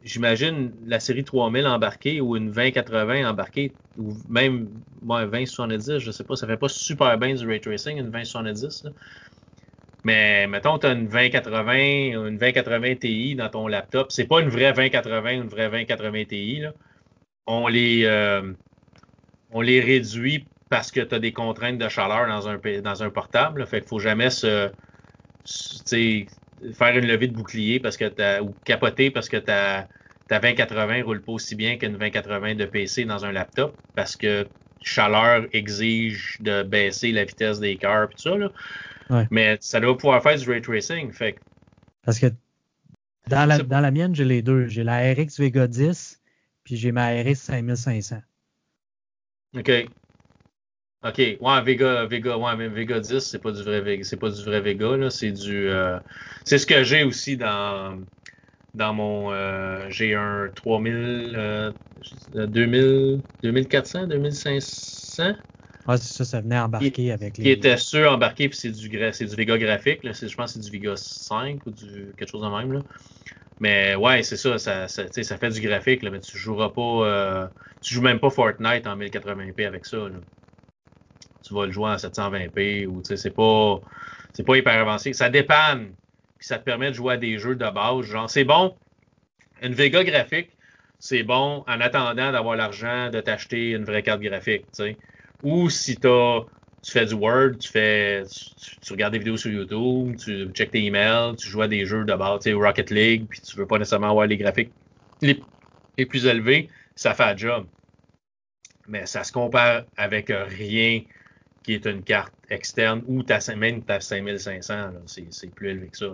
[0.06, 4.70] j'imagine, la série 3000 embarquée ou une 2080 embarquée, ou même
[5.04, 8.86] ouais, 2070, je sais pas, ça fait pas super bien du ray tracing, une 2070.
[10.04, 14.12] Mais mettons, tu as une 2080 ou une 2080 Ti dans ton laptop.
[14.12, 16.60] C'est pas une vraie 2080 ou une vraie 2080 Ti.
[16.60, 16.74] Là.
[17.48, 18.54] On, les, euh,
[19.52, 23.10] on les réduit parce que tu as des contraintes de chaleur dans un, dans un
[23.10, 23.62] portable.
[23.62, 23.66] Là.
[23.66, 24.70] Fait qu'il faut jamais se,
[26.74, 29.88] faire une levée de bouclier parce que as, ou capoter parce que ta,
[30.28, 34.48] ta 2080 roule pas aussi bien qu'une 2080 de PC dans un laptop parce que
[34.82, 38.38] chaleur exige de baisser la vitesse des cœurs et tout ça.
[38.38, 39.26] Là.
[39.32, 41.12] Mais ça doit pouvoir faire du ray tracing.
[41.12, 41.36] Fait.
[42.04, 42.28] Parce que
[43.28, 44.68] dans la, dans la mienne, j'ai les deux.
[44.68, 46.22] J'ai la RX Vega 10,
[46.64, 48.22] puis j'ai ma RX 5500.
[49.58, 49.72] OK.
[51.06, 51.20] OK.
[51.40, 54.60] Ouais, Vega, Vega, ouais, Vega 10, c'est pas du vrai Vega, c'est pas du vrai
[54.60, 55.10] Vega, là.
[55.12, 56.00] C'est du, euh,
[56.44, 58.00] c'est ce que j'ai aussi dans,
[58.74, 61.74] dans mon, euh, j'ai un 3000,
[62.34, 65.34] 2000, 2400, 2500.
[65.88, 67.44] Ouais, c'est ça, ça venait embarquer avec les.
[67.44, 70.04] Qui était sûr embarqué, puis c'est du, c'est du Vega graphique.
[70.04, 70.12] Là.
[70.14, 72.74] Je pense que c'est du Vega 5 ou du quelque chose de même.
[72.74, 72.80] Là.
[73.60, 76.82] Mais ouais, c'est ça, ça, ça, ça fait du graphique, là, mais tu joueras pas.
[76.82, 77.48] Euh,
[77.82, 79.98] tu joues même pas Fortnite en 1080p avec ça.
[79.98, 80.20] Là.
[81.46, 83.80] Tu vas le jouer en 720p ou tu sais, c'est pas.
[84.34, 85.14] C'est pas hyper avancé.
[85.14, 85.94] Ça dépanne.
[86.38, 88.06] Puis ça te permet de jouer à des jeux de base.
[88.06, 88.76] Genre, c'est bon.
[89.62, 90.50] Une Vega graphique,
[91.00, 94.66] c'est bon en attendant d'avoir l'argent de t'acheter une vraie carte graphique.
[94.76, 94.98] Tu sais.
[95.44, 96.42] Ou si as,
[96.84, 98.24] tu fais du Word, tu fais
[98.82, 102.04] tu, regardes des vidéos sur YouTube, tu checkes tes emails, tu joues à des jeux
[102.04, 104.72] de base, tu sais, Rocket League, puis tu veux pas nécessairement avoir les graphiques
[105.22, 107.66] les, plus élevés, ça fait un job.
[108.88, 111.02] Mais ça se compare avec rien
[111.66, 113.24] qui est une carte externe ou
[113.58, 116.06] même ta 5500, c'est plus élevé que ça.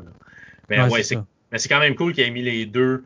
[0.69, 3.03] Mais ouais, c'est quand même cool qu'il ait mis les deux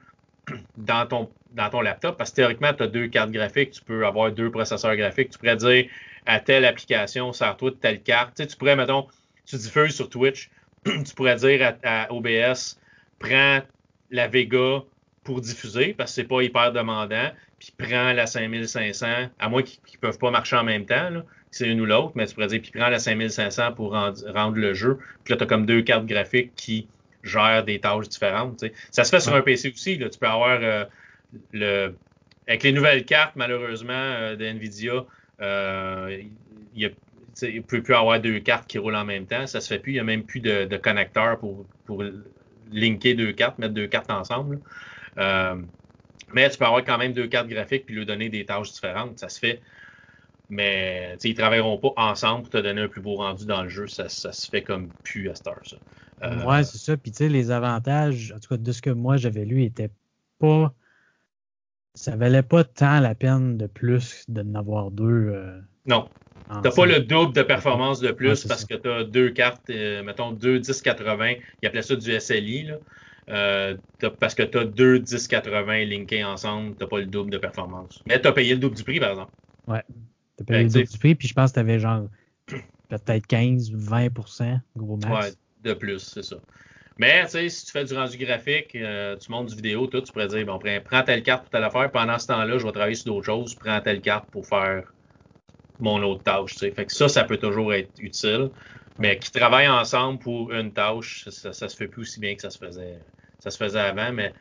[0.78, 4.06] dans ton, dans ton laptop parce que théoriquement, tu as deux cartes graphiques, tu peux
[4.06, 5.32] avoir deux processeurs graphiques.
[5.32, 5.88] Tu pourrais dire
[6.28, 8.36] à telle application, sers-toi de telle carte.
[8.36, 9.08] Tu, sais, tu pourrais, mettons,
[9.48, 10.52] tu diffuses sur Twitch,
[10.86, 12.80] tu pourrais dire à, OBS,
[13.18, 13.62] prends
[14.12, 14.84] la Vega
[15.24, 19.08] pour diffuser parce que c'est pas hyper demandant, puis prends la 5500,
[19.40, 21.10] à moins qu'ils ne peuvent pas marcher en même temps,
[21.56, 24.74] c'est une ou l'autre, mais tu pourrais dire, puis prends la 5500 pour rendre, le
[24.74, 24.98] jeu.
[25.24, 26.86] Puis là, tu as comme deux cartes graphiques qui
[27.24, 28.66] gèrent des tâches différentes.
[28.92, 29.98] Ça se fait sur un PC aussi.
[29.98, 30.10] Là.
[30.10, 30.84] Tu peux avoir euh,
[31.54, 31.96] le.
[32.46, 35.06] Avec les nouvelles cartes, malheureusement, euh, de NVIDIA,
[35.42, 36.22] euh,
[36.76, 36.92] il
[37.42, 39.48] ne peut plus avoir deux cartes qui roulent en même temps.
[39.48, 39.94] Ça se fait plus.
[39.94, 42.04] Il n'y a même plus de, de connecteur pour, pour
[42.70, 44.60] linker deux cartes, mettre deux cartes ensemble.
[45.18, 45.56] Euh,
[46.34, 49.20] mais tu peux avoir quand même deux cartes graphiques puis lui donner des tâches différentes.
[49.20, 49.62] Ça se fait.
[50.50, 53.70] Mais ils ne travailleront pas ensemble pour te donner un plus beau rendu dans le
[53.70, 53.88] jeu.
[53.88, 55.56] Ça, ça se fait comme plus à Star.
[55.64, 55.78] Ça.
[56.24, 56.98] Euh, ouais, c'est ça.
[56.98, 59.92] Puis tu sais, les avantages, en tout cas de ce que moi j'avais lu, étaient
[60.40, 60.74] pas
[61.96, 65.32] ça valait pas tant la peine de plus de n'avoir deux.
[65.34, 66.08] Euh, non.
[66.62, 70.04] T'as pas le double de performance de plus parce que tu as deux cartes, euh,
[70.04, 72.76] mettons deux 1080, ils appelaient ça du SLI, là.
[73.28, 73.76] Euh,
[74.20, 78.04] parce que tu as deux 1080 linkés ensemble, tu pas le double de performance.
[78.06, 79.32] Mais tu as payé le double du prix, par exemple.
[79.66, 79.82] Ouais.
[80.38, 82.08] Tu as payé double du prix, puis je pense que tu avais genre
[82.90, 85.28] peut-être 15, 20% gros max.
[85.28, 85.34] Ouais,
[85.64, 86.38] de plus, c'est ça.
[86.98, 90.02] Mais, tu sais, si tu fais du rendu graphique, euh, tu montes du vidéo, tout,
[90.02, 91.92] tu pourrais dire, bon, prends telle carte pour telle affaire.
[91.92, 93.56] Pendant ce temps-là, je vais travailler sur d'autres choses.
[93.56, 94.94] Prends telle carte pour faire
[95.80, 96.72] mon autre tâche, tu sais.
[96.72, 98.50] Fait que ça, ça peut toujours être utile.
[98.98, 101.28] mais qui travaillent ensemble pour une tâche.
[101.30, 103.00] Ça, ça, se fait plus aussi bien que ça se faisait,
[103.40, 104.34] ça se faisait avant, mais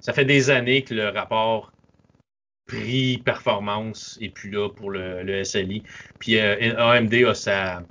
[0.00, 1.72] ça fait des années que le rapport
[2.72, 5.82] prix-performance est plus là pour le, SLI.
[6.18, 7.82] Puis euh, AMD a sa,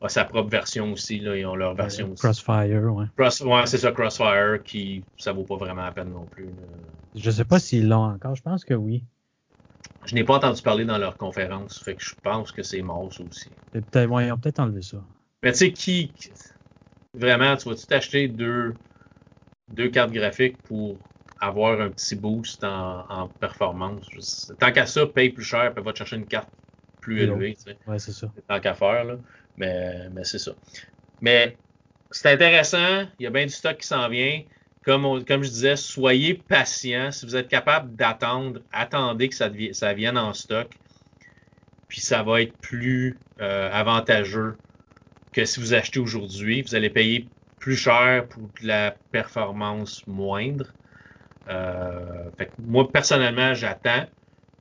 [0.00, 1.18] a sa propre version aussi.
[1.20, 2.22] Là, ils ont leur version aussi.
[2.22, 3.06] Crossfire, ouais.
[3.16, 6.46] Cross, ouais, c'est ça, Crossfire, qui ça vaut pas vraiment la peine non plus.
[6.46, 6.66] Là.
[7.14, 9.02] Je sais pas s'ils l'ont encore, je pense que oui.
[10.04, 13.12] Je n'ai pas entendu parler dans leur conférence, fait que je pense que c'est mort
[13.12, 13.50] ça aussi.
[13.72, 14.98] Peut-être, ouais, ils ont peut-être enlevé ça.
[15.42, 16.12] Mais tu sais, qui.
[17.14, 18.74] Vraiment, tu vas-tu t'acheter deux,
[19.72, 20.96] deux cartes graphiques pour
[21.40, 24.52] avoir un petit boost en, performance?
[24.58, 26.48] tant qu'à ça, paye plus cher, puis va te chercher une carte
[27.00, 27.54] plus élevée.
[27.54, 27.78] Tu sais.
[27.86, 28.30] Ouais, c'est ça.
[28.48, 29.16] Tant qu'à faire, là.
[29.56, 30.52] Mais, mais c'est ça.
[31.20, 31.56] Mais
[32.10, 34.42] c'est intéressant, il y a bien du stock qui s'en vient.
[34.84, 37.10] Comme, comme je disais, soyez patient.
[37.10, 40.68] Si vous êtes capable d'attendre, attendez que ça, ça vienne en stock.
[41.88, 44.56] Puis ça va être plus euh, avantageux
[45.32, 46.62] que si vous achetez aujourd'hui.
[46.62, 47.26] Vous allez payer
[47.58, 50.72] plus cher pour de la performance moindre.
[51.48, 54.06] Euh, moi, personnellement, j'attends.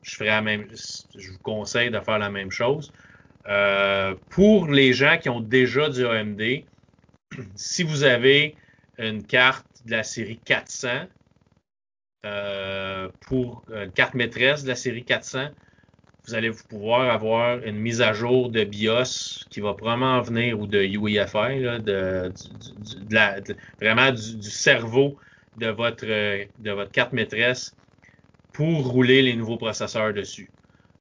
[0.04, 0.68] Je ferai la même.
[1.18, 2.92] Je vous conseille de faire la même chose.
[3.48, 6.42] Euh, pour les gens qui ont déjà du AMD,
[7.56, 8.56] si vous avez
[8.98, 11.06] une carte de la série 400,
[12.26, 15.50] euh, pour une carte maîtresse de la série 400,
[16.28, 20.68] vous allez pouvoir avoir une mise à jour de BIOS qui va probablement venir ou
[20.68, 22.34] de UEFI, de,
[23.80, 25.18] vraiment du, cerveau
[25.58, 27.76] de votre, de votre carte maîtresse
[28.54, 30.50] pour rouler les nouveaux processeurs dessus.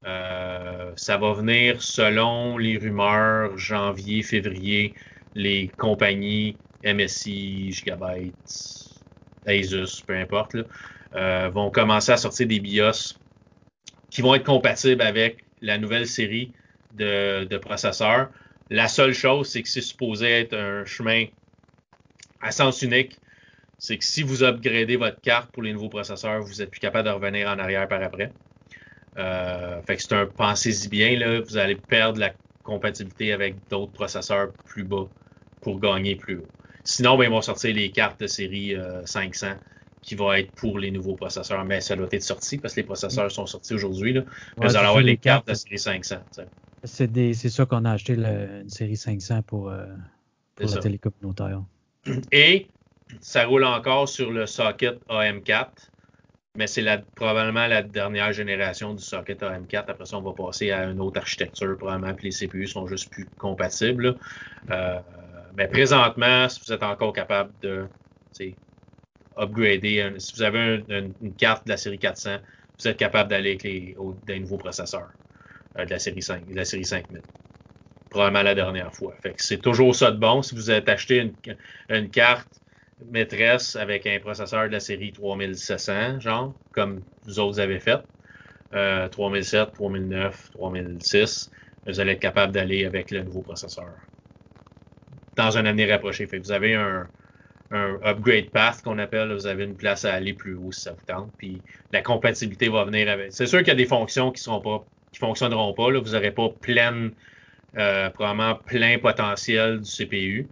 [0.05, 4.93] Euh, ça va venir selon les rumeurs, janvier, février,
[5.35, 8.33] les compagnies MSI, Gigabyte,
[9.45, 10.57] Asus, peu importe,
[11.15, 13.15] euh, vont commencer à sortir des BIOS
[14.09, 16.51] qui vont être compatibles avec la nouvelle série
[16.93, 18.29] de, processeurs.
[18.69, 21.25] La seule chose, c'est que c'est supposé être un chemin
[22.41, 23.17] à sens unique.
[23.77, 27.07] C'est que si vous upgradez votre carte pour les nouveaux processeurs, vous n'êtes plus capable
[27.07, 28.31] de revenir en arrière par après.
[29.17, 32.33] Euh, fait que c'est un pensez-y bien, là, vous allez perdre la
[32.63, 35.07] compatibilité avec d'autres processeurs plus bas
[35.61, 36.47] pour gagner plus haut.
[36.83, 38.75] Sinon, ben, ils vont sortir les cartes de série
[39.05, 39.53] 500 euh,
[40.01, 41.63] qui vont être pour les nouveaux processeurs.
[41.65, 44.13] Mais ça doit être sorti parce que les processeurs sont sortis aujourd'hui.
[44.13, 44.21] Là.
[44.57, 46.15] vous allez avoir les cartes de série 500.
[46.83, 49.85] C'est ça qu'on a acheté une série 500 pour, euh,
[50.55, 51.61] pour la télé communautaire.
[52.31, 52.67] Et
[53.21, 55.67] ça roule encore sur le socket AM4
[56.57, 56.83] mais c'est
[57.15, 59.85] probablement la dernière génération du socket AM4.
[59.89, 63.11] Après ça, on va passer à une autre architecture, probablement, puis les CPU sont juste
[63.11, 64.17] plus compatibles.
[64.71, 64.99] Euh,
[65.55, 67.85] mais présentement, si vous êtes encore capable de
[69.37, 72.37] upgrader, si vous avez une carte de la série 400,
[72.79, 75.09] vous êtes capable d'aller avec les, des nouveaux processeurs
[75.77, 77.21] euh, de la série 5, de la série 5000
[78.09, 79.13] probablement la dernière fois.
[79.21, 80.41] Fait que c'est toujours ça de bon.
[80.41, 81.33] Si vous avez acheté une,
[81.89, 82.61] une carte
[83.11, 87.99] maîtresse avec un processeur de la série 3700, genre, comme vous autres avez fait.
[88.73, 91.51] Euh, 3007, 3009, 3006,
[91.85, 93.93] vous allez être capable d'aller avec le nouveau processeur
[95.37, 96.27] dans un avenir rapproché.
[96.27, 97.07] Fait que vous avez un,
[97.71, 100.91] un upgrade path qu'on appelle, vous avez une place à aller plus haut si ça
[100.91, 101.31] vous tente.
[101.37, 101.61] Puis
[101.93, 103.31] la compatibilité va venir avec.
[103.31, 105.91] C'est sûr qu'il y a des fonctions qui seront pas, qui fonctionneront pas.
[105.91, 105.99] Là.
[105.99, 107.11] Vous n'aurez pas pleine,
[107.77, 110.47] euh, probablement plein potentiel du CPU.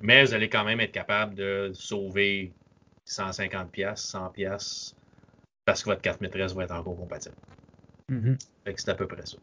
[0.00, 2.52] Mais vous allez quand même être capable de sauver
[3.04, 4.94] 150 pièces, 100 pièces
[5.64, 7.34] parce que votre carte maîtresse va être encore compatible.
[8.10, 8.36] Mm-hmm.
[8.76, 9.36] c'est à peu près ça.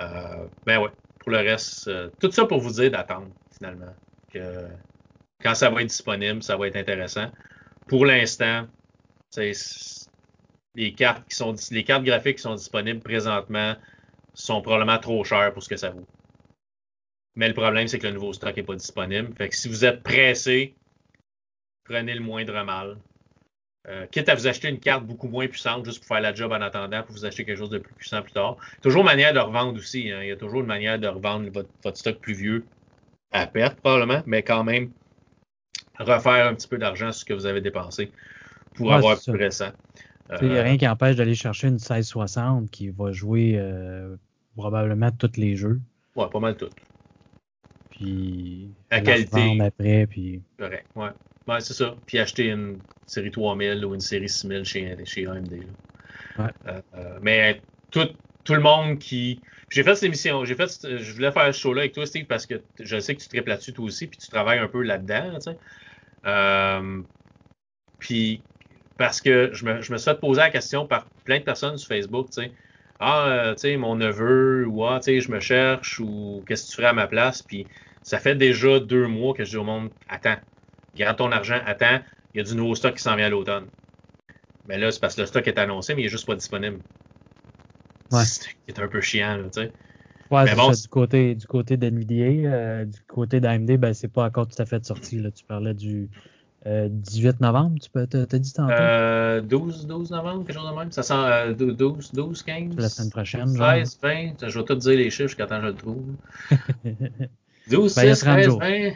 [0.00, 0.88] Euh, ben ouais,
[1.18, 3.94] pour le reste, euh, tout ça pour vous dire d'attendre finalement
[4.32, 4.66] que
[5.42, 7.30] quand ça va être disponible, ça va être intéressant.
[7.88, 8.66] Pour l'instant,
[9.36, 13.74] les cartes qui sont les cartes graphiques qui sont disponibles présentement
[14.32, 16.06] sont probablement trop chères pour ce que ça vaut.
[17.34, 19.34] Mais le problème, c'est que le nouveau stock n'est pas disponible.
[19.36, 20.74] Fait que si vous êtes pressé,
[21.84, 22.98] prenez le moindre mal.
[23.88, 26.52] Euh, quitte à vous acheter une carte beaucoup moins puissante juste pour faire la job
[26.52, 28.56] en attendant, pour vous acheter quelque chose de plus puissant plus tard.
[28.80, 30.10] Toujours une manière de revendre aussi.
[30.10, 30.22] Hein.
[30.22, 32.64] Il y a toujours une manière de revendre votre, stock plus vieux
[33.32, 34.90] à perte, probablement, mais quand même
[35.98, 38.12] refaire un petit peu d'argent sur ce que vous avez dépensé
[38.74, 39.72] pour avoir plus récent.
[40.40, 44.16] Il n'y a rien qui empêche d'aller chercher une 1660 qui va jouer euh,
[44.56, 45.80] probablement tous les jeux.
[46.14, 46.72] Ouais, pas mal toutes
[48.02, 49.60] puis la qualité.
[49.60, 50.42] après, puis...
[50.58, 51.08] Correct, ouais.
[51.46, 51.94] ouais c'est ça.
[52.06, 55.52] Puis acheter une série 3000 ou une série 6000 chez, chez AMD.
[56.38, 56.44] Ouais.
[56.66, 57.60] Euh, euh, mais
[57.90, 58.08] tout,
[58.44, 59.40] tout le monde qui.
[59.70, 62.44] J'ai fait cette émission, j'ai fait, je voulais faire ce show-là avec toi, Steve, parce
[62.44, 65.34] que je sais que tu triples là-dessus toi aussi, puis tu travailles un peu là-dedans,
[65.36, 65.58] tu sais.
[66.26, 67.00] Euh,
[67.98, 68.42] puis
[68.98, 71.78] parce que je me, je me suis fait poser la question par plein de personnes
[71.78, 72.52] sur Facebook, tu sais.
[73.00, 76.70] Ah, tu sais, mon neveu, ou ah, tu sais, je me cherche, ou qu'est-ce que
[76.70, 77.66] tu ferais à ma place, puis
[78.02, 80.36] Ça fait déjà deux mois que je dis au monde, attends,
[80.96, 82.00] garde ton argent, attends,
[82.34, 83.66] il y a du nouveau stock qui s'en vient à l'automne.
[84.68, 86.78] Mais là, c'est parce que le stock est annoncé, mais il est juste pas disponible.
[88.10, 88.24] Ouais.
[88.24, 89.72] C'est un peu chiant, là, tu sais.
[90.30, 94.08] Ouais, Mais bon, ça, du côté, du côté d'NVIDIA, euh, du côté d'AMD, ben, c'est
[94.08, 95.18] pas encore tout à fait sorti.
[95.18, 95.30] Là.
[95.30, 96.08] Tu parlais du
[96.64, 98.72] euh, 18 novembre, tu peux, t'as, dit tantôt?
[98.72, 100.90] Euh, 12, 12 novembre, quelque chose de même.
[100.90, 102.76] Ça sent euh, 12, 12, 15.
[102.76, 103.72] la semaine prochaine, genre.
[103.72, 104.48] 16, 20.
[104.48, 106.04] Je vais tout dire les chiffres jusqu'à temps que je le trouve.
[107.68, 108.60] 12, Ben, il y a 16, 30 13, jours.
[108.60, 108.90] 20.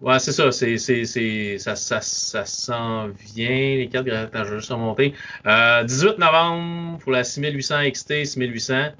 [0.00, 0.52] Ouais, c'est ça.
[0.52, 3.48] C'est, c'est, c'est, ça, ça, ça s'en vient.
[3.48, 5.12] Les cartes attends, je vais juste remonter.
[5.46, 8.92] Euh, 18 novembre pour la 6800 XT, 6800.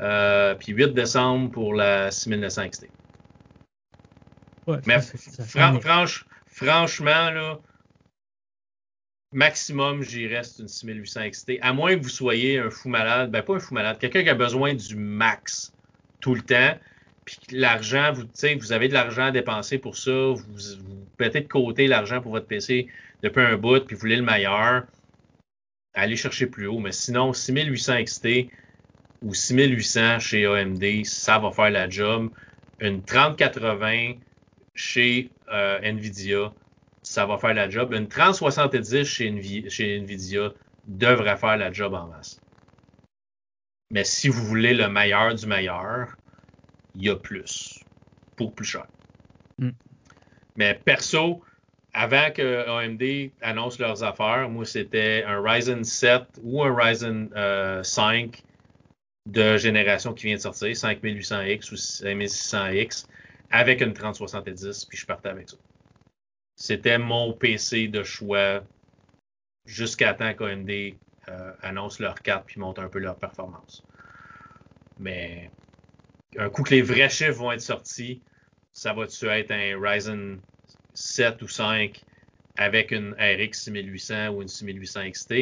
[0.00, 2.88] Euh, puis 8 décembre pour la 6900 XT.
[4.66, 7.58] Ouais, Mais fran- franche- franchement, là,
[9.32, 11.58] maximum, j'y reste une 6800 XT.
[11.60, 14.28] À moins que vous soyez un fou malade, ben pas un fou malade, quelqu'un qui
[14.30, 15.72] a besoin du max
[16.20, 16.76] tout le temps,
[17.26, 18.24] puis l'argent, vous,
[18.58, 22.32] vous avez de l'argent à dépenser pour ça, vous, vous mettez de côté l'argent pour
[22.32, 22.86] votre PC
[23.22, 24.84] depuis un bout, puis vous voulez le meilleur,
[25.92, 26.78] allez chercher plus haut.
[26.78, 28.28] Mais sinon, 6800 XT
[29.22, 32.30] ou 6800 chez AMD, ça va faire la job.
[32.80, 34.12] Une 3080
[34.74, 36.52] chez euh, Nvidia,
[37.02, 37.92] ça va faire la job.
[37.92, 40.52] Une 3070 chez, Nvi- chez Nvidia
[40.86, 42.40] devrait faire la job en masse.
[43.90, 46.16] Mais si vous voulez le meilleur du meilleur,
[46.96, 47.80] il y a plus.
[48.36, 48.86] Pour plus cher.
[49.58, 49.70] Mm.
[50.56, 51.42] Mais perso,
[51.92, 57.82] avant que AMD annonce leurs affaires, moi c'était un Ryzen 7 ou un Ryzen euh,
[57.82, 58.42] 5
[59.26, 63.06] de génération qui vient de sortir, 5800X ou 5600X,
[63.50, 65.56] avec une 3070, puis je partais avec ça.
[66.54, 68.62] C'était mon PC de choix
[69.64, 70.70] jusqu'à temps qu'AMD
[71.28, 73.82] euh, annonce leur carte puis monte un peu leur performance.
[74.98, 75.50] Mais
[76.38, 78.22] un coup que les vrais chiffres vont être sortis,
[78.72, 80.38] ça va-tu être un Ryzen
[80.94, 82.02] 7 ou 5
[82.56, 85.34] avec une RX 6800 ou une 6800 XT,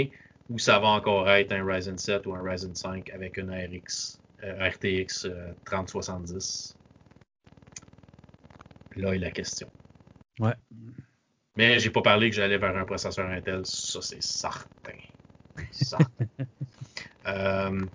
[0.50, 4.20] ou ça va encore être un Ryzen 7 ou un Ryzen 5 avec une RX,
[4.42, 6.76] euh, RTX euh, 3070?
[8.96, 9.68] Là est la question.
[10.38, 10.54] Ouais.
[11.56, 14.98] Mais j'ai pas parlé que j'allais vers un processeur Intel, ça c'est certain.
[15.70, 16.06] Certain.
[17.26, 17.86] Euh,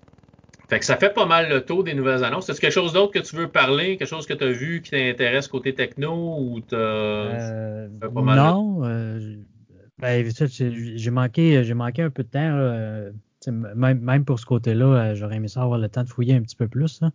[0.69, 2.47] fait que ça fait pas mal le tour des nouvelles annonces.
[2.49, 3.97] Est-ce quelque chose d'autre que tu veux parler?
[3.97, 6.77] Quelque chose que tu as vu qui t'intéresse côté techno ou t'as.
[6.77, 9.35] Euh, fait pas mal non, euh,
[9.97, 12.55] ben, ça, j'ai manqué, j'ai manqué un peu de temps.
[12.55, 13.11] là, euh,
[13.47, 16.41] même, même pour ce côté-là, euh, j'aurais aimé ça avoir le temps de fouiller un
[16.41, 17.01] petit peu plus.
[17.01, 17.11] là.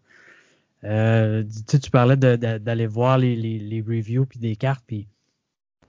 [0.84, 5.06] Euh, tu parlais d'aller voir les, les, les reviews puis des cartes, puis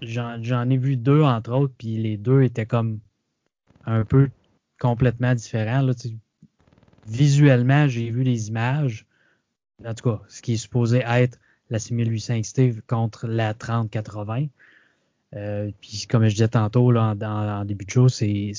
[0.02, 3.00] j'en j'en ai vu deux entre autres, puis les deux étaient comme
[3.86, 4.30] un peu
[4.80, 5.82] complètement différents.
[5.82, 5.94] Là.
[7.06, 9.06] Visuellement, j'ai vu les images.
[9.86, 14.48] En tout cas, ce qui est supposé être la 6800 XT contre la 3080.
[15.36, 18.54] Euh, puis comme je disais tantôt là, en, début de show, c'est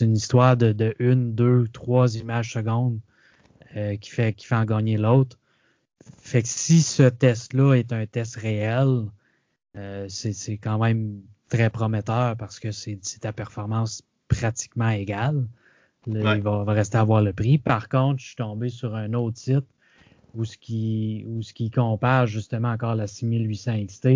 [0.00, 3.00] une histoire de, de une, deux, trois images secondes
[3.76, 5.38] euh, qui, fait, en gagner l'autre.
[6.18, 9.06] Fait que si ce test-là est un test réel,
[9.76, 15.46] euh, c'est quand même très prometteur parce que c'est c'est ta performance pratiquement égale.
[16.06, 16.36] Ouais.
[16.36, 17.58] Il va, va rester à voir le prix.
[17.58, 19.66] Par contre, je suis tombé sur un autre site
[20.34, 24.08] où ce qui, où ce qui compare justement encore la 6800 XT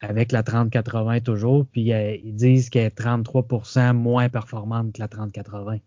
[0.00, 5.08] avec la 3080 toujours, puis euh, ils disent qu'elle est 33% moins performante que la
[5.08, 5.78] 3080.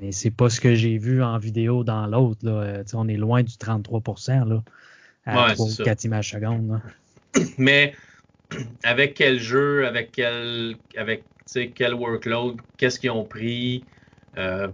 [0.00, 2.44] Mais c'est pas ce que j'ai vu en vidéo dans l'autre.
[2.44, 2.52] là.
[2.52, 4.62] Euh, on est loin du 33% là,
[5.24, 5.84] à Ouais, 3 c'est ou ça.
[5.84, 6.68] 4 images secondes.
[6.68, 7.40] là.
[7.58, 7.94] Mais
[8.84, 11.24] avec quel jeu, avec quel, avec
[11.74, 13.84] quel workload, qu'est-ce qu'ils ont pris?
[14.38, 14.68] Euh,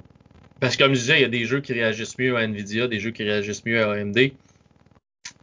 [0.60, 2.88] parce que comme je disais, il y a des jeux qui réagissent mieux à Nvidia,
[2.88, 4.32] des jeux qui réagissent mieux à AMD.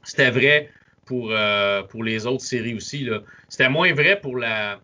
[0.03, 0.69] C'était vrai
[1.05, 3.09] pour, euh, pour les autres séries aussi.
[3.47, 4.79] C'était moins vrai pour la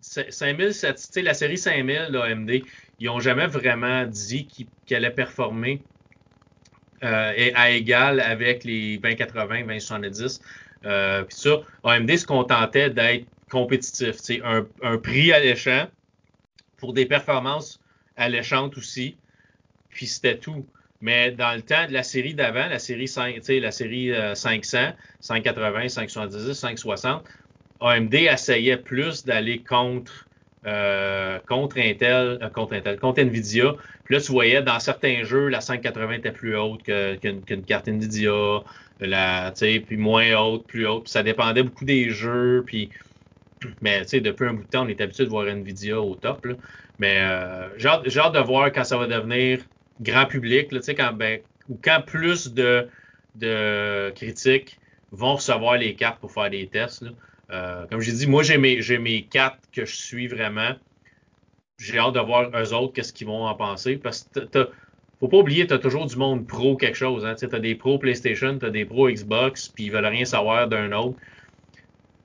[0.00, 2.62] 5000, tu sais, la série 5000 là, AMD.
[3.00, 5.82] Ils n'ont jamais vraiment dit qu'ils allaient performer
[7.02, 10.40] euh, à égal avec les 2080, 2070.
[10.86, 14.16] Euh, puis ça, AMD se contentait d'être compétitif.
[14.82, 15.88] un prix alléchant
[16.78, 17.80] pour des performances
[18.16, 19.16] alléchantes aussi.
[19.90, 20.66] Puis c'était tout.
[21.00, 24.10] Mais dans le temps de la série d'avant, la série 5, tu sais, la série
[24.12, 27.24] euh, 500, 580, 570, 560,
[27.80, 30.26] AMD essayait plus d'aller contre
[30.66, 33.74] euh, contre Intel, euh, contre Intel, contre Nvidia.
[34.04, 38.62] Puis là, tu voyais dans certains jeux, la 580 était plus haute qu'une carte Nvidia,
[39.00, 41.08] la, puis moins haute, plus haute.
[41.08, 42.62] Ça dépendait beaucoup des jeux.
[42.66, 42.88] Puis,
[43.82, 46.46] mais depuis un bout de temps, on est habitué de voir Nvidia au top.
[46.98, 49.60] Mais euh, j'ai hâte, de voir quand ça va devenir
[50.00, 50.68] grand public,
[51.14, 52.88] ben, ou quand plus de,
[54.14, 54.78] critiques
[55.12, 57.04] vont recevoir les cartes pour faire des tests.
[57.50, 60.72] Euh, comme j'ai dit, moi, j'ai mes, cartes que je suis vraiment.
[61.78, 63.96] J'ai hâte de voir eux autres qu'est-ce qu'ils vont en penser.
[63.96, 64.70] Parce que
[65.20, 67.24] faut pas oublier, tu as toujours du monde pro quelque chose.
[67.24, 67.34] Hein.
[67.34, 70.68] Tu as des pros PlayStation, tu as des pros Xbox, puis ils veulent rien savoir
[70.68, 71.18] d'un autre.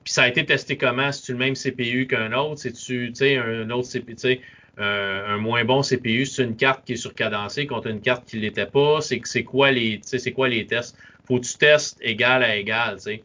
[0.04, 1.12] Puis ça a été testé comment?
[1.12, 2.60] C'est-tu le même CPU qu'un autre?
[2.60, 4.40] C'est-tu un autre CPU?
[4.80, 8.36] Euh, un moins bon CPU, c'est une carte qui est surcadencée contre une carte qui
[8.36, 9.00] ne l'était pas.
[9.02, 10.96] C'est, c'est quoi les c'est quoi les tests?
[11.26, 12.98] Faut que tu testes égal à égal.
[12.98, 13.22] sais.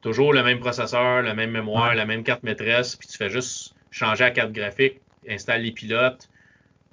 [0.00, 3.74] Toujours le même processeur, la même mémoire, la même carte maîtresse, puis tu fais juste
[3.92, 6.28] changer la carte graphique, installe les pilotes,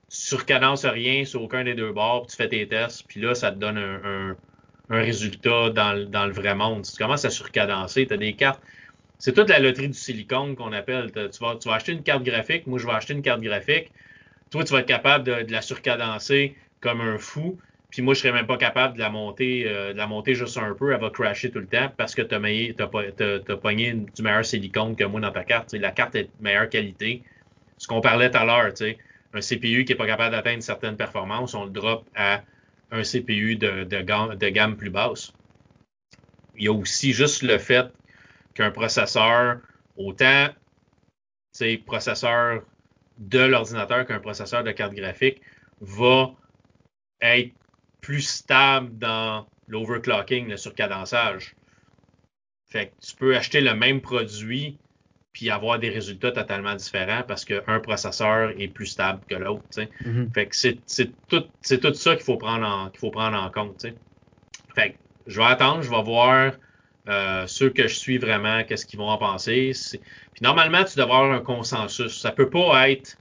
[0.09, 3.33] tu surcadences rien sur aucun des deux bords, puis tu fais tes tests, puis là,
[3.33, 4.35] ça te donne un,
[4.91, 6.85] un, résultat dans, le vrai monde.
[6.85, 8.61] Si tu commences à surcadencer, tu as des cartes.
[9.19, 11.11] C'est toute la loterie du silicone qu'on appelle.
[11.11, 13.91] Tu vas, tu vas acheter une carte graphique, moi je vais acheter une carte graphique.
[14.49, 17.59] Toi, tu vas être capable de, la surcadencer comme un fou.
[17.91, 20.57] Puis moi, je serais même pas capable de la monter, euh, de la monter juste
[20.57, 20.93] un peu.
[20.93, 25.03] Elle va crasher tout le temps parce que tu as, pogné du meilleur silicone que
[25.03, 25.73] moi dans ta carte.
[25.73, 27.23] la carte est de meilleure qualité.
[27.77, 28.71] Ce qu'on parlait tout à l'heure,
[29.33, 32.41] un CPU qui n'est pas capable d'atteindre certaines performances, on le drop à
[32.91, 35.33] un CPU de, gamme, plus basse.
[36.57, 37.91] Il y a aussi juste le fait
[38.59, 39.61] qu'un processeur,
[39.95, 40.49] autant
[41.85, 42.61] processeur
[43.17, 45.41] de l'ordinateur qu'un processeur de carte graphique,
[45.79, 46.31] va
[47.21, 47.53] être
[48.01, 51.55] plus stable dans l'overclocking, le surcadençage.
[52.69, 54.77] Fait que tu peux acheter le même produit
[55.31, 59.63] puis avoir des résultats totalement différents parce qu'un processeur est plus stable que l'autre.
[59.71, 60.33] Mm-hmm.
[60.33, 63.85] Fait que c'est tout, tout ça qu'il faut prendre en qu'il faut prendre en compte.
[64.75, 66.53] Fait que je vais attendre, je vais voir
[67.09, 69.71] euh, ceux que je suis vraiment, qu'est-ce qu'ils vont en penser.
[69.91, 72.21] Puis normalement, tu dois avoir un consensus.
[72.21, 73.17] Ça peut pas être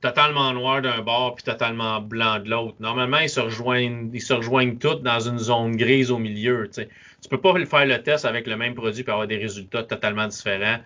[0.00, 2.76] totalement noir d'un bord puis totalement blanc de l'autre.
[2.80, 6.68] Normalement, ils se rejoignent, ils se rejoignent tous dans une zone grise au milieu.
[6.72, 6.86] Tu
[7.22, 10.28] Tu peux pas faire le test avec le même produit pour avoir des résultats totalement
[10.28, 10.78] différents,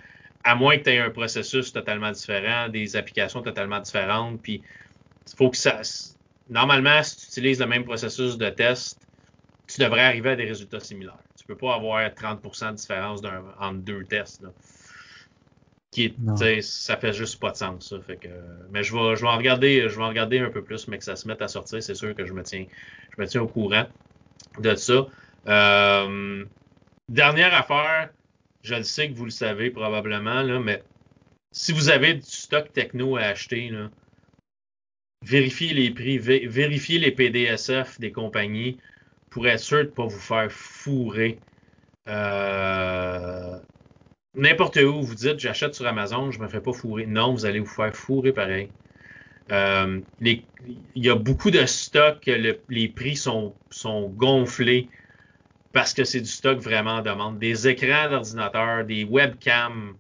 [0.45, 4.41] à moins que tu aies un processus totalement différent, des applications totalement différentes.
[4.43, 4.63] Puis,
[5.37, 5.81] faut que ça.
[6.49, 9.00] Normalement, si tu utilises le même processus de test,
[9.73, 11.19] tu devrais arriver à des résultats similaires.
[11.39, 13.21] Tu peux pas avoir 30% de différence
[13.59, 14.43] entre deux tests.
[14.43, 14.51] Là
[15.91, 17.89] qui est, ça fait juste pas de sens.
[17.89, 18.01] Ça.
[18.01, 18.29] Fait que,
[18.71, 20.99] mais je vais, je vais en regarder, je vais en regarder un peu plus, mais
[20.99, 22.67] que ça se mette à sortir, c'est sûr que je me tiens,
[23.17, 23.87] je me tiens au courant
[24.59, 25.07] de ça.
[25.49, 26.45] Euh,
[27.09, 28.11] dernière affaire,
[28.63, 30.83] je le sais que vous le savez probablement, là, mais
[31.51, 33.91] si vous avez du stock techno à acheter, là,
[35.23, 38.79] vérifiez les prix, vérifiez les PDSF des compagnies
[39.31, 41.39] pour être sûr de ne pas vous faire fourrer.
[42.09, 43.57] Euh,
[44.35, 47.07] n'importe où, vous dites j'achète sur Amazon, je me fais pas fourrer.
[47.07, 48.69] Non, vous allez vous faire fourrer pareil.
[49.53, 50.43] Euh, il
[50.95, 53.55] y a beaucoup de stocks, les prix sont,
[54.17, 54.89] gonflés
[55.73, 57.39] parce que c'est du stock vraiment en demande.
[57.39, 59.95] Des écrans d'ordinateur, des webcams.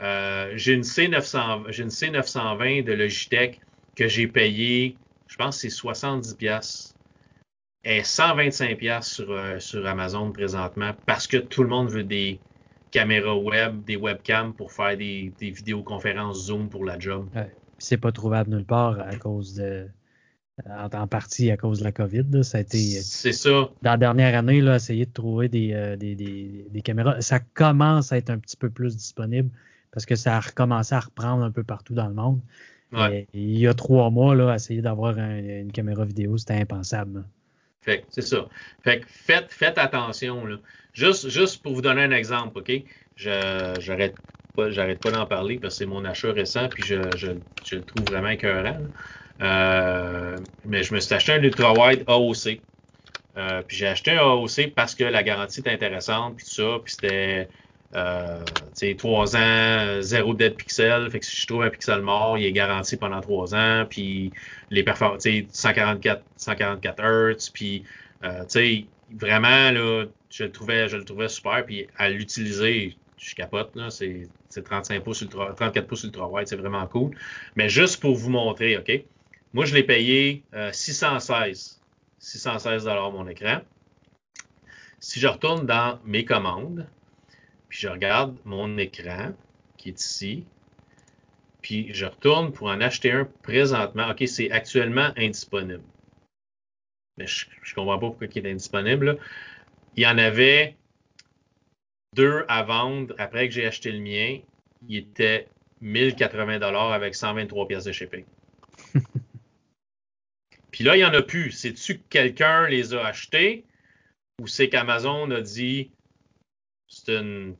[0.00, 3.60] Euh, j'ai une C900, j'ai une C920 de Logitech
[3.94, 4.96] que j'ai payé,
[5.28, 6.34] je pense que c'est 70
[7.84, 12.38] et 125 pièces sur, euh, sur Amazon présentement parce que tout le monde veut des,
[12.92, 17.28] caméras web, des webcams pour faire des, vidéoconférences Zoom pour la job.
[17.78, 19.88] c'est pas trouvable nulle part à cause de.
[20.68, 22.44] En, partie à cause de la COVID.
[22.44, 22.76] ça a été.
[22.78, 23.70] C'est ça.
[23.80, 27.20] Dans la dernière année, là, essayer de trouver euh, des, des, caméras.
[27.22, 29.50] Ça commence à être un petit peu plus disponible
[29.90, 32.40] parce que ça a recommencé à reprendre un peu partout dans le monde.
[33.32, 37.24] il y a trois mois, là, essayer d'avoir une caméra vidéo, c'était impensable.
[37.82, 38.46] Fait c'est ça.
[38.84, 40.46] Fait que faites, faites attention.
[40.46, 40.56] Là.
[40.94, 42.72] Juste, juste pour vous donner un exemple, OK?
[43.16, 44.14] J'arrête
[44.56, 47.32] pas, j'arrête pas d'en parler parce que c'est mon achat récent, puis je, je,
[47.64, 48.78] je le trouve vraiment écœurant.
[49.40, 52.60] Euh, mais je me suis acheté un ultra-wide AOC.
[53.38, 56.92] Euh, puis j'ai acheté un AOC parce que la garantie était intéressante, puis ça, puis
[56.92, 57.48] c'était
[57.94, 58.44] euh,
[58.98, 61.10] 3 ans, zéro dead pixel.
[61.10, 63.86] Fait que si je trouve un pixel mort, il est garanti pendant 3 ans.
[63.88, 64.32] Puis
[64.70, 67.50] les performances, 144, 144 Hz.
[67.52, 67.84] Puis,
[68.24, 68.44] euh,
[69.18, 71.64] vraiment, là, je le trouvais, je le trouvais super.
[71.66, 74.28] Puis à l'utiliser, je capote, là, c'est
[74.64, 77.16] 35 pouces ultra, 34 pouces ultra wide, c'est vraiment cool.
[77.56, 79.04] Mais juste pour vous montrer, OK?
[79.52, 80.42] Moi, je l'ai payé
[80.72, 81.78] 616.
[81.78, 81.82] Euh,
[82.18, 83.60] 616 mon écran.
[85.00, 86.86] Si je retourne dans mes commandes,
[87.72, 89.32] puis je regarde mon écran
[89.78, 90.44] qui est ici,
[91.62, 94.10] puis je retourne pour en acheter un présentement.
[94.10, 95.82] OK, c'est actuellement indisponible.
[97.16, 99.18] Mais je ne comprends pas pourquoi il est indisponible.
[99.96, 100.76] Il y en avait
[102.14, 104.40] deux à vendre après que j'ai acheté le mien.
[104.86, 105.48] Il était
[105.80, 108.26] 1080 dollars avec 123 pièces de shipping.
[110.72, 111.52] Puis là, il n'y en a plus.
[111.52, 113.64] C'est-tu que quelqu'un les a achetés
[114.42, 115.90] où c'est qu'Amazon a dit
[116.92, 117.56] c'est une.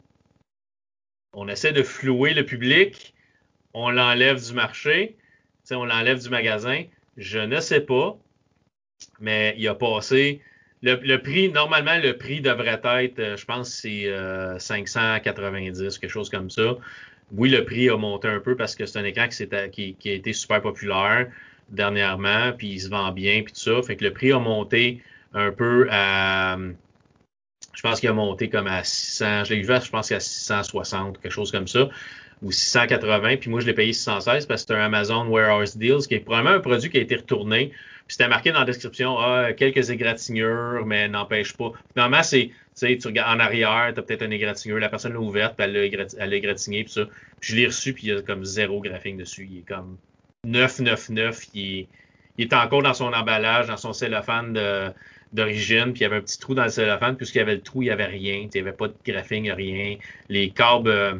[1.32, 3.14] On essaie de flouer le public,
[3.74, 5.16] on l'enlève du marché,
[5.70, 6.84] on l'enlève du magasin.
[7.16, 8.18] Je ne sais pas,
[9.20, 10.40] mais il a passé.
[10.82, 14.12] Le, prix, normalement, le prix devrait être, euh, je pense, c'est
[14.58, 16.76] 590, euh, quelque chose comme ça.
[17.30, 20.12] Oui, le prix a monté un peu parce que c'est un écran qui, qui, a
[20.12, 21.28] été super populaire
[21.70, 23.80] dernièrement, puis il se vend bien, puis tout ça.
[23.82, 25.00] Fait que le prix a monté
[25.32, 26.58] un peu à.
[27.82, 29.44] Je pense qu'il a monté comme à 600.
[29.44, 31.88] Je l'ai vu, je pense qu'à 660, quelque chose comme ça
[32.42, 36.06] ou 680, puis moi je l'ai payé 616 parce que c'est un Amazon Warehouse Deals
[36.08, 37.68] qui est probablement un produit qui a été retourné.
[38.06, 41.72] Puis c'était marqué dans la description, ah, quelques égratignures, mais n'empêche pas.
[41.92, 45.12] Finalement, c'est, tu sais, tu regardes en arrière, tu as peut-être une égratignure, la personne
[45.12, 45.72] l'a ouverte, puis elle
[46.30, 47.06] l'a égratigné, puis ça.
[47.40, 49.48] Puis je l'ai reçu, puis il y a comme zéro graphique dessus.
[49.50, 49.96] Il est comme
[50.44, 51.88] 999, il est,
[52.38, 54.58] il est encore dans son emballage, dans son cellophane
[55.32, 57.62] d'origine, puis il y avait un petit trou dans le cellophane, puisqu'il y avait le
[57.62, 59.96] trou, il n'y avait rien, il n'y avait pas de graphing, rien.
[60.28, 61.14] Les câbles, euh,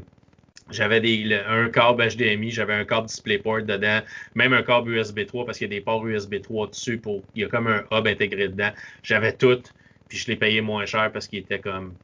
[0.71, 1.01] j'avais
[1.47, 4.01] un câble HDMI, j'avais un câble DisplayPort dedans,
[4.35, 7.23] même un câble USB 3 parce qu'il y a des ports USB 3 dessus pour.
[7.35, 8.71] Il y a comme un hub intégré dedans.
[9.03, 9.63] J'avais tout,
[10.09, 11.95] puis je l'ai payé moins cher parce qu'il était comme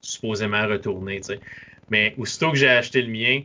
[0.00, 1.20] supposément retourné.
[1.20, 1.40] Tu sais.
[1.90, 3.42] Mais aussitôt que j'ai acheté le mien,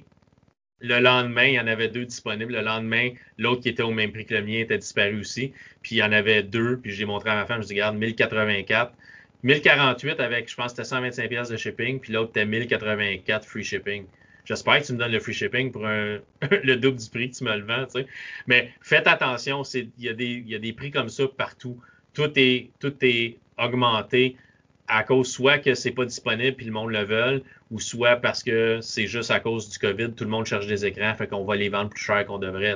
[0.82, 2.53] le lendemain, il y en avait deux disponibles.
[2.53, 5.53] Le lendemain, l'autre qui était au même prix que le mien était disparu aussi.
[5.82, 7.98] Puis il y en avait deux, puis j'ai montré à ma femme, je dis, regarde,
[7.98, 8.94] 1084.
[9.44, 14.06] 1048 avec, je pense, c'était 125 pièces de shipping, puis l'autre était 1084 free shipping.
[14.45, 17.44] J'espère que tu me donnes le free shipping pour le double du prix que tu
[17.44, 17.86] me le vends.
[18.48, 21.80] Mais faites attention, il y, a des, y a des prix comme ça partout.
[22.14, 24.36] Tout est augmenté
[24.91, 28.43] à cause soit que c'est pas disponible puis le monde le veut, ou soit parce
[28.43, 31.45] que c'est juste à cause du COVID, tout le monde cherche des écrans, fait qu'on
[31.45, 32.76] va les vendre plus cher qu'on devrait.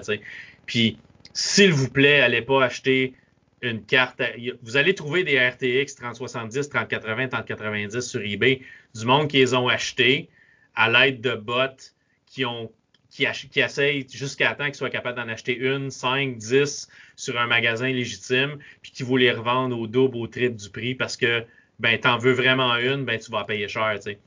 [0.65, 0.97] Puis,
[1.33, 3.13] s'il vous plaît, allez pas acheter
[3.61, 4.21] une carte.
[4.63, 8.61] Vous allez trouver des RTX 3070, 3080, 3090 sur eBay,
[8.95, 10.29] du monde qui les ont achetés
[10.73, 11.91] à l'aide de bots
[12.27, 12.71] qui ont
[13.09, 17.47] qui, qui essayent jusqu'à temps qu'ils soient capables d'en acheter une, cinq, dix sur un
[17.47, 21.45] magasin légitime, puis qui vont les revendre au double, au triple du prix parce que
[21.79, 24.19] ben t'en veux vraiment une, ben tu vas payer cher, tu sais.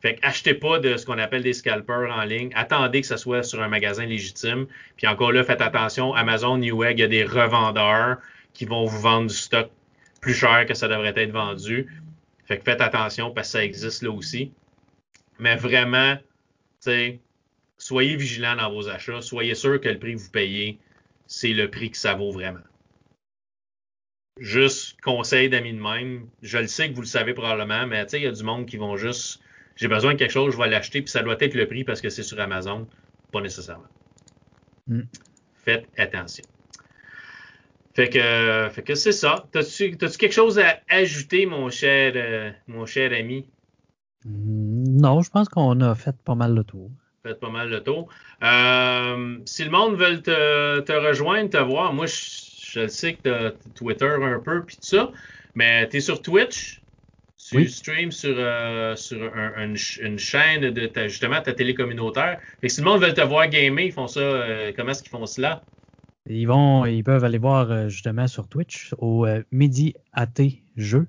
[0.00, 2.50] Fait achetez pas de ce qu'on appelle des scalpers en ligne.
[2.54, 4.66] Attendez que ce soit sur un magasin légitime.
[4.96, 8.18] Puis encore là, faites attention, Amazon, Newegg, il y a des revendeurs
[8.52, 9.70] qui vont vous vendre du stock
[10.20, 11.88] plus cher que ça devrait être vendu.
[12.44, 14.52] Fait que faites attention parce que ça existe là aussi.
[15.38, 16.18] Mais vraiment,
[17.78, 19.22] soyez vigilants dans vos achats.
[19.22, 20.78] Soyez sûr que le prix que vous payez,
[21.26, 22.60] c'est le prix que ça vaut vraiment.
[24.38, 26.28] Juste conseil d'amis de même.
[26.42, 28.76] Je le sais que vous le savez probablement, mais il y a du monde qui
[28.76, 29.40] vont juste.
[29.76, 32.00] J'ai besoin de quelque chose, je vais l'acheter, puis ça doit être le prix parce
[32.00, 32.86] que c'est sur Amazon.
[33.32, 33.88] Pas nécessairement.
[34.86, 35.02] Mm.
[35.64, 36.44] Faites attention.
[37.94, 39.46] Fait que, fait que c'est ça.
[39.52, 43.48] T'as-tu quelque chose à ajouter, mon cher, euh, mon cher ami?
[44.24, 46.90] Non, je pense qu'on a fait pas mal le tour.
[47.22, 48.08] Fait pas mal le tour.
[48.42, 52.43] Euh, si le monde veut te, rejoindre, te voir, moi, je,
[52.88, 55.10] sais que tu as Twitter un peu, puis tout ça,
[55.54, 56.80] mais tu es sur Twitch?
[57.36, 59.18] Tu streams sur, euh, sur
[59.58, 62.40] une chaîne de ta, justement ta télé communautaire.
[62.62, 64.20] Fait que si le monde veut te voir gamer, ils font ça.
[64.20, 65.62] Euh, comment est-ce qu'ils font cela?
[66.26, 70.40] Ils vont, ils peuvent aller voir justement sur Twitch au Midi AT
[70.76, 71.06] Jeu.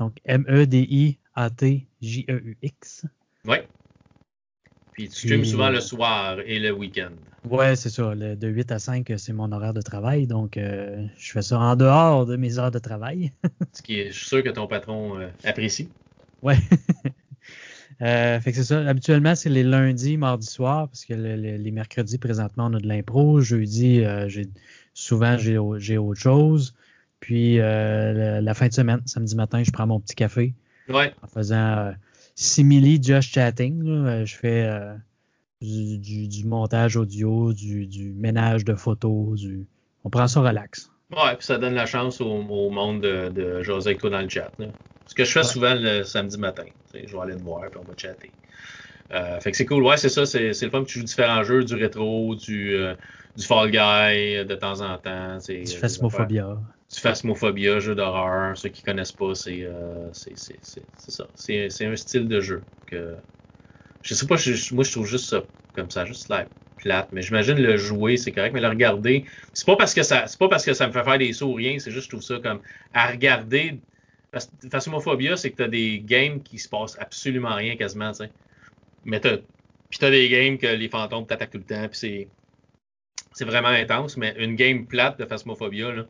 [0.00, 3.06] Donc M-E-D-I a-T-J-E-U-X.
[3.44, 3.56] Oui.
[5.00, 7.12] Puis tu streams souvent le soir et le week-end.
[7.48, 8.14] Ouais, c'est ça.
[8.14, 10.26] de 8 à 5, c'est mon horaire de travail.
[10.26, 13.32] Donc, euh, je fais ça en dehors de mes heures de travail.
[13.72, 15.88] Ce qui est, je suis sûr que ton patron euh, apprécie.
[16.42, 16.58] Ouais.
[18.02, 18.86] euh, fait que c'est ça.
[18.86, 23.40] Habituellement, c'est les lundis, mardis soir, parce que les mercredis, présentement, on a de l'impro.
[23.40, 24.48] Jeudi, euh, j'ai,
[24.92, 26.74] souvent, j'ai, autre chose.
[27.20, 30.52] Puis, la fin de semaine, samedi matin, je prends mon petit café.
[30.90, 31.94] En faisant
[32.40, 33.86] simili just chatting.
[33.86, 34.94] Euh, je fais euh,
[35.60, 39.66] du, montage audio, du, ménage de photos, du.
[40.04, 40.90] On prend ça relax.
[41.12, 44.50] Ouais, puis ça donne la chance au, monde de, de avec toi dans le chat.
[45.06, 46.64] Ce que je fais souvent le samedi matin.
[46.94, 48.30] Je vais aller te voir puis on va chatter.
[49.40, 49.82] fait que c'est cool.
[49.82, 50.24] Ouais, c'est ça.
[50.24, 52.78] C'est, le fun que tu joues différents jeux, du rétro, du,
[53.36, 55.38] du Fall Guy de temps en temps.
[55.46, 56.56] Du Phasmophobia
[56.92, 58.56] du Phasmophobia, jeu d'horreur.
[58.56, 60.36] Ceux qui connaissent pas, c'est euh, c'est
[61.08, 61.26] ça.
[61.34, 63.16] C'est un style de jeu que
[64.02, 64.36] je sais pas,
[64.72, 65.42] moi je trouve juste ça
[65.74, 66.46] comme ça, juste la
[66.78, 67.08] plate.
[67.12, 70.38] Mais j'imagine le jouer, c'est correct, mais le regarder, c'est pas parce que ça, c'est
[70.38, 72.38] pas parce que ça me fait faire des sauts rien, c'est juste je trouve ça
[72.42, 72.60] comme
[72.94, 73.78] à regarder.
[74.32, 78.18] Parce que Phasmophobia, c'est que t'as des games qui se passent absolument rien quasiment, tu
[78.18, 78.30] sais.
[79.04, 79.38] Mais t'as,
[79.90, 82.28] puis t'as des games que les fantômes t'attaquent tout le temps, puis c'est,
[83.32, 84.16] c'est vraiment intense.
[84.16, 86.06] Mais une game plate de Phasmophobia là,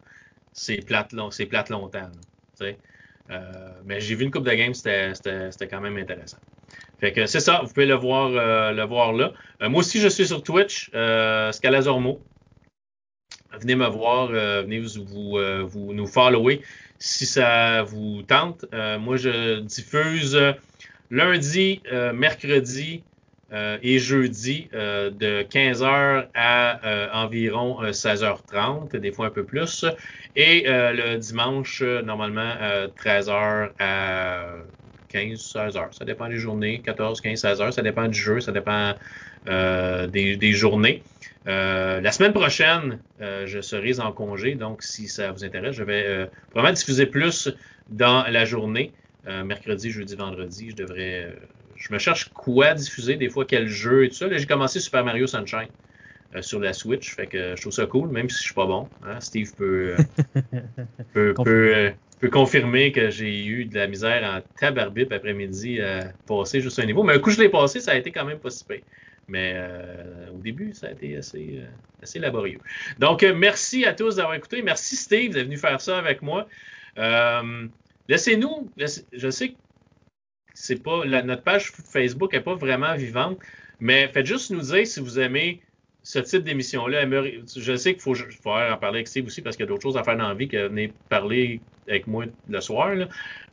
[0.53, 2.11] c'est plate, long, plate longtemps.
[3.85, 6.39] mais j'ai vu une coupe de games, c'était quand même intéressant.
[6.99, 8.31] Fait que c'est ça, vous pouvez le voir,
[8.73, 9.33] le voir là.
[9.63, 10.91] moi aussi, je suis sur Twitch,
[11.53, 12.21] Scalazormo.
[13.59, 16.63] Venez me voir, venez vous, vous, vous, nous follower
[16.99, 18.65] si ça vous tente.
[18.73, 20.39] moi, je diffuse
[21.11, 21.83] lundi,
[22.15, 23.03] mercredi,
[23.53, 29.85] euh, et jeudi euh, de 15h à euh, environ 16h30, des fois un peu plus.
[30.37, 32.55] Et le dimanche, normalement,
[33.03, 34.45] 13h à
[35.09, 35.93] 15, 16h.
[35.93, 37.73] Ça dépend des journées, 14, 15, 16h.
[37.73, 38.95] Ça dépend du jeu, ça dépend
[39.47, 41.03] des, des, journées.
[41.47, 46.73] la semaine prochaine, je serai en congé, donc si ça vous intéresse, je vais vraiment
[46.73, 47.51] diffuser plus
[47.89, 48.93] dans la journée.
[49.27, 51.35] mercredi, jeudi, vendredi, je devrais
[51.81, 54.29] je me cherche quoi diffuser, des fois quel jeu et tout ça.
[54.29, 55.69] Là, j'ai commencé Super Mario Sunshine
[56.37, 58.67] euh, sur la Switch, fait que je trouve ça cool, même si je suis pas
[58.67, 58.87] bon.
[59.03, 59.19] Hein.
[59.21, 60.45] Steve peut, euh,
[61.15, 61.91] peut, euh,
[62.21, 66.85] peut, confirmer que j'ai eu de la misère en tabarbip après-midi à passer juste un
[66.85, 67.03] niveau.
[67.03, 68.83] Mais un coup je l'ai passé, ça a été quand même pas si pire.
[69.27, 69.57] Mais
[70.35, 71.61] au début, ça a été assez,
[72.03, 72.59] assez laborieux.
[72.99, 74.61] Donc, merci à tous d'avoir écouté.
[74.61, 76.49] Merci Steve d'être venu faire ça avec moi.
[78.09, 79.55] laissez-nous, je sais que
[80.61, 83.39] c'est pas notre page Facebook n'est pas vraiment vivante,
[83.81, 85.63] mais faites juste nous dire si vous aimez
[86.03, 87.07] ce type d'émission-là.
[87.57, 89.97] Je sais qu'il faut, en parler avec Steve aussi parce qu'il y a d'autres choses
[89.97, 92.95] à faire dans la vie que venir parler avec moi le soir.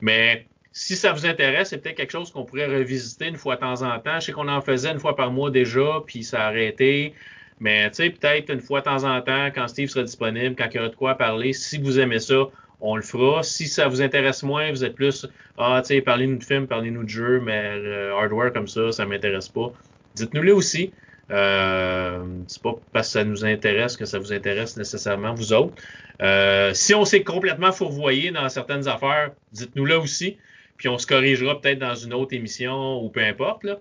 [0.01, 3.61] Mais si ça vous intéresse, c'est peut-être quelque chose qu'on pourrait revisiter une fois de
[3.61, 4.19] temps en temps.
[4.19, 7.13] Je sais qu'on en faisait une fois par mois déjà, puis ça a arrêté.
[7.59, 10.67] Mais tu sais, peut-être une fois de temps en temps, quand Steve sera disponible, quand
[10.71, 12.47] il y aura de quoi parler, si vous aimez ça,
[12.81, 13.43] on le fera.
[13.43, 15.25] Si ça vous intéresse moins, vous êtes plus
[15.57, 19.05] Ah, tu sais, parlez-nous de films, parlez-nous de jeux, mais le hardware comme ça, ça
[19.05, 19.71] m'intéresse pas.
[20.15, 20.93] Dites-nous-le aussi.
[21.29, 25.75] Euh, c'est pas parce que ça nous intéresse que ça vous intéresse nécessairement, vous autres.
[26.21, 30.37] Euh, si on s'est complètement fourvoyé dans certaines affaires, dites-nous-le aussi.
[30.77, 33.63] Puis on se corrigera peut-être dans une autre émission ou peu importe.
[33.63, 33.79] Là.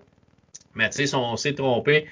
[0.75, 2.05] Mais tu sais, si on s'est trompé,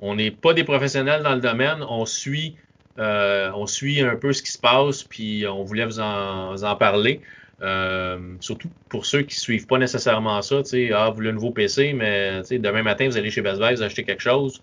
[0.00, 2.56] on n'est pas des professionnels dans le domaine, on suit
[2.98, 7.20] euh, on suit un peu ce qui se passe, puis on voulait vous en, parler.
[7.62, 10.60] Euh, surtout pour ceux qui suivent pas nécessairement ça,
[10.94, 13.82] ah, vous voulez un nouveau PC, mais demain matin, vous allez chez Best Buy, vous
[13.82, 14.60] achetez quelque chose,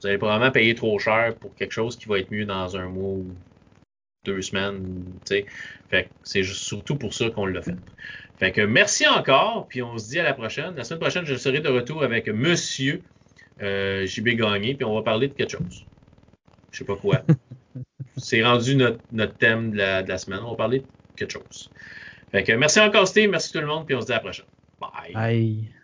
[0.00, 2.88] vous allez probablement payer trop cher pour quelque chose qui va être mieux dans un
[2.88, 3.26] mois ou
[4.24, 5.04] deux semaines,
[6.24, 7.76] c'est surtout pour ça qu'on l'a fait.
[8.38, 10.74] Fait que merci encore, puis on se dit à la prochaine.
[10.76, 13.02] La semaine prochaine, je serai de retour avec Monsieur
[13.62, 15.84] euh, JB Gagné, puis on va parler de quelque chose.
[16.70, 17.22] Je sais pas quoi.
[18.16, 20.40] C'est rendu notre, thème de la, semaine.
[20.44, 20.86] On va parler de
[21.16, 21.70] quelque chose.
[22.30, 23.30] Fait que merci encore, Steve.
[23.30, 23.86] Merci tout le monde.
[23.86, 24.46] Puis on se dit à la prochaine.
[24.80, 25.12] Bye.
[25.14, 25.77] Bye.